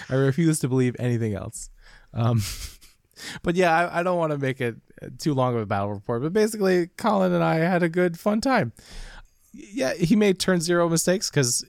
I 0.08 0.14
refuse 0.14 0.58
to 0.60 0.68
believe 0.68 0.96
anything 0.98 1.34
else. 1.34 1.70
Um, 2.14 2.42
but 3.42 3.54
yeah, 3.54 3.76
I, 3.76 4.00
I 4.00 4.02
don't 4.02 4.18
want 4.18 4.32
to 4.32 4.38
make 4.38 4.60
it 4.60 4.76
too 5.18 5.34
long 5.34 5.54
of 5.54 5.60
a 5.60 5.66
battle 5.66 5.92
report. 5.92 6.22
But 6.22 6.32
basically, 6.32 6.88
Colin 6.96 7.32
and 7.32 7.44
I 7.44 7.56
had 7.56 7.82
a 7.82 7.88
good 7.88 8.18
fun 8.18 8.40
time. 8.40 8.72
Yeah, 9.52 9.94
he 9.94 10.16
made 10.16 10.38
turn 10.38 10.60
zero 10.60 10.88
mistakes 10.88 11.30
because 11.30 11.64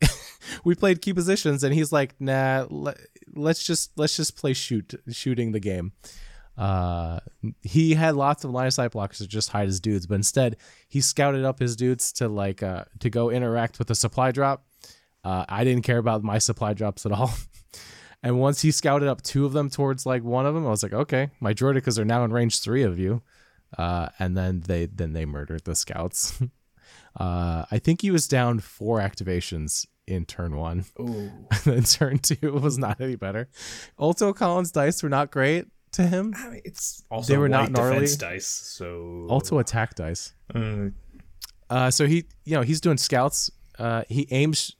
we 0.64 0.74
played 0.74 1.02
key 1.02 1.12
positions, 1.12 1.64
and 1.64 1.74
he's 1.74 1.90
like, 1.90 2.14
"Nah, 2.20 2.66
let, 2.70 2.98
let's 3.34 3.64
just 3.64 3.90
let's 3.96 4.16
just 4.16 4.36
play 4.36 4.52
shoot 4.52 4.94
shooting 5.10 5.52
the 5.52 5.60
game." 5.60 5.92
Uh, 6.56 7.18
he 7.62 7.94
had 7.94 8.14
lots 8.14 8.44
of 8.44 8.50
line 8.52 8.68
of 8.68 8.72
sight 8.72 8.92
blockers 8.92 9.18
to 9.18 9.26
just 9.26 9.50
hide 9.50 9.66
his 9.66 9.80
dudes, 9.80 10.06
but 10.06 10.14
instead 10.14 10.56
he 10.88 11.00
scouted 11.00 11.44
up 11.44 11.58
his 11.58 11.74
dudes 11.74 12.12
to 12.12 12.28
like 12.28 12.62
uh 12.62 12.84
to 13.00 13.10
go 13.10 13.30
interact 13.30 13.78
with 13.78 13.88
the 13.88 13.94
supply 13.94 14.30
drop. 14.30 14.64
Uh, 15.24 15.44
I 15.48 15.64
didn't 15.64 15.82
care 15.82 15.98
about 15.98 16.22
my 16.22 16.38
supply 16.38 16.74
drops 16.74 17.06
at 17.06 17.12
all. 17.12 17.32
and 18.24 18.40
once 18.40 18.62
he 18.62 18.70
scouted 18.72 19.06
up 19.06 19.22
two 19.22 19.44
of 19.46 19.52
them 19.52 19.68
towards 19.70 20.06
like 20.06 20.24
one 20.24 20.46
of 20.46 20.54
them, 20.54 20.66
I 20.66 20.70
was 20.70 20.82
like, 20.82 20.94
okay, 20.94 21.30
my 21.40 21.52
Droidekas 21.54 21.98
are 21.98 22.04
now 22.04 22.24
in 22.24 22.32
range 22.32 22.60
three 22.60 22.82
of 22.82 22.98
you. 22.98 23.22
Uh, 23.76 24.08
and 24.18 24.36
then 24.36 24.60
they 24.66 24.86
then 24.86 25.12
they 25.12 25.24
murdered 25.26 25.64
the 25.64 25.74
scouts. 25.74 26.40
uh, 27.20 27.64
I 27.70 27.78
think 27.78 28.00
he 28.02 28.10
was 28.10 28.26
down 28.26 28.60
four 28.60 28.98
activations 28.98 29.86
in 30.06 30.24
turn 30.24 30.56
one. 30.56 30.84
Ooh. 30.98 31.30
then 31.64 31.82
turn 31.82 32.18
two 32.18 32.52
was 32.54 32.78
not 32.78 33.00
any 33.00 33.16
better. 33.16 33.48
Alto 34.00 34.32
Colin's 34.32 34.72
dice 34.72 35.02
were 35.02 35.08
not 35.08 35.30
great 35.30 35.66
to 35.92 36.06
him. 36.06 36.34
I 36.36 36.48
mean, 36.48 36.60
it's 36.64 37.02
also 37.10 37.32
They 37.32 37.36
were 37.36 37.48
not 37.48 37.70
gnarly. 37.70 37.94
defense 37.94 38.16
dice, 38.16 38.46
so 38.46 39.26
Also 39.28 39.58
attack 39.58 39.94
dice. 39.94 40.32
Uh, 40.54 40.88
Uh, 41.70 41.90
so 41.90 42.06
he, 42.06 42.26
you 42.44 42.54
know, 42.54 42.62
he's 42.62 42.80
doing 42.80 42.98
scouts. 42.98 43.50
Uh, 43.78 44.04
he 44.08 44.28
aims, 44.30 44.76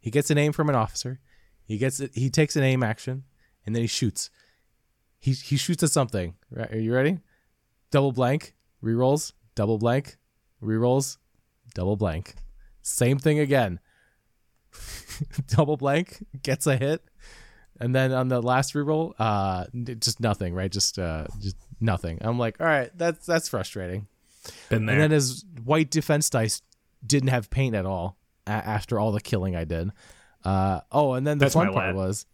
he 0.00 0.10
gets 0.10 0.30
an 0.30 0.38
aim 0.38 0.52
from 0.52 0.68
an 0.68 0.74
officer. 0.74 1.20
He 1.68 1.76
gets 1.76 2.00
it. 2.00 2.12
He 2.14 2.30
takes 2.30 2.56
an 2.56 2.62
aim 2.64 2.82
action, 2.82 3.24
and 3.66 3.74
then 3.76 3.82
he 3.82 3.86
shoots. 3.86 4.30
He 5.20 5.32
he 5.32 5.58
shoots 5.58 5.82
at 5.82 5.90
something. 5.90 6.34
Right? 6.50 6.72
Are 6.72 6.80
you 6.80 6.94
ready? 6.94 7.18
Double 7.90 8.10
blank. 8.10 8.54
Rerolls. 8.82 9.32
Double 9.54 9.76
blank. 9.76 10.16
Rerolls. 10.62 11.18
Double 11.74 11.96
blank. 11.96 12.34
Same 12.80 13.18
thing 13.18 13.38
again. 13.38 13.80
Double 15.48 15.76
blank 15.76 16.24
gets 16.42 16.66
a 16.66 16.76
hit, 16.76 17.02
and 17.78 17.94
then 17.94 18.12
on 18.12 18.28
the 18.28 18.40
last 18.40 18.72
reroll, 18.72 19.12
uh, 19.18 19.66
just 20.00 20.20
nothing. 20.20 20.54
Right? 20.54 20.72
Just 20.72 20.98
uh, 20.98 21.26
just 21.38 21.56
nothing. 21.80 22.18
I'm 22.22 22.38
like, 22.38 22.60
all 22.60 22.66
right, 22.66 22.90
that's 22.96 23.26
that's 23.26 23.48
frustrating. 23.50 24.06
been 24.70 24.86
there. 24.86 24.94
And 24.94 25.02
then 25.02 25.10
his 25.10 25.44
white 25.64 25.90
defense 25.90 26.30
dice 26.30 26.62
didn't 27.06 27.28
have 27.28 27.50
paint 27.50 27.74
at 27.74 27.84
all 27.84 28.16
a- 28.46 28.50
after 28.50 28.98
all 28.98 29.12
the 29.12 29.20
killing 29.20 29.54
I 29.54 29.64
did. 29.64 29.90
Uh, 30.48 30.80
oh, 30.92 31.12
and 31.12 31.26
then 31.26 31.36
the 31.36 31.44
That's 31.44 31.54
fun 31.54 31.72
part 31.74 31.94
was, 31.94 32.24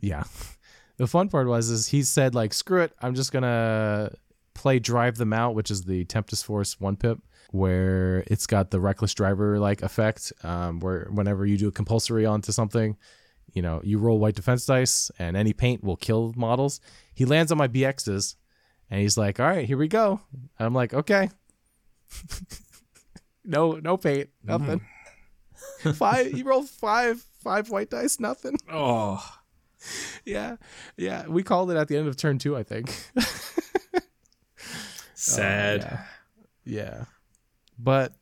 yeah, 0.00 0.24
the 0.96 1.06
fun 1.06 1.28
part 1.28 1.46
was 1.46 1.70
is 1.70 1.86
he 1.86 2.02
said 2.02 2.34
like 2.34 2.52
screw 2.52 2.82
it, 2.82 2.92
I'm 3.00 3.14
just 3.14 3.30
gonna 3.30 4.10
play 4.54 4.80
drive 4.80 5.16
them 5.16 5.32
out, 5.32 5.54
which 5.54 5.70
is 5.70 5.82
the 5.82 6.04
Tempest 6.06 6.44
Force 6.44 6.80
one 6.80 6.96
pip, 6.96 7.20
where 7.52 8.24
it's 8.26 8.48
got 8.48 8.72
the 8.72 8.80
reckless 8.80 9.14
driver 9.14 9.60
like 9.60 9.82
effect, 9.82 10.32
um, 10.42 10.80
where 10.80 11.08
whenever 11.12 11.46
you 11.46 11.56
do 11.56 11.68
a 11.68 11.72
compulsory 11.72 12.26
onto 12.26 12.50
something, 12.50 12.96
you 13.52 13.62
know, 13.62 13.80
you 13.84 13.98
roll 13.98 14.18
white 14.18 14.34
defense 14.34 14.66
dice 14.66 15.12
and 15.20 15.36
any 15.36 15.52
paint 15.52 15.84
will 15.84 15.96
kill 15.96 16.34
models. 16.36 16.80
He 17.14 17.24
lands 17.24 17.52
on 17.52 17.58
my 17.58 17.68
BXs 17.68 18.34
and 18.90 19.00
he's 19.00 19.16
like, 19.16 19.38
all 19.38 19.46
right, 19.46 19.64
here 19.64 19.78
we 19.78 19.86
go. 19.86 20.20
And 20.32 20.66
I'm 20.66 20.74
like, 20.74 20.92
okay. 20.92 21.30
no, 23.44 23.72
no 23.74 23.96
paint, 23.96 24.30
nothing. 24.42 24.80
five, 25.94 26.36
you 26.36 26.44
rolled 26.44 26.68
five, 26.68 27.24
five 27.44 27.70
white 27.70 27.90
dice, 27.90 28.18
nothing. 28.18 28.56
oh, 28.72 29.22
Yeah, 30.24 30.56
yeah. 30.96 31.26
We 31.28 31.42
called 31.42 31.70
it 31.70 31.76
at 31.76 31.88
the 31.88 31.96
end 31.96 32.08
of 32.08 32.16
turn 32.16 32.38
two, 32.38 32.56
I 32.56 32.62
think. 32.62 32.90
sad. 35.14 35.80
yeah. 36.64 36.64
yeah. 36.64 37.04
But 37.78 38.12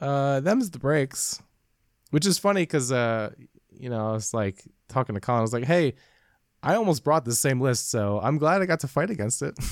uh 0.00 0.40
them's 0.40 0.70
the 0.70 0.78
breaks. 0.78 1.40
Which 2.10 2.26
is 2.26 2.38
funny 2.38 2.62
because 2.62 2.92
uh 2.92 3.30
you 3.70 3.90
know, 3.90 4.10
I 4.10 4.12
was 4.12 4.34
like 4.34 4.62
talking 4.88 5.14
to 5.14 5.20
Colin. 5.20 5.40
I 5.40 5.42
was 5.42 5.52
like, 5.52 5.64
"Hey, 5.64 5.94
I 6.62 6.76
almost 6.76 7.02
brought 7.02 7.24
the 7.24 7.34
same 7.34 7.60
list, 7.60 7.90
so 7.90 8.20
I'm 8.22 8.38
glad 8.38 8.62
I 8.62 8.66
got 8.66 8.80
to 8.80 8.88
fight 8.88 9.10
against 9.10 9.42
it." 9.42 9.58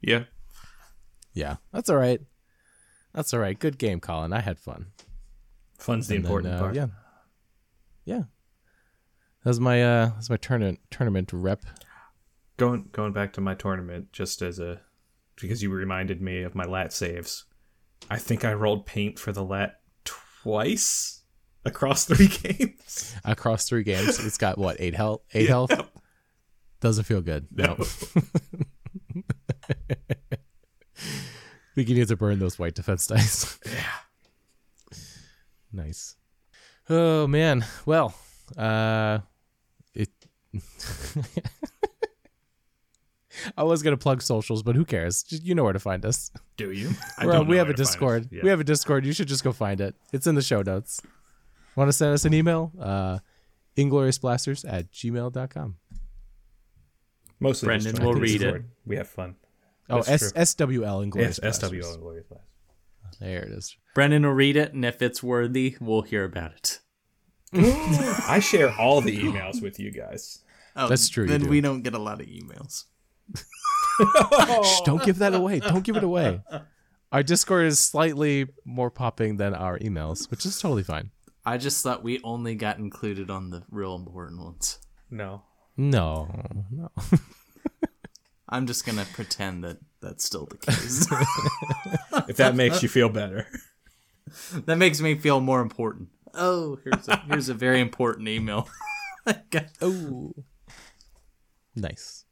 Yeah. 0.00 0.24
yeah, 1.34 1.56
that's 1.72 1.90
all 1.90 1.96
right. 1.96 2.20
That's 3.12 3.34
all 3.34 3.40
right. 3.40 3.58
Good 3.58 3.78
game, 3.78 3.98
Colin. 3.98 4.32
I 4.32 4.40
had 4.40 4.60
fun. 4.60 4.86
Fun's 5.76 6.06
the 6.06 6.14
And 6.14 6.24
then, 6.24 6.30
important 6.30 6.54
uh, 6.54 6.58
part. 6.60 6.74
Yeah, 6.76 6.86
yeah. 8.08 8.22
That's 9.44 9.58
my 9.58 9.82
uh, 9.82 10.06
that's 10.14 10.30
my 10.30 10.36
tournament 10.36 10.80
tournament 10.90 11.32
rep. 11.32 11.64
Going 12.56 12.88
going 12.92 13.12
back 13.12 13.32
to 13.34 13.40
my 13.40 13.54
tournament, 13.54 14.12
just 14.12 14.42
as 14.42 14.58
a 14.58 14.80
because 15.40 15.62
you 15.62 15.70
reminded 15.70 16.20
me 16.20 16.42
of 16.42 16.54
my 16.54 16.64
LAAT 16.64 16.92
saves. 16.92 17.44
I 18.10 18.18
think 18.18 18.44
I 18.44 18.52
rolled 18.52 18.86
paint 18.86 19.18
for 19.18 19.32
the 19.32 19.44
LAAT 19.44 19.74
twice 20.04 21.22
across 21.64 22.06
three 22.06 22.28
games. 22.42 23.14
across 23.24 23.68
three 23.68 23.84
games. 23.84 24.24
It's 24.24 24.38
got 24.38 24.58
what 24.58 24.76
eight 24.80 24.94
health? 24.94 25.22
Eight 25.34 25.48
health. 25.48 25.70
Doesn't 26.80 27.04
feel 27.04 27.20
good. 27.20 27.48
No. 27.52 27.76
think 31.78 31.88
you 31.88 31.94
need 31.94 32.08
to 32.08 32.16
burn 32.16 32.40
those 32.40 32.58
white 32.58 32.74
defense 32.74 33.06
dice. 33.06 33.58
Yeah. 33.64 34.98
nice. 35.72 36.16
Oh 36.90 37.26
man. 37.26 37.64
Well, 37.86 38.14
uh, 38.56 39.18
it. 39.94 40.10
I 43.56 43.62
was 43.62 43.82
gonna 43.82 43.96
plug 43.96 44.20
socials, 44.22 44.62
but 44.62 44.74
who 44.74 44.84
cares? 44.84 45.24
You 45.28 45.54
know 45.54 45.62
where 45.64 45.72
to 45.72 45.78
find 45.78 46.04
us. 46.04 46.30
Do 46.56 46.72
you? 46.72 46.90
I 47.18 47.26
Well, 47.26 47.38
don't 47.38 47.46
we 47.48 47.54
know 47.56 47.58
have 47.64 47.70
a 47.70 47.74
to 47.74 47.76
find 47.76 47.86
it. 47.86 47.90
Discord. 47.90 48.28
Yeah. 48.32 48.42
We 48.42 48.48
have 48.50 48.60
a 48.60 48.64
Discord. 48.64 49.06
You 49.06 49.12
should 49.12 49.28
just 49.28 49.44
go 49.44 49.52
find 49.52 49.80
it. 49.80 49.94
It's 50.12 50.26
in 50.26 50.34
the 50.34 50.42
show 50.42 50.62
notes. 50.62 51.00
Want 51.76 51.88
to 51.88 51.92
send 51.92 52.14
us 52.14 52.24
an 52.24 52.34
email? 52.34 52.72
Uh, 52.80 53.18
ingloriousblasters 53.76 54.64
at 54.68 54.90
gmail.com. 54.90 55.76
Mostly 57.38 57.66
Brendan 57.66 58.04
will 58.04 58.14
the 58.14 58.20
read 58.20 58.42
it. 58.42 58.62
We 58.84 58.96
have 58.96 59.08
fun. 59.08 59.36
Oh, 59.88 60.02
That's 60.02 60.08
S- 60.22 60.32
true. 60.56 60.66
SWL 60.66 61.02
Inglorious 61.04 61.38
Yes, 61.40 61.58
Blasters. 61.60 61.84
SWL 61.86 61.94
Inglorious 61.94 62.26
Blast. 62.26 62.44
There 63.20 63.42
it 63.42 63.52
is. 63.52 63.76
Brendan 63.94 64.22
will 64.24 64.32
read 64.32 64.56
it, 64.56 64.72
and 64.74 64.84
if 64.84 65.02
it's 65.02 65.22
worthy, 65.22 65.76
we'll 65.80 66.02
hear 66.02 66.24
about 66.24 66.52
it. 66.52 66.78
I 68.28 68.40
share 68.40 68.72
all 68.78 69.00
the 69.00 69.16
emails 69.18 69.62
with 69.62 69.80
you 69.80 69.90
guys. 69.90 70.42
Oh, 70.76 70.86
That's 70.88 71.08
true, 71.08 71.26
Then 71.26 71.42
do. 71.44 71.48
we 71.48 71.60
don't 71.60 71.82
get 71.82 71.94
a 71.94 71.98
lot 71.98 72.20
of 72.20 72.26
emails. 72.26 72.84
Shh, 74.64 74.80
don't 74.84 75.02
give 75.02 75.18
that 75.18 75.34
away. 75.34 75.58
Don't 75.58 75.82
give 75.82 75.96
it 75.96 76.04
away. 76.04 76.40
Our 77.10 77.22
Discord 77.22 77.66
is 77.66 77.80
slightly 77.80 78.46
more 78.64 78.90
popping 78.90 79.38
than 79.38 79.54
our 79.54 79.78
emails, 79.78 80.30
which 80.30 80.46
is 80.46 80.60
totally 80.60 80.84
fine. 80.84 81.10
I 81.44 81.56
just 81.56 81.82
thought 81.82 82.04
we 82.04 82.20
only 82.22 82.54
got 82.54 82.78
included 82.78 83.30
on 83.30 83.50
the 83.50 83.64
real 83.70 83.94
important 83.96 84.40
ones. 84.42 84.78
No. 85.10 85.42
No, 85.76 86.28
no. 86.70 86.90
I'm 88.48 88.66
just 88.66 88.86
gonna 88.86 89.06
pretend 89.12 89.64
that 89.64 89.78
that's 90.00 90.24
still 90.24 90.46
the 90.46 90.56
case. 90.58 91.06
If 92.28 92.36
that 92.38 92.54
makes 92.54 92.82
you 92.82 92.88
feel 92.88 93.08
better. 93.08 93.46
that 94.66 94.76
makes 94.76 95.00
me 95.00 95.14
feel 95.14 95.40
more 95.40 95.60
important. 95.60 96.08
Oh, 96.34 96.78
here's 96.84 97.08
a 97.08 97.16
here's 97.26 97.48
a 97.48 97.54
very 97.54 97.80
important 97.80 98.28
email. 98.28 98.68
Oh, 99.82 100.32
nice. 101.76 102.24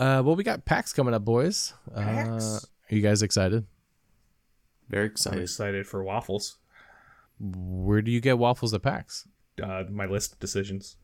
Uh, 0.00 0.20
well, 0.24 0.34
we 0.34 0.42
got 0.42 0.64
PAX 0.64 0.92
coming 0.92 1.14
up, 1.14 1.24
boys. 1.24 1.74
Uh, 1.94 2.00
are 2.00 2.60
you 2.94 3.00
guys 3.02 3.22
excited? 3.22 3.66
very 4.88 5.04
I'm 5.06 5.10
excited. 5.12 5.42
excited 5.42 5.86
for 5.86 6.02
waffles. 6.02 6.56
Where 7.38 8.02
do 8.02 8.10
you 8.10 8.20
get 8.20 8.38
waffles 8.38 8.74
at 8.74 8.82
PAX? 8.82 9.28
Uh, 9.62 9.84
my 9.88 10.06
list 10.06 10.32
of 10.32 10.40
decisions. 10.40 10.96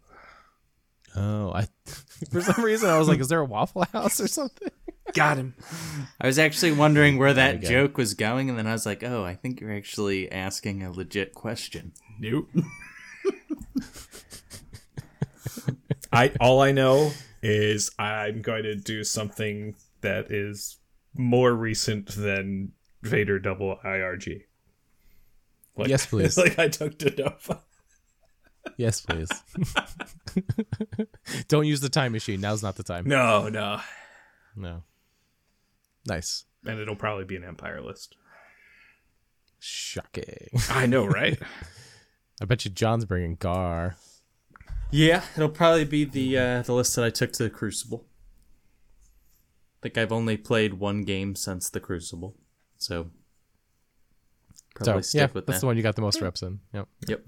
Oh, 1.14 1.52
I 1.52 1.68
for 2.30 2.40
some 2.40 2.64
reason 2.64 2.88
I 2.90 2.98
was 2.98 3.08
like, 3.08 3.20
is 3.20 3.28
there 3.28 3.40
a 3.40 3.44
Waffle 3.44 3.84
House 3.92 4.20
or 4.20 4.28
something? 4.28 4.68
Got 5.14 5.36
him. 5.36 5.54
I 6.20 6.26
was 6.26 6.38
actually 6.38 6.72
wondering 6.72 7.18
where 7.18 7.34
that 7.34 7.60
go. 7.60 7.68
joke 7.68 7.98
was 7.98 8.14
going, 8.14 8.48
and 8.48 8.58
then 8.58 8.66
I 8.66 8.72
was 8.72 8.86
like, 8.86 9.02
oh, 9.02 9.24
I 9.24 9.34
think 9.34 9.60
you're 9.60 9.74
actually 9.74 10.30
asking 10.32 10.82
a 10.82 10.90
legit 10.90 11.34
question. 11.34 11.92
Nope. 12.18 12.48
I 16.12 16.32
all 16.40 16.60
I 16.60 16.72
know 16.72 17.12
is 17.42 17.90
I'm 17.98 18.42
going 18.42 18.62
to 18.62 18.76
do 18.76 19.02
something 19.04 19.74
that 20.02 20.30
is 20.30 20.78
more 21.14 21.52
recent 21.52 22.08
than 22.14 22.72
Vader 23.02 23.38
double 23.38 23.78
IRG. 23.84 24.42
Like, 25.76 25.88
Yes, 25.88 26.06
please. 26.06 26.36
like 26.38 26.58
I 26.58 26.68
took 26.68 26.98
to 26.98 27.10
Nova. 27.22 27.62
Yes, 28.76 29.00
please. 29.00 29.28
Don't 31.48 31.66
use 31.66 31.80
the 31.80 31.88
time 31.88 32.12
machine. 32.12 32.40
Now's 32.40 32.62
not 32.62 32.76
the 32.76 32.82
time. 32.82 33.04
No, 33.06 33.48
no. 33.48 33.80
No. 34.56 34.82
Nice. 36.06 36.44
And 36.64 36.78
it'll 36.78 36.96
probably 36.96 37.24
be 37.24 37.36
an 37.36 37.44
Empire 37.44 37.80
list. 37.80 38.16
Shocking. 39.58 40.48
I 40.70 40.86
know, 40.86 41.06
right? 41.06 41.38
I 42.42 42.44
bet 42.44 42.64
you 42.64 42.70
John's 42.70 43.04
bringing 43.04 43.36
Gar. 43.36 43.96
Yeah, 44.90 45.22
it'll 45.36 45.48
probably 45.48 45.84
be 45.84 46.04
the 46.04 46.36
uh, 46.36 46.62
the 46.62 46.74
list 46.74 46.96
that 46.96 47.04
I 47.04 47.10
took 47.10 47.32
to 47.34 47.44
the 47.44 47.50
Crucible. 47.50 48.04
I 49.78 49.78
think 49.82 49.96
I've 49.96 50.12
only 50.12 50.36
played 50.36 50.74
one 50.74 51.02
game 51.02 51.34
since 51.34 51.70
the 51.70 51.80
Crucible, 51.80 52.34
so 52.78 53.10
probably 54.74 55.02
so 55.02 55.08
stick 55.08 55.18
yeah, 55.20 55.28
with 55.32 55.46
that's 55.46 55.58
that. 55.58 55.60
the 55.60 55.66
one 55.66 55.76
you 55.76 55.82
got 55.82 55.96
the 55.96 56.02
most 56.02 56.20
reps 56.20 56.42
in. 56.42 56.60
Yep. 56.74 56.88
Yep. 57.08 57.22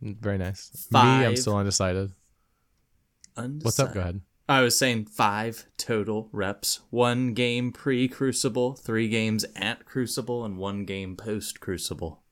Very 0.00 0.38
nice. 0.38 0.88
Me, 0.90 1.00
I'm 1.00 1.36
still 1.36 1.56
undecided. 1.56 2.12
What's 3.34 3.78
up? 3.78 3.94
Go 3.94 4.00
ahead. 4.00 4.20
I 4.48 4.62
was 4.62 4.78
saying 4.78 5.06
five 5.06 5.66
total 5.76 6.28
reps. 6.32 6.80
One 6.90 7.34
game 7.34 7.70
pre 7.70 8.08
Crucible, 8.08 8.74
three 8.74 9.08
games 9.08 9.44
at 9.54 9.84
Crucible, 9.84 10.44
and 10.44 10.56
one 10.56 10.84
game 10.84 11.16
post 11.16 11.60
Crucible. 11.60 12.22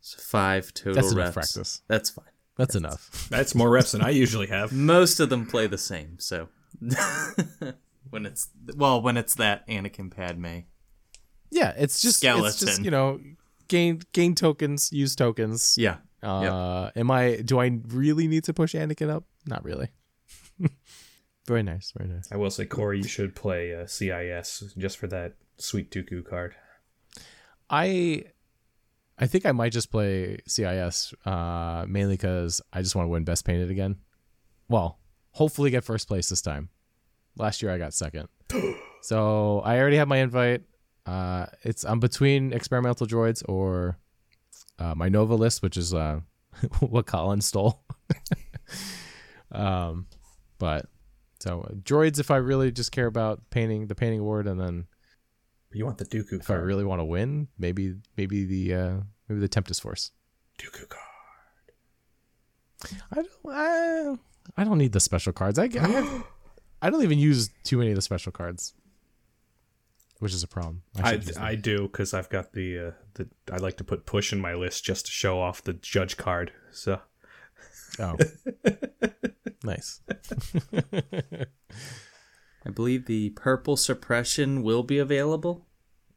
So 0.00 0.18
five 0.18 0.72
total 0.72 0.94
That's 0.94 1.14
reps. 1.14 1.14
enough 1.14 1.34
practice. 1.34 1.82
That's 1.88 2.10
fine. 2.10 2.24
That's 2.56 2.74
enough. 2.74 3.28
That's 3.30 3.54
more 3.54 3.70
reps 3.70 3.92
than 3.92 4.02
I 4.02 4.10
usually 4.10 4.46
have. 4.46 4.72
Most 4.72 5.20
of 5.20 5.28
them 5.28 5.46
play 5.46 5.66
the 5.66 5.78
same, 5.78 6.18
so 6.18 6.48
when 8.10 8.26
it's 8.26 8.48
well, 8.74 9.02
when 9.02 9.16
it's 9.16 9.34
that 9.34 9.66
Anakin 9.68 10.10
Padme. 10.10 10.60
Yeah, 11.50 11.74
it's 11.76 12.00
just 12.00 12.24
it's 12.24 12.60
just 12.60 12.82
you 12.82 12.90
know 12.90 13.20
gain 13.68 14.00
gain 14.12 14.34
tokens, 14.34 14.90
use 14.92 15.14
tokens. 15.14 15.74
Yeah. 15.76 15.96
Uh, 16.22 16.90
am 16.96 17.10
I? 17.10 17.36
Do 17.36 17.60
I 17.60 17.80
really 17.88 18.28
need 18.28 18.44
to 18.44 18.54
push 18.54 18.74
Anakin 18.74 19.10
up? 19.10 19.24
Not 19.46 19.64
really. 19.64 19.88
very 21.46 21.62
nice. 21.62 21.92
Very 21.96 22.10
nice. 22.10 22.28
I 22.30 22.36
will 22.36 22.50
say, 22.50 22.66
Koray, 22.66 22.98
you 22.98 23.08
should 23.08 23.34
play 23.34 23.74
uh, 23.74 23.86
CIS 23.86 24.74
just 24.76 24.98
for 24.98 25.06
that 25.08 25.34
sweet 25.56 25.90
Dooku 25.90 26.24
card. 26.24 26.54
I 27.68 28.24
I 29.18 29.26
think 29.26 29.46
I 29.46 29.52
might 29.52 29.72
just 29.72 29.90
play 29.90 30.38
CIS 30.46 31.14
uh, 31.26 31.84
mainly 31.86 32.14
because 32.14 32.60
I 32.72 32.82
just 32.82 32.96
want 32.96 33.06
to 33.06 33.10
win 33.10 33.24
best 33.24 33.44
painted 33.44 33.70
again. 33.70 33.96
Well, 34.68 34.98
hopefully 35.32 35.70
get 35.70 35.84
first 35.84 36.08
place 36.08 36.28
this 36.28 36.42
time. 36.42 36.70
Last 37.36 37.62
year 37.62 37.70
I 37.70 37.78
got 37.78 37.94
second, 37.94 38.28
so 39.02 39.60
I 39.60 39.78
already 39.78 39.96
have 39.96 40.08
my 40.08 40.18
invite. 40.18 40.62
Uh, 41.06 41.46
it's 41.62 41.84
I'm 41.84 42.00
between 42.00 42.52
experimental 42.52 43.06
droids 43.06 43.42
or 43.48 43.98
uh, 44.80 44.94
my 44.96 45.08
Nova 45.08 45.34
list, 45.34 45.62
which 45.62 45.76
is 45.76 45.94
uh, 45.94 46.20
what 46.80 47.06
Colin 47.06 47.40
stole. 47.40 47.84
um, 49.52 50.06
but 50.58 50.86
so 51.38 51.70
droids 51.82 52.18
if 52.18 52.30
I 52.30 52.36
really 52.36 52.72
just 52.72 52.92
care 52.92 53.06
about 53.06 53.40
painting 53.50 53.86
the 53.86 53.94
painting 53.94 54.20
award, 54.20 54.46
and 54.46 54.60
then 54.60 54.86
You 55.72 55.84
want 55.84 55.98
the 55.98 56.04
Dooku 56.04 56.40
if 56.40 56.50
I 56.50 56.54
really 56.54 56.84
want 56.84 57.00
to 57.00 57.04
win, 57.04 57.48
maybe 57.58 57.94
maybe 58.16 58.44
the 58.44 58.74
uh, 58.74 58.96
maybe 59.28 59.40
the 59.40 59.48
Tempest 59.48 59.80
Force. 59.82 60.10
Dooku 60.58 60.88
card. 60.88 61.04
I 63.12 63.14
don't 63.16 63.28
I, 63.48 64.16
I 64.56 64.64
don't 64.64 64.78
need 64.78 64.92
the 64.92 65.00
special 65.00 65.32
cards. 65.32 65.58
I, 65.58 65.64
I 65.64 65.86
have, 65.86 66.24
I 66.82 66.90
don't 66.90 67.02
even 67.02 67.18
use 67.18 67.50
too 67.62 67.78
many 67.78 67.90
of 67.90 67.96
the 67.96 68.02
special 68.02 68.32
cards, 68.32 68.74
which 70.20 70.32
is 70.32 70.42
a 70.42 70.48
problem. 70.48 70.82
I, 71.02 71.12
should 71.12 71.26
use 71.26 71.34
them. 71.34 71.44
I 71.44 71.54
do 71.56 71.82
because 71.82 72.14
I've 72.14 72.28
got 72.30 72.52
the 72.52 72.78
uh, 72.78 72.90
the 73.14 73.28
I 73.52 73.56
like 73.56 73.76
to 73.78 73.84
put 73.84 74.06
push 74.06 74.32
in 74.32 74.40
my 74.40 74.54
list 74.54 74.84
just 74.84 75.06
to 75.06 75.12
show 75.12 75.40
off 75.40 75.62
the 75.62 75.72
judge 75.72 76.16
card. 76.16 76.52
So 76.70 77.00
oh 77.98 78.16
nice. 79.64 80.00
I 82.64 82.70
believe 82.70 83.06
the 83.06 83.30
purple 83.30 83.76
suppression 83.76 84.62
will 84.62 84.82
be 84.82 84.98
available. 84.98 85.66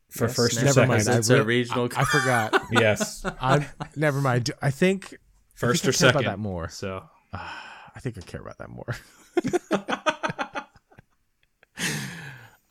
for 0.09 0.25
Yes, 0.25 0.35
first 0.35 0.57
or 0.61 0.65
never 0.65 0.65
Never 0.65 0.73
second, 0.73 0.89
mind. 0.89 1.09
I, 1.09 1.17
It's 1.19 1.29
a 1.29 1.43
regional 1.43 1.89
I, 1.95 2.01
I 2.01 2.05
forgot. 2.05 2.61
yes, 2.71 3.25
I 3.41 3.67
never 3.95 4.19
mind. 4.21 4.51
I 4.61 4.69
think 4.69 5.17
first 5.55 5.85
I 5.85 5.89
or 5.89 5.91
think 5.93 5.95
I 5.95 6.11
care 6.11 6.11
second. 6.11 6.21
about 6.21 6.31
that 6.31 6.39
more. 6.39 6.69
So 6.69 7.03
I 7.33 7.99
think 7.99 8.17
I 8.17 8.21
care 8.21 8.41
about 8.41 8.57
that 8.57 8.69
more. 8.69 8.95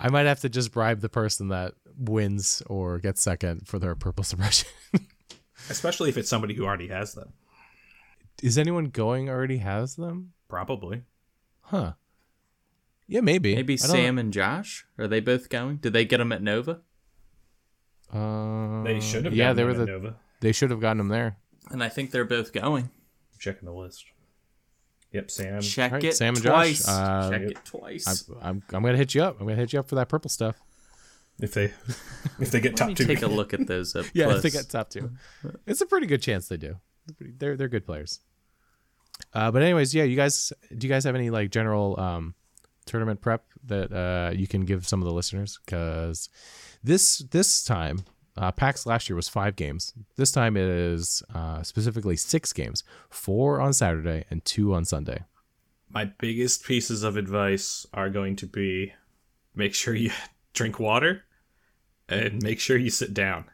I 0.02 0.08
might 0.10 0.26
have 0.26 0.40
to 0.40 0.48
just 0.48 0.72
bribe 0.72 1.00
the 1.00 1.08
person 1.08 1.48
that 1.48 1.74
wins 1.96 2.62
or 2.66 2.98
gets 2.98 3.22
second 3.22 3.66
for 3.68 3.78
their 3.78 3.94
purple 3.94 4.24
suppression. 4.32 4.68
Especially 5.70 6.08
if 6.08 6.16
it's 6.16 6.28
somebody 6.28 6.54
who 6.54 6.64
already 6.64 6.88
has 6.88 7.14
them. 7.14 7.32
Is 8.42 8.58
anyone 8.58 8.86
going 8.86 9.28
already 9.30 9.58
has 9.58 9.94
them? 9.96 10.32
Probably. 10.48 11.02
Huh. 11.60 11.92
Yeah, 13.06 13.20
maybe. 13.20 13.54
Maybe 13.54 13.74
I 13.74 13.76
don't- 13.76 13.90
Sam 13.96 14.18
and 14.18 14.32
Josh 14.32 14.84
are 14.98 15.06
they 15.06 15.20
both 15.20 15.48
going? 15.48 15.76
Did 15.76 15.92
they 15.92 16.04
get 16.04 16.18
them 16.18 16.32
at 16.32 16.42
Nova? 16.42 16.80
Uh, 18.12 18.82
They 18.82 19.00
should 19.00 19.24
have. 19.24 19.34
Yeah, 19.34 19.54
gotten 19.54 19.56
they 19.56 19.62
them 19.62 19.66
were 19.76 19.82
at 19.82 19.86
the. 19.86 19.92
Nova. 19.92 20.16
They 20.40 20.52
should 20.52 20.70
have 20.70 20.80
gotten 20.80 20.98
them 20.98 21.08
there. 21.08 21.36
And 21.70 21.82
I 21.82 21.88
think 21.88 22.10
they're 22.10 22.24
both 22.24 22.52
going. 22.52 22.84
I'm 22.84 23.38
checking 23.38 23.66
the 23.66 23.72
list. 23.74 24.04
Yep, 25.12 25.30
Sam. 25.30 25.60
Check 25.60 25.92
Alright, 25.92 26.04
it 26.04 26.14
Sam 26.16 26.34
and 26.34 26.42
Josh, 26.42 26.50
twice. 26.82 26.88
uh, 26.88 27.30
Check 27.30 27.42
it 27.42 27.58
twice. 27.64 28.26
I'm, 28.30 28.38
I'm. 28.42 28.62
I'm 28.72 28.82
gonna 28.82 28.96
hit 28.96 29.14
you 29.14 29.22
up. 29.22 29.40
I'm 29.40 29.46
gonna 29.46 29.58
hit 29.58 29.72
you 29.72 29.78
up 29.80 29.88
for 29.88 29.94
that 29.96 30.08
purple 30.08 30.30
stuff. 30.30 30.60
If 31.40 31.54
they 31.54 31.72
if 32.38 32.50
they 32.50 32.60
get 32.60 32.72
Let 32.72 32.76
top 32.76 32.88
me 32.88 32.94
two. 32.94 33.04
take 33.06 33.22
a 33.22 33.26
look 33.26 33.52
at 33.54 33.66
those 33.66 33.96
up 33.96 34.06
Yeah, 34.14 34.26
close. 34.26 34.36
if 34.36 34.42
they 34.42 34.50
get 34.58 34.68
top 34.70 34.90
two, 34.90 35.10
it's 35.66 35.80
a 35.80 35.86
pretty 35.86 36.06
good 36.06 36.22
chance 36.22 36.48
they 36.48 36.56
do. 36.56 36.76
They're 37.18 37.28
They're 37.38 37.56
they're 37.56 37.68
good 37.68 37.84
players. 37.86 38.20
Uh, 39.34 39.50
but 39.50 39.62
anyways, 39.62 39.94
yeah, 39.94 40.04
you 40.04 40.16
guys, 40.16 40.52
do 40.76 40.86
you 40.86 40.92
guys 40.92 41.04
have 41.04 41.14
any 41.14 41.30
like 41.30 41.50
general 41.50 41.98
um, 42.00 42.34
tournament 42.86 43.20
prep 43.20 43.44
that 43.66 43.92
uh, 43.92 44.32
you 44.34 44.46
can 44.46 44.64
give 44.64 44.86
some 44.86 45.00
of 45.00 45.06
the 45.06 45.12
listeners? 45.12 45.58
Because 45.64 46.28
this 46.82 47.18
this 47.30 47.64
time, 47.64 48.00
uh, 48.36 48.52
PAX 48.52 48.86
last 48.86 49.08
year 49.08 49.16
was 49.16 49.28
five 49.28 49.56
games. 49.56 49.92
This 50.16 50.32
time 50.32 50.56
it 50.56 50.68
is 50.68 51.22
uh, 51.34 51.62
specifically 51.62 52.16
six 52.16 52.52
games, 52.52 52.82
four 53.10 53.60
on 53.60 53.72
Saturday 53.72 54.24
and 54.30 54.44
two 54.44 54.74
on 54.74 54.84
Sunday. 54.84 55.24
My 55.90 56.06
biggest 56.06 56.64
pieces 56.64 57.02
of 57.02 57.16
advice 57.16 57.86
are 57.92 58.08
going 58.08 58.36
to 58.36 58.46
be 58.46 58.92
make 59.54 59.74
sure 59.74 59.94
you 59.94 60.10
drink 60.54 60.78
water 60.80 61.24
and 62.08 62.42
make 62.42 62.60
sure 62.60 62.76
you 62.76 62.90
sit 62.90 63.12
down 63.14 63.44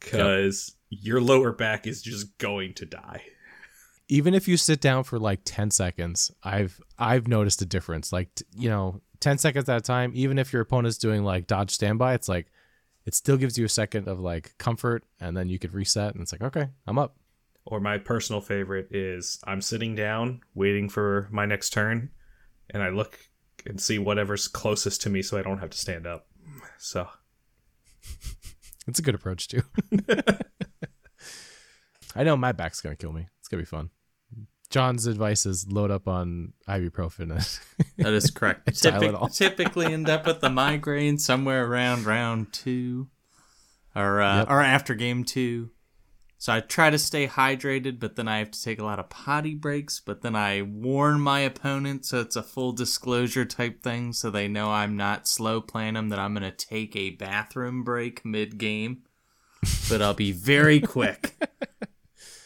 because 0.00 0.72
your 0.90 1.20
lower 1.20 1.52
back 1.52 1.86
is 1.86 2.02
just 2.02 2.36
going 2.38 2.74
to 2.74 2.86
die. 2.86 3.22
even 4.08 4.34
if 4.34 4.46
you 4.46 4.56
sit 4.56 4.80
down 4.80 5.02
for 5.02 5.18
like 5.18 5.40
10 5.44 5.70
seconds 5.70 6.30
i've 6.42 6.80
i've 6.98 7.26
noticed 7.26 7.60
a 7.62 7.66
difference 7.66 8.12
like 8.12 8.34
t- 8.34 8.44
you 8.56 8.68
know 8.68 9.00
10 9.20 9.38
seconds 9.38 9.68
at 9.68 9.78
a 9.78 9.80
time 9.80 10.12
even 10.14 10.38
if 10.38 10.52
your 10.52 10.62
opponent's 10.62 10.98
doing 10.98 11.24
like 11.24 11.46
dodge 11.46 11.70
standby 11.70 12.14
it's 12.14 12.28
like 12.28 12.46
it 13.04 13.14
still 13.14 13.36
gives 13.36 13.58
you 13.58 13.64
a 13.64 13.68
second 13.68 14.08
of 14.08 14.20
like 14.20 14.56
comfort 14.58 15.04
and 15.20 15.36
then 15.36 15.48
you 15.48 15.58
could 15.58 15.74
reset 15.74 16.14
and 16.14 16.22
it's 16.22 16.32
like 16.32 16.42
okay 16.42 16.68
i'm 16.86 16.98
up. 16.98 17.16
Or 17.66 17.80
my 17.80 17.96
personal 17.96 18.42
favorite 18.42 18.88
is 18.90 19.38
I'm 19.44 19.62
sitting 19.62 19.94
down 19.94 20.42
waiting 20.54 20.90
for 20.90 21.28
my 21.32 21.46
next 21.46 21.70
turn 21.70 22.10
and 22.68 22.82
I 22.82 22.90
look 22.90 23.18
and 23.64 23.80
see 23.80 23.98
whatever's 23.98 24.48
closest 24.48 25.00
to 25.02 25.10
me 25.10 25.22
so 25.22 25.38
I 25.38 25.42
don't 25.42 25.60
have 25.60 25.70
to 25.70 25.78
stand 25.78 26.06
up. 26.06 26.26
So. 26.78 27.08
It's 28.86 28.98
a 28.98 29.02
good 29.02 29.14
approach 29.14 29.48
too. 29.48 29.62
I 32.14 32.22
know 32.22 32.36
my 32.36 32.52
back's 32.52 32.82
gonna 32.82 32.96
kill 32.96 33.12
me. 33.12 33.28
It's 33.40 33.48
gonna 33.48 33.62
be 33.62 33.66
fun 33.66 33.88
john's 34.74 35.06
advice 35.06 35.46
is 35.46 35.70
load 35.70 35.92
up 35.92 36.08
on 36.08 36.52
ibuprofen 36.68 37.28
That 37.98 38.12
is 38.12 38.28
correct. 38.32 38.74
Typic- 38.82 39.14
typically 39.32 39.86
end 39.86 40.08
up 40.08 40.26
with 40.26 40.42
a 40.42 40.50
migraine 40.50 41.16
somewhere 41.18 41.64
around 41.64 42.06
round 42.06 42.52
two, 42.52 43.06
or 43.94 44.20
uh, 44.20 44.38
Yep. 44.38 44.50
or 44.50 44.60
after 44.62 44.94
game 44.96 45.22
two. 45.22 45.70
So 46.38 46.52
I 46.52 46.58
try 46.60 46.90
to 46.90 46.98
stay 46.98 47.28
hydrated, 47.28 48.00
but 48.00 48.16
then 48.16 48.26
I 48.26 48.38
have 48.38 48.50
to 48.50 48.60
take 48.62 48.80
a 48.80 48.84
lot 48.84 48.98
of 48.98 49.08
potty 49.08 49.54
breaks. 49.54 50.00
But 50.00 50.22
then 50.22 50.34
I 50.34 50.62
warn 50.62 51.20
my 51.20 51.38
opponent, 51.40 52.04
so 52.04 52.20
it's 52.20 52.34
a 52.36 52.42
full 52.42 52.72
disclosure 52.72 53.44
type 53.44 53.80
thing, 53.80 54.12
so 54.12 54.28
they 54.28 54.48
know 54.48 54.70
I'm 54.72 54.96
not 54.96 55.28
slow 55.28 55.60
playing 55.60 55.94
them. 55.94 56.08
That 56.08 56.18
I'm 56.18 56.34
gonna 56.34 56.50
take 56.50 56.96
a 56.96 57.10
bathroom 57.10 57.84
break 57.84 58.24
mid 58.24 58.58
game, 58.58 59.04
but 59.88 60.02
I'll 60.02 60.14
be 60.14 60.32
very 60.32 60.80
quick. 60.80 61.36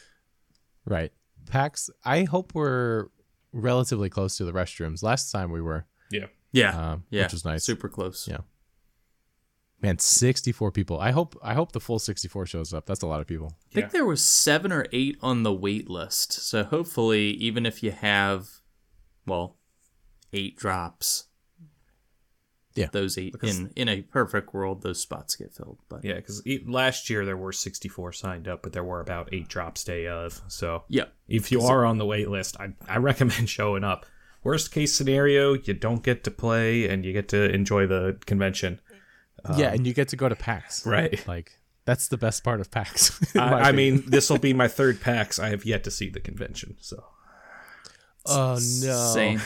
right 0.84 1.12
pax 1.49 1.90
i 2.05 2.24
hope 2.24 2.55
we're 2.55 3.07
relatively 3.53 4.09
close 4.09 4.36
to 4.36 4.44
the 4.44 4.53
restrooms 4.53 5.03
last 5.03 5.30
time 5.30 5.51
we 5.51 5.61
were 5.62 5.86
yeah. 6.11 6.26
Yeah, 6.53 6.92
um, 6.92 7.05
yeah, 7.11 7.24
which 7.24 7.32
was 7.32 7.44
nice 7.44 7.62
super 7.64 7.88
close. 7.90 8.26
Yeah. 8.26 8.38
Man, 9.82 9.99
64 9.99 10.72
people. 10.72 10.99
I 10.99 11.11
hope 11.12 11.38
I 11.42 11.53
hope 11.55 11.72
the 11.72 11.78
full 11.80 11.99
64 11.99 12.46
shows 12.46 12.72
up. 12.74 12.86
That's 12.86 13.03
a 13.03 13.07
lot 13.07 13.20
of 13.20 13.26
people. 13.26 13.53
I 13.70 13.74
think 13.74 13.84
Yeah. 13.86 13.90
there 13.92 14.07
was 14.07 14.24
seven 14.24 14.72
or 14.72 14.86
eight 14.90 15.18
on 15.22 15.42
the 15.44 15.53
wait 15.53 15.88
list. 15.90 16.32
So 16.32 16.64
hopefully, 16.64 17.30
even 17.32 17.64
if 17.66 17.82
you 17.82 17.90
have, 17.92 18.49
well, 19.26 19.59
eight 20.32 20.57
drops, 20.57 21.27
Yeah. 22.78 22.88
those 22.92 23.18
eight 23.18 23.34
in 23.42 23.70
in 23.76 23.88
a 23.88 24.02
perfect 24.02 24.54
world, 24.54 24.82
those 24.82 25.00
spots 25.00 25.36
get 25.36 25.52
filled. 25.52 25.78
But 25.88 26.04
Yeah, 26.04 26.14
because 26.14 26.42
last 26.66 27.10
year 27.10 27.24
there 27.24 27.36
were 27.36 27.52
64 27.52 28.12
signed 28.12 28.48
up, 28.48 28.62
but 28.62 28.72
there 28.72 28.84
were 28.84 29.00
about 29.00 29.28
eight 29.32 29.48
drops 29.48 29.84
day 29.84 30.06
of. 30.06 30.40
So 30.48 30.84
yeah, 30.88 31.06
if 31.28 31.50
you 31.52 31.62
are 31.62 31.84
on 31.84 31.98
the 31.98 32.06
wait 32.06 32.28
list, 32.28 32.56
I, 32.58 32.72
I 32.88 32.98
recommend 32.98 33.48
showing 33.58 33.84
up. 33.84 34.06
Worst 34.44 34.70
case 34.70 34.94
scenario, 34.94 35.54
you 35.54 35.74
don't 35.74 36.02
get 36.02 36.22
to 36.24 36.30
play 36.30 36.88
and 36.88 37.04
you 37.04 37.12
get 37.12 37.28
to 37.30 37.52
enjoy 37.52 37.86
the 37.86 38.18
convention. 38.24 38.80
yeah, 39.56 39.68
um, 39.68 39.74
and 39.74 39.86
you 39.86 39.92
get 39.92 40.08
to 40.08 40.16
go 40.16 40.28
to 40.28 40.36
PAX. 40.36 40.86
Right. 40.86 41.26
Like 41.26 41.58
that's 41.84 42.08
the 42.08 42.18
best 42.18 42.44
part 42.44 42.60
of 42.60 42.70
PAX. 42.70 43.18
I, 43.36 43.70
I 43.70 43.72
mean, 43.72 44.04
this 44.06 44.28
will 44.30 44.38
be 44.38 44.52
my 44.62 44.68
third 44.68 45.00
PAX. 45.00 45.38
I 45.38 45.48
have 45.48 45.64
yet 45.64 45.84
to 45.84 45.90
see 45.90 46.08
the 46.08 46.20
convention. 46.20 46.76
So 46.80 47.02
oh 48.26 48.52
no. 48.52 49.12
same. 49.14 49.40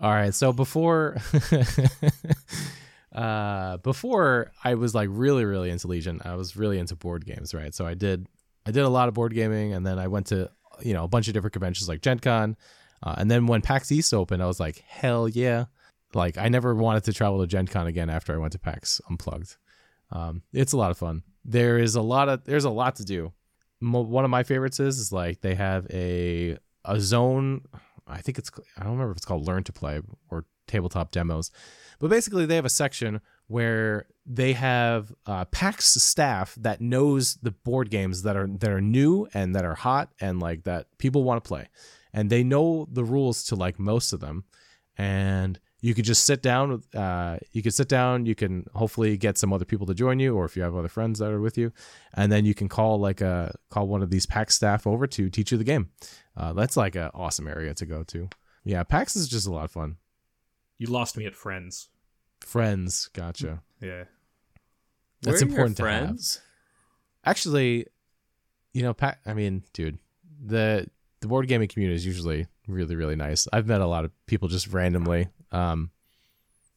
All 0.00 0.10
right, 0.10 0.32
so 0.32 0.52
before 0.52 1.16
uh 3.12 3.78
before 3.78 4.52
I 4.62 4.74
was 4.74 4.94
like 4.94 5.08
really 5.10 5.44
really 5.44 5.70
into 5.70 5.88
Legion, 5.88 6.20
I 6.24 6.34
was 6.36 6.56
really 6.56 6.78
into 6.78 6.94
board 6.94 7.24
games, 7.26 7.54
right? 7.54 7.74
So 7.74 7.86
I 7.86 7.94
did 7.94 8.26
I 8.66 8.70
did 8.70 8.84
a 8.84 8.88
lot 8.88 9.08
of 9.08 9.14
board 9.14 9.34
gaming 9.34 9.72
and 9.72 9.86
then 9.86 9.98
I 9.98 10.06
went 10.08 10.26
to 10.28 10.50
you 10.80 10.94
know 10.94 11.04
a 11.04 11.08
bunch 11.08 11.28
of 11.28 11.34
different 11.34 11.52
conventions 11.52 11.88
like 11.88 12.02
Gen 12.02 12.18
Con. 12.20 12.56
Uh, 13.02 13.14
and 13.18 13.30
then 13.30 13.46
when 13.46 13.62
PAX 13.62 13.92
East 13.92 14.12
opened, 14.12 14.42
I 14.42 14.46
was 14.46 14.58
like, 14.58 14.84
hell 14.86 15.28
yeah. 15.28 15.66
Like 16.14 16.38
I 16.38 16.48
never 16.48 16.74
wanted 16.74 17.04
to 17.04 17.12
travel 17.12 17.40
to 17.40 17.46
Gen 17.46 17.66
Con 17.66 17.86
again 17.86 18.10
after 18.10 18.34
I 18.34 18.38
went 18.38 18.52
to 18.52 18.58
PAX 18.58 19.00
Unplugged. 19.10 19.56
Um, 20.10 20.42
it's 20.52 20.72
a 20.72 20.76
lot 20.76 20.90
of 20.90 20.98
fun. 20.98 21.22
There 21.44 21.78
is 21.78 21.94
a 21.96 22.02
lot 22.02 22.28
of 22.28 22.44
there's 22.44 22.64
a 22.64 22.70
lot 22.70 22.96
to 22.96 23.04
do. 23.04 23.32
One 23.80 24.24
of 24.24 24.30
my 24.30 24.42
favorites 24.42 24.80
is 24.80 24.98
is 24.98 25.12
like 25.12 25.40
they 25.40 25.54
have 25.54 25.86
a 25.90 26.58
a 26.84 27.00
zone. 27.00 27.62
I 28.08 28.20
think 28.20 28.38
it's 28.38 28.50
I 28.76 28.82
don't 28.82 28.92
remember 28.92 29.12
if 29.12 29.18
it's 29.18 29.26
called 29.26 29.46
Learn 29.46 29.64
to 29.64 29.72
Play 29.72 30.00
or 30.30 30.44
tabletop 30.66 31.10
demos, 31.10 31.50
but 31.98 32.10
basically 32.10 32.46
they 32.46 32.56
have 32.56 32.64
a 32.64 32.70
section 32.70 33.20
where 33.46 34.06
they 34.26 34.52
have 34.52 35.12
uh, 35.26 35.44
PAX 35.46 35.86
staff 36.02 36.54
that 36.60 36.80
knows 36.80 37.36
the 37.36 37.50
board 37.50 37.90
games 37.90 38.22
that 38.22 38.36
are 38.36 38.46
that 38.46 38.70
are 38.70 38.80
new 38.80 39.28
and 39.34 39.54
that 39.54 39.64
are 39.64 39.74
hot 39.74 40.12
and 40.20 40.40
like 40.40 40.64
that 40.64 40.86
people 40.98 41.24
want 41.24 41.42
to 41.42 41.48
play, 41.48 41.68
and 42.12 42.30
they 42.30 42.44
know 42.44 42.86
the 42.90 43.04
rules 43.04 43.44
to 43.44 43.56
like 43.56 43.78
most 43.78 44.12
of 44.12 44.20
them, 44.20 44.44
and 44.96 45.60
you 45.80 45.94
could 45.94 46.04
just 46.04 46.24
sit 46.24 46.42
down 46.42 46.70
with 46.72 46.94
uh, 46.96 47.38
you 47.52 47.62
could 47.62 47.74
sit 47.74 47.88
down 47.88 48.26
you 48.26 48.34
can 48.34 48.66
hopefully 48.74 49.16
get 49.16 49.38
some 49.38 49.52
other 49.52 49.64
people 49.64 49.86
to 49.86 49.94
join 49.94 50.18
you 50.18 50.34
or 50.36 50.44
if 50.44 50.56
you 50.56 50.62
have 50.62 50.74
other 50.74 50.88
friends 50.88 51.18
that 51.20 51.30
are 51.30 51.40
with 51.40 51.56
you 51.56 51.72
and 52.14 52.32
then 52.32 52.44
you 52.44 52.54
can 52.54 52.68
call 52.68 52.98
like 52.98 53.20
a 53.20 53.54
call 53.70 53.86
one 53.86 54.02
of 54.02 54.10
these 54.10 54.26
pax 54.26 54.54
staff 54.56 54.86
over 54.86 55.06
to 55.06 55.30
teach 55.30 55.52
you 55.52 55.58
the 55.58 55.64
game 55.64 55.88
uh, 56.36 56.52
that's 56.52 56.76
like 56.76 56.96
an 56.96 57.10
awesome 57.14 57.46
area 57.46 57.74
to 57.74 57.86
go 57.86 58.02
to 58.02 58.28
yeah 58.64 58.82
pax 58.82 59.14
is 59.16 59.28
just 59.28 59.46
a 59.46 59.52
lot 59.52 59.64
of 59.64 59.70
fun 59.70 59.96
you 60.78 60.86
lost 60.88 61.16
me 61.16 61.26
at 61.26 61.34
Friends. 61.36 61.88
friends 62.40 63.08
gotcha 63.12 63.62
Yeah. 63.80 64.04
That's 65.22 65.40
Where 65.40 65.48
are 65.48 65.50
important 65.50 65.76
to 65.78 65.88
have. 65.88 66.04
friends? 66.06 66.40
actually 67.24 67.86
you 68.72 68.82
know 68.82 68.94
pat 68.94 69.18
i 69.26 69.34
mean 69.34 69.62
dude 69.72 69.98
the 70.44 70.86
the 71.20 71.26
board 71.28 71.48
gaming 71.48 71.68
community 71.68 71.96
is 71.96 72.06
usually 72.06 72.46
really 72.66 72.94
really 72.96 73.16
nice 73.16 73.48
i've 73.52 73.66
met 73.66 73.80
a 73.80 73.86
lot 73.86 74.04
of 74.04 74.10
people 74.26 74.46
just 74.48 74.68
randomly 74.72 75.28
um 75.52 75.90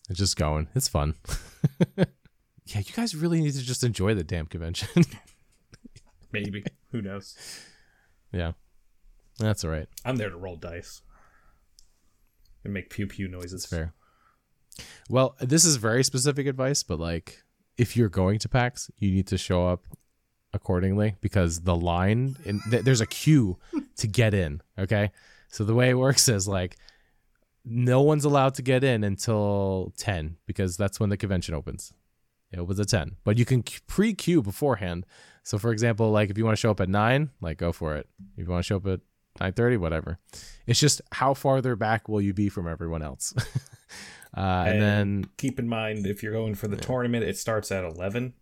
and 0.07 0.17
just 0.17 0.35
going 0.37 0.67
it's 0.75 0.87
fun 0.87 1.15
yeah 1.97 2.05
you 2.79 2.93
guys 2.95 3.15
really 3.15 3.41
need 3.41 3.53
to 3.53 3.61
just 3.61 3.83
enjoy 3.83 4.13
the 4.13 4.23
damn 4.23 4.45
convention 4.45 4.87
Maybe. 6.31 6.63
Who 6.91 7.01
knows? 7.01 7.35
yeah 8.31 8.51
that's 9.37 9.63
all 9.65 9.71
right 9.71 9.87
I'm 10.05 10.15
there 10.15 10.29
to 10.29 10.37
roll 10.37 10.55
dice 10.55 11.01
and 12.63 12.73
make 12.73 12.89
pew 12.89 13.07
pew 13.07 13.27
noises. 13.27 13.63
That's 13.63 13.65
fair. 13.65 13.93
Well, 15.09 15.35
this 15.39 15.65
is 15.65 15.75
very 15.77 16.03
specific 16.03 16.47
advice, 16.47 16.83
but 16.83 16.99
like 16.99 17.43
if 17.77 17.97
you're 17.97 18.09
going 18.09 18.39
to 18.39 18.49
PAX, 18.49 18.89
you 18.97 19.11
need 19.11 19.27
to 19.27 19.37
show 19.37 19.67
up 19.67 19.85
accordingly 20.53 21.15
because 21.21 21.61
the 21.61 21.75
line 21.75 22.35
in 22.45 22.61
th- 22.69 22.83
there's 22.83 23.01
a 23.01 23.07
queue 23.07 23.57
to 23.97 24.07
get 24.07 24.33
in, 24.33 24.61
okay? 24.77 25.11
So 25.49 25.63
the 25.63 25.73
way 25.73 25.89
it 25.89 25.95
works 25.95 26.27
is 26.29 26.47
like 26.47 26.77
no 27.65 28.01
one's 28.01 28.25
allowed 28.25 28.55
to 28.55 28.61
get 28.61 28.83
in 28.83 29.03
until 29.03 29.93
10 29.97 30.37
because 30.45 30.77
that's 30.77 30.99
when 30.99 31.09
the 31.09 31.17
convention 31.17 31.53
opens. 31.53 31.93
It 32.51 32.59
opens 32.59 32.79
at 32.79 32.89
10, 32.89 33.15
but 33.23 33.37
you 33.37 33.45
can 33.45 33.63
pre-queue 33.87 34.41
beforehand. 34.41 35.05
So 35.43 35.57
for 35.57 35.71
example, 35.71 36.11
like 36.11 36.29
if 36.29 36.37
you 36.37 36.43
want 36.45 36.57
to 36.57 36.59
show 36.59 36.71
up 36.71 36.81
at 36.81 36.89
9, 36.89 37.29
like 37.39 37.57
go 37.57 37.71
for 37.71 37.95
it. 37.95 38.07
If 38.35 38.45
you 38.45 38.51
want 38.51 38.63
to 38.63 38.67
show 38.67 38.77
up 38.77 38.87
at 38.87 38.99
9:30, 39.39 39.77
whatever. 39.77 40.19
It's 40.67 40.79
just 40.79 41.01
how 41.13 41.33
farther 41.33 41.75
back 41.77 42.09
will 42.09 42.21
you 42.21 42.33
be 42.33 42.49
from 42.49 42.67
everyone 42.67 43.01
else? 43.01 43.33
uh, 44.35 44.39
and, 44.39 44.69
And 44.69 44.81
then 44.81 45.29
Keep 45.37 45.59
in 45.59 45.67
mind, 45.69 46.05
if 46.05 46.21
you're 46.21 46.33
going 46.33 46.55
for 46.55 46.67
the 46.67 46.75
tournament, 46.75 47.23
it 47.23 47.37
starts 47.37 47.71
at 47.71 47.85
11. 47.85 48.33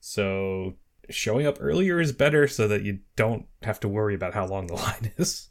So 0.00 0.74
showing 1.08 1.46
up 1.46 1.56
earlier 1.60 2.00
is 2.00 2.12
better 2.12 2.46
so 2.48 2.68
that 2.68 2.82
you 2.82 2.98
don't 3.16 3.46
have 3.62 3.80
to 3.80 3.88
worry 3.88 4.14
about 4.14 4.34
how 4.34 4.46
long 4.46 4.66
the 4.66 4.74
line 4.86 5.12
is 5.16 5.48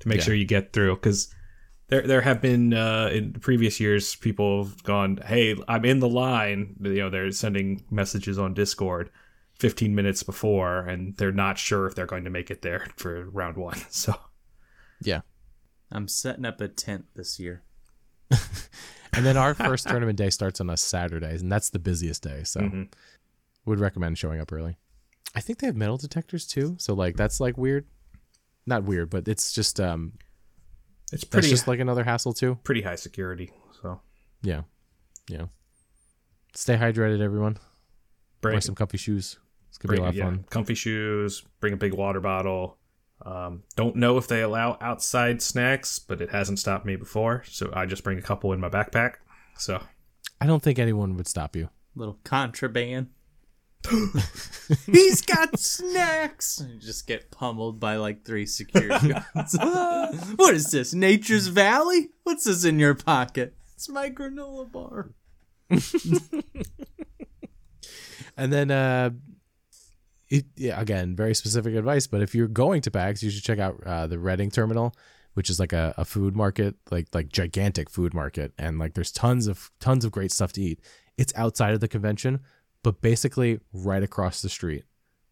to 0.00 0.08
make 0.08 0.18
Yeah. 0.18 0.24
sure 0.24 0.34
you 0.34 0.46
get 0.46 0.72
through 0.72 0.94
because 0.96 1.32
there 1.88 2.02
there 2.06 2.20
have 2.20 2.40
been 2.40 2.72
uh, 2.74 3.10
in 3.12 3.32
previous 3.34 3.80
years 3.80 4.14
people 4.16 4.64
have 4.64 4.82
gone 4.82 5.18
hey 5.26 5.56
i'm 5.68 5.84
in 5.84 5.98
the 6.00 6.08
line 6.08 6.76
you 6.82 6.94
know 6.96 7.10
they're 7.10 7.30
sending 7.32 7.82
messages 7.90 8.38
on 8.38 8.54
discord 8.54 9.10
15 9.58 9.94
minutes 9.94 10.22
before 10.22 10.80
and 10.80 11.16
they're 11.16 11.32
not 11.32 11.58
sure 11.58 11.86
if 11.86 11.94
they're 11.94 12.06
going 12.06 12.24
to 12.24 12.30
make 12.30 12.50
it 12.50 12.62
there 12.62 12.86
for 12.96 13.28
round 13.30 13.56
one 13.56 13.76
so 13.90 14.14
Yeah. 15.00 15.20
I'm 15.90 16.06
setting 16.08 16.44
up 16.44 16.60
a 16.60 16.68
tent 16.68 17.06
this 17.14 17.40
year. 17.40 17.62
And 19.14 19.24
then 19.24 19.38
our 19.38 19.54
first 19.54 19.88
tournament 19.88 20.18
day 20.18 20.28
starts 20.30 20.60
on 20.60 20.68
a 20.70 20.76
Saturday, 20.76 21.34
and 21.34 21.50
that's 21.50 21.70
the 21.70 21.78
busiest 21.78 22.22
day. 22.22 22.42
So 22.44 22.60
Mhm. 22.60 22.92
would 23.64 23.80
recommend 23.80 24.18
showing 24.18 24.38
up 24.38 24.52
early. 24.52 24.76
I 25.34 25.40
think 25.40 25.58
they 25.58 25.66
have 25.66 25.74
metal 25.74 25.96
detectors 25.96 26.46
too. 26.46 26.76
So 26.78 26.92
like 26.94 27.16
that's 27.16 27.40
like 27.40 27.56
weird. 27.56 27.86
Not 28.66 28.84
weird, 28.84 29.08
but 29.10 29.26
it's 29.26 29.50
just 29.52 29.80
um 29.80 30.12
it's 31.12 31.24
pretty 31.24 31.24
that's 31.24 31.28
pretty 31.30 31.48
just 31.48 31.68
like 31.68 31.80
another 31.80 32.04
hassle 32.04 32.32
too. 32.32 32.58
pretty 32.64 32.82
high 32.82 32.96
security 32.96 33.50
so 33.82 34.00
Yeah. 34.42 34.62
Yeah. 35.28 35.46
Stay 36.54 36.76
hydrated, 36.76 37.20
everyone. 37.20 37.58
bring 38.40 38.54
Wear 38.54 38.60
some 38.60 38.74
comfy 38.74 38.98
shoes. 38.98 39.38
It's 39.68 39.78
gonna 39.78 39.92
be 39.92 39.96
bring 39.96 40.00
a 40.00 40.04
lot 40.04 40.08
of 40.10 40.14
yeah, 40.16 40.24
fun. 40.24 40.44
comfy 40.50 40.74
shoes 40.74 41.44
bring 41.60 41.72
a 41.74 41.76
big 41.76 41.92
water 41.94 42.20
bottle 42.20 42.78
um, 43.26 43.62
don't 43.76 43.96
know 43.96 44.16
if 44.16 44.28
they 44.28 44.40
allow 44.42 44.78
outside 44.80 45.42
snacks 45.42 45.98
but 45.98 46.20
it 46.20 46.30
hasn't 46.30 46.58
stopped 46.58 46.86
me 46.86 46.96
before 46.96 47.42
so 47.46 47.70
i 47.74 47.84
just 47.84 48.02
bring 48.04 48.16
a 48.16 48.22
couple 48.22 48.52
in 48.52 48.60
my 48.60 48.68
backpack 48.68 49.14
so 49.56 49.82
I 50.40 50.46
don't 50.46 50.62
think 50.62 50.78
anyone 50.78 51.16
would 51.16 51.26
stop 51.26 51.56
you. 51.56 51.68
Little 51.96 52.18
contraband. 52.22 53.08
He's 54.86 55.22
got 55.22 55.58
snacks. 55.58 56.58
And 56.58 56.70
you 56.74 56.80
just 56.80 57.06
get 57.06 57.30
pummeled 57.30 57.80
by 57.80 57.96
like 57.96 58.24
three 58.24 58.46
security 58.46 59.08
guards. 59.34 59.56
what 60.36 60.54
is 60.54 60.70
this? 60.70 60.94
Nature's 60.94 61.46
Valley? 61.48 62.10
What's 62.24 62.44
this 62.44 62.64
in 62.64 62.78
your 62.78 62.94
pocket? 62.94 63.54
It's 63.74 63.88
my 63.88 64.10
granola 64.10 64.70
bar. 64.70 65.10
And 68.36 68.52
then 68.52 68.70
uh 68.70 69.10
it, 70.30 70.44
yeah, 70.56 70.80
again, 70.80 71.16
very 71.16 71.34
specific 71.34 71.74
advice, 71.74 72.06
but 72.06 72.22
if 72.22 72.34
you're 72.34 72.48
going 72.48 72.82
to 72.82 72.90
PAX, 72.90 73.22
you 73.22 73.30
should 73.30 73.42
check 73.42 73.58
out 73.58 73.82
uh, 73.86 74.06
the 74.06 74.18
Reading 74.18 74.50
Terminal, 74.50 74.94
which 75.34 75.48
is 75.48 75.58
like 75.58 75.72
a, 75.72 75.94
a 75.96 76.04
food 76.04 76.36
market, 76.36 76.74
like 76.90 77.08
like 77.14 77.30
gigantic 77.30 77.88
food 77.88 78.12
market, 78.12 78.52
and 78.58 78.78
like 78.78 78.94
there's 78.94 79.10
tons 79.10 79.46
of 79.46 79.70
tons 79.80 80.04
of 80.04 80.12
great 80.12 80.30
stuff 80.30 80.52
to 80.52 80.62
eat. 80.62 80.80
It's 81.16 81.32
outside 81.34 81.72
of 81.74 81.80
the 81.80 81.88
convention, 81.88 82.40
but 82.82 83.00
basically 83.00 83.60
right 83.72 84.02
across 84.02 84.42
the 84.42 84.48
street. 84.48 84.84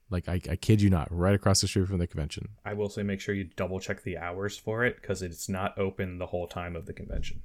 Like 0.08 0.28
I, 0.28 0.40
I 0.48 0.56
kid 0.56 0.80
you 0.80 0.88
not, 0.90 1.08
right 1.10 1.34
across 1.34 1.60
the 1.60 1.66
street 1.68 1.88
from 1.88 1.98
the 1.98 2.06
convention. 2.06 2.48
i 2.64 2.72
will 2.72 2.88
say 2.88 3.02
make 3.02 3.20
sure 3.20 3.34
you 3.34 3.44
double 3.56 3.80
check 3.80 4.02
the 4.02 4.16
hours 4.16 4.56
for 4.56 4.84
it 4.84 4.96
because 5.00 5.20
it's 5.20 5.48
not 5.48 5.76
open 5.78 6.18
the 6.18 6.26
whole 6.26 6.46
time 6.46 6.76
of 6.76 6.86
the 6.86 6.92
convention 6.92 7.42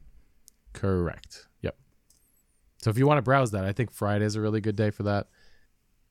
Correct. 0.73 1.47
Yep. 1.61 1.75
So 2.81 2.89
if 2.89 2.97
you 2.97 3.05
want 3.05 3.17
to 3.17 3.21
browse 3.21 3.51
that, 3.51 3.65
I 3.65 3.73
think 3.73 3.91
Friday 3.91 4.25
is 4.25 4.35
a 4.35 4.41
really 4.41 4.61
good 4.61 4.75
day 4.75 4.89
for 4.89 5.03
that. 5.03 5.27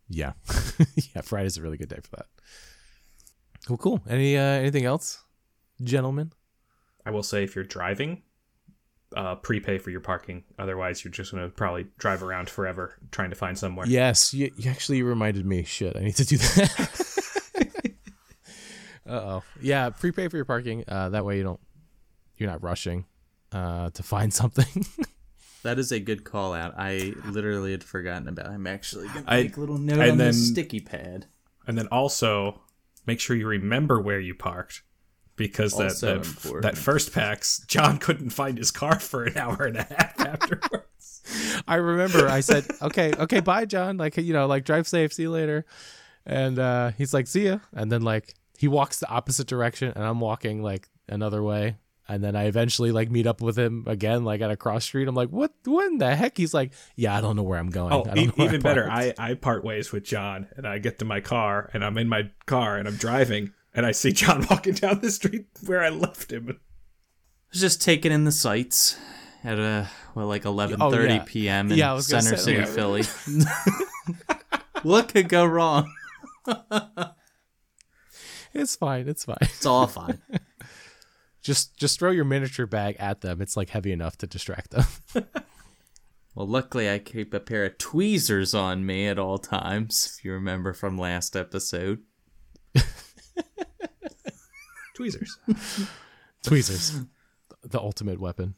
Yeah. 0.09 0.33
yeah, 1.15 1.23
Friday's 1.23 1.57
a 1.57 1.63
really 1.63 1.77
good 1.77 1.89
day 1.89 1.99
for 2.03 2.17
that. 2.17 2.27
Well, 3.69 3.79
cool. 3.79 4.01
Any 4.09 4.37
uh 4.37 4.43
anything 4.43 4.85
else, 4.85 5.25
gentlemen? 5.83 6.33
i 7.07 7.11
will 7.11 7.23
say 7.23 7.43
if 7.43 7.55
you're 7.55 7.65
driving 7.65 8.23
uh, 9.17 9.35
prepay 9.35 9.77
for 9.79 9.91
your 9.91 10.01
parking 10.01 10.45
otherwise 10.59 11.03
you're 11.05 11.11
just 11.11 11.33
going 11.33 11.43
to 11.43 11.51
probably 11.51 11.87
drive 11.99 12.23
around 12.23 12.49
forever 12.49 12.95
trying 13.11 13.31
to 13.31 13.37
find 13.37 13.59
somewhere 13.59 13.87
Yes, 13.87 14.33
you, 14.33 14.51
you 14.57 14.71
actually 14.71 15.03
reminded 15.03 15.45
me. 15.45 15.65
Shit, 15.65 15.97
I 15.97 16.01
need 16.01 16.15
to 16.17 16.25
do 16.25 16.37
that. 16.39 17.07
uh 19.09 19.13
oh. 19.13 19.43
Yeah, 19.61 19.91
prepay 19.91 20.29
for 20.29 20.37
your 20.37 20.45
parking. 20.45 20.85
Uh, 20.87 21.09
that 21.11 21.25
way 21.25 21.37
you 21.39 21.43
don't, 21.43 21.61
you're 22.37 22.49
not 22.51 22.63
rushing 22.63 23.05
uh, 23.53 23.91
to 23.91 24.03
find 24.03 24.33
something. 24.43 24.85
That 25.63 25.79
is 25.79 25.93
a 25.93 26.01
good 26.01 26.25
call 26.25 26.55
out. 26.55 26.75
I 26.79 27.13
literally 27.27 27.73
had 27.73 27.85
forgotten 27.85 28.29
about. 28.29 28.47
it. 28.47 28.51
I'm 28.51 28.67
actually 28.67 29.09
gonna 29.09 29.25
I- 29.27 29.43
make 29.43 29.57
a 29.57 29.61
little 29.61 29.79
note 29.79 29.99
and 30.01 30.13
on 30.13 30.19
then- 30.19 30.29
this 30.29 30.49
sticky 30.49 30.81
pad. 30.81 31.27
And 31.67 31.77
then 31.79 31.87
also 31.89 32.63
make 33.07 33.21
sure 33.21 33.37
you 33.37 33.47
remember 33.47 34.01
where 34.01 34.19
you 34.19 34.35
parked 34.35 34.83
because 35.41 35.73
that 35.73 35.85
Also 35.85 36.07
that, 36.07 36.27
important. 36.27 36.63
that 36.63 36.77
first 36.79 37.13
PAX, 37.15 37.65
John 37.67 37.97
couldn't 37.99 38.31
find 38.31 38.59
his 38.59 38.71
car 38.71 39.01
for 39.01 39.25
an 39.25 39.37
hour 39.39 39.65
and 39.65 39.79
a 39.79 39.83
half 39.85 40.21
afterwards. 40.65 41.63
I 41.67 41.77
remember 41.77 42.29
I 42.29 42.41
said, 42.41 42.67
okay, 42.83 43.13
okay, 43.19 43.41
bye, 43.41 43.65
John. 43.65 43.97
Like, 43.97 44.17
you 44.19 44.33
know, 44.35 44.47
like 44.47 44.65
drive 44.65 44.87
safe, 44.87 45.13
see 45.15 45.23
you 45.23 45.31
later. 45.31 45.65
And 46.27 46.59
uh, 46.59 46.91
he's 46.99 47.15
like, 47.15 47.27
see 47.27 47.47
ya. 47.47 47.59
And 47.73 47.91
then 47.91 48.03
like 48.03 48.35
he 48.59 48.69
walks 48.69 48.99
the 49.01 49.09
opposite 49.09 49.47
direction, 49.47 49.93
and 49.97 50.05
I'm 50.05 50.21
walking 50.21 50.63
like 50.63 50.89
another 51.09 51.43
way. 51.43 51.79
And 52.07 52.25
then 52.25 52.35
I 52.35 52.45
eventually 52.47 52.91
like 52.91 53.09
meet 53.09 53.27
up 53.29 53.41
with 53.41 53.57
him 53.57 53.85
again, 53.87 54.25
like 54.25 54.41
at 54.41 54.51
a 54.51 54.57
cross 54.57 54.85
street. 54.85 55.07
I'm 55.09 55.15
like, 55.15 55.29
what? 55.31 55.53
What 55.65 55.87
in 55.93 55.99
the 55.99 56.15
heck? 56.17 56.37
He's 56.37 56.53
like, 56.53 56.73
yeah, 56.97 57.17
I 57.17 57.21
don't 57.21 57.37
know 57.37 57.45
where 57.45 57.59
I'm 57.59 57.71
going. 57.71 57.93
Oh, 57.93 58.03
I 58.03 58.15
don't 58.15 58.19
e- 58.19 58.27
know 58.27 58.33
where 58.35 58.49
even 58.49 58.61
better. 58.61 58.91
I, 58.91 59.15
I 59.17 59.35
part 59.35 59.65
ways 59.65 59.93
with 59.93 60.03
John 60.05 60.49
and 60.57 60.67
I 60.67 60.79
get 60.79 60.99
to 60.99 61.05
my 61.05 61.21
car 61.21 61.71
and 61.73 61.85
I'm 61.85 61.97
in 61.97 62.09
my 62.09 62.31
car 62.47 62.77
and 62.77 62.89
I'm 62.89 62.97
driving 62.97 63.53
and 63.75 63.87
I 63.87 63.93
see 63.93 64.13
John 64.13 64.47
walking 64.51 64.75
down 64.75 65.01
the 65.01 65.11
street 65.11 65.47
where 65.67 65.83
I 65.83 65.89
left 65.91 66.33
him. 66.33 66.49
I 66.51 66.55
was 67.53 67.61
just 67.61 67.83
taking 67.83 68.13
in 68.13 68.25
the 68.25 68.33
sights 68.33 68.99
at 69.43 69.59
uh 69.59 69.87
well 70.15 70.27
like 70.27 70.43
11:30 70.45 70.77
Oh, 70.81 70.93
yeah. 71.03 71.25
p.m. 71.27 71.73
in 71.73 71.79
Yeah, 71.79 71.91
I 71.91 71.95
was 71.95 72.09
gonna 72.09 72.23
Center 72.23 72.37
say, 72.37 72.45
City, 72.45 72.59
yeah. 72.59 72.65
Philly. 72.67 73.03
what 74.83 75.09
could 75.09 75.29
go 75.29 75.45
wrong? 75.45 75.93
It's 78.53 78.75
fine. 78.77 79.09
It's 79.09 79.25
fine. 79.25 79.37
It's 79.43 79.67
all 79.67 79.87
fine. 79.87 80.21
Just 81.43 81.77
just 81.79 81.99
throw 81.99 82.11
your 82.11 82.25
miniature 82.25 82.67
bag 82.67 82.97
at 82.99 83.21
them. 83.21 83.41
It's 83.41 83.57
like 83.57 83.71
heavy 83.71 83.93
enough 83.93 84.17
to 84.19 84.27
distract 84.27 84.71
them. 84.73 84.85
Well, 86.35 86.47
luckily 86.47 86.89
I 86.91 86.99
keep 86.99 87.33
a 87.35 87.41
pair 87.41 87.65
of 87.65 87.79
tweezers 87.79 88.55
on 88.55 88.87
me 88.87 89.07
at 89.09 89.19
all 89.19 89.39
times. 89.39 90.15
If 90.19 90.25
you 90.25 90.33
remember 90.33 90.73
from 90.73 90.97
last 90.99 91.35
episode. 91.37 92.01
Tweezers. 94.95 95.39
Tweezers, 96.43 97.01
the 97.63 97.79
ultimate 97.81 98.21
weapon. 98.21 98.55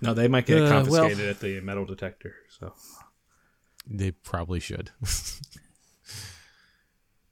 No, 0.00 0.14
they 0.14 0.28
might 0.28 0.46
get 0.46 0.58
Uh, 0.62 0.84
well- 0.88 1.02
confiscated 1.04 1.28
at 1.30 1.40
the 1.40 1.60
metal 1.60 1.84
detector. 1.84 2.34
So 2.48 2.72
They 3.86 4.10
probably 4.12 4.60
should. 4.60 4.90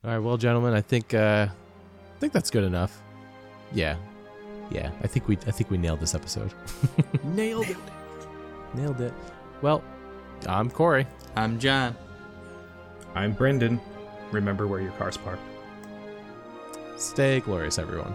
All 0.04 0.10
right, 0.10 0.18
well, 0.18 0.36
gentlemen, 0.36 0.74
I 0.74 0.80
think 0.80 1.14
uh, 1.14 1.46
I 1.48 2.18
think 2.18 2.32
that's 2.32 2.50
good 2.50 2.64
enough. 2.64 3.00
Yeah, 3.72 3.96
yeah. 4.70 4.90
I 5.02 5.06
think 5.06 5.28
we 5.28 5.36
I 5.46 5.52
think 5.52 5.70
we 5.70 5.78
nailed 5.78 6.00
this 6.00 6.14
episode. 6.14 6.52
Nailed 7.24 7.68
it. 7.68 7.76
nailed 8.74 9.00
it. 9.00 9.14
Well, 9.62 9.82
I'm 10.48 10.68
Koray. 10.70 11.06
I'm 11.36 11.58
John. 11.60 11.94
I'm 13.14 13.32
Brendan. 13.32 13.80
Remember 14.32 14.66
where 14.66 14.80
your 14.80 14.90
car's 14.92 15.16
parked. 15.16 15.42
Stay 17.02 17.40
glorious, 17.40 17.80
everyone. 17.80 18.14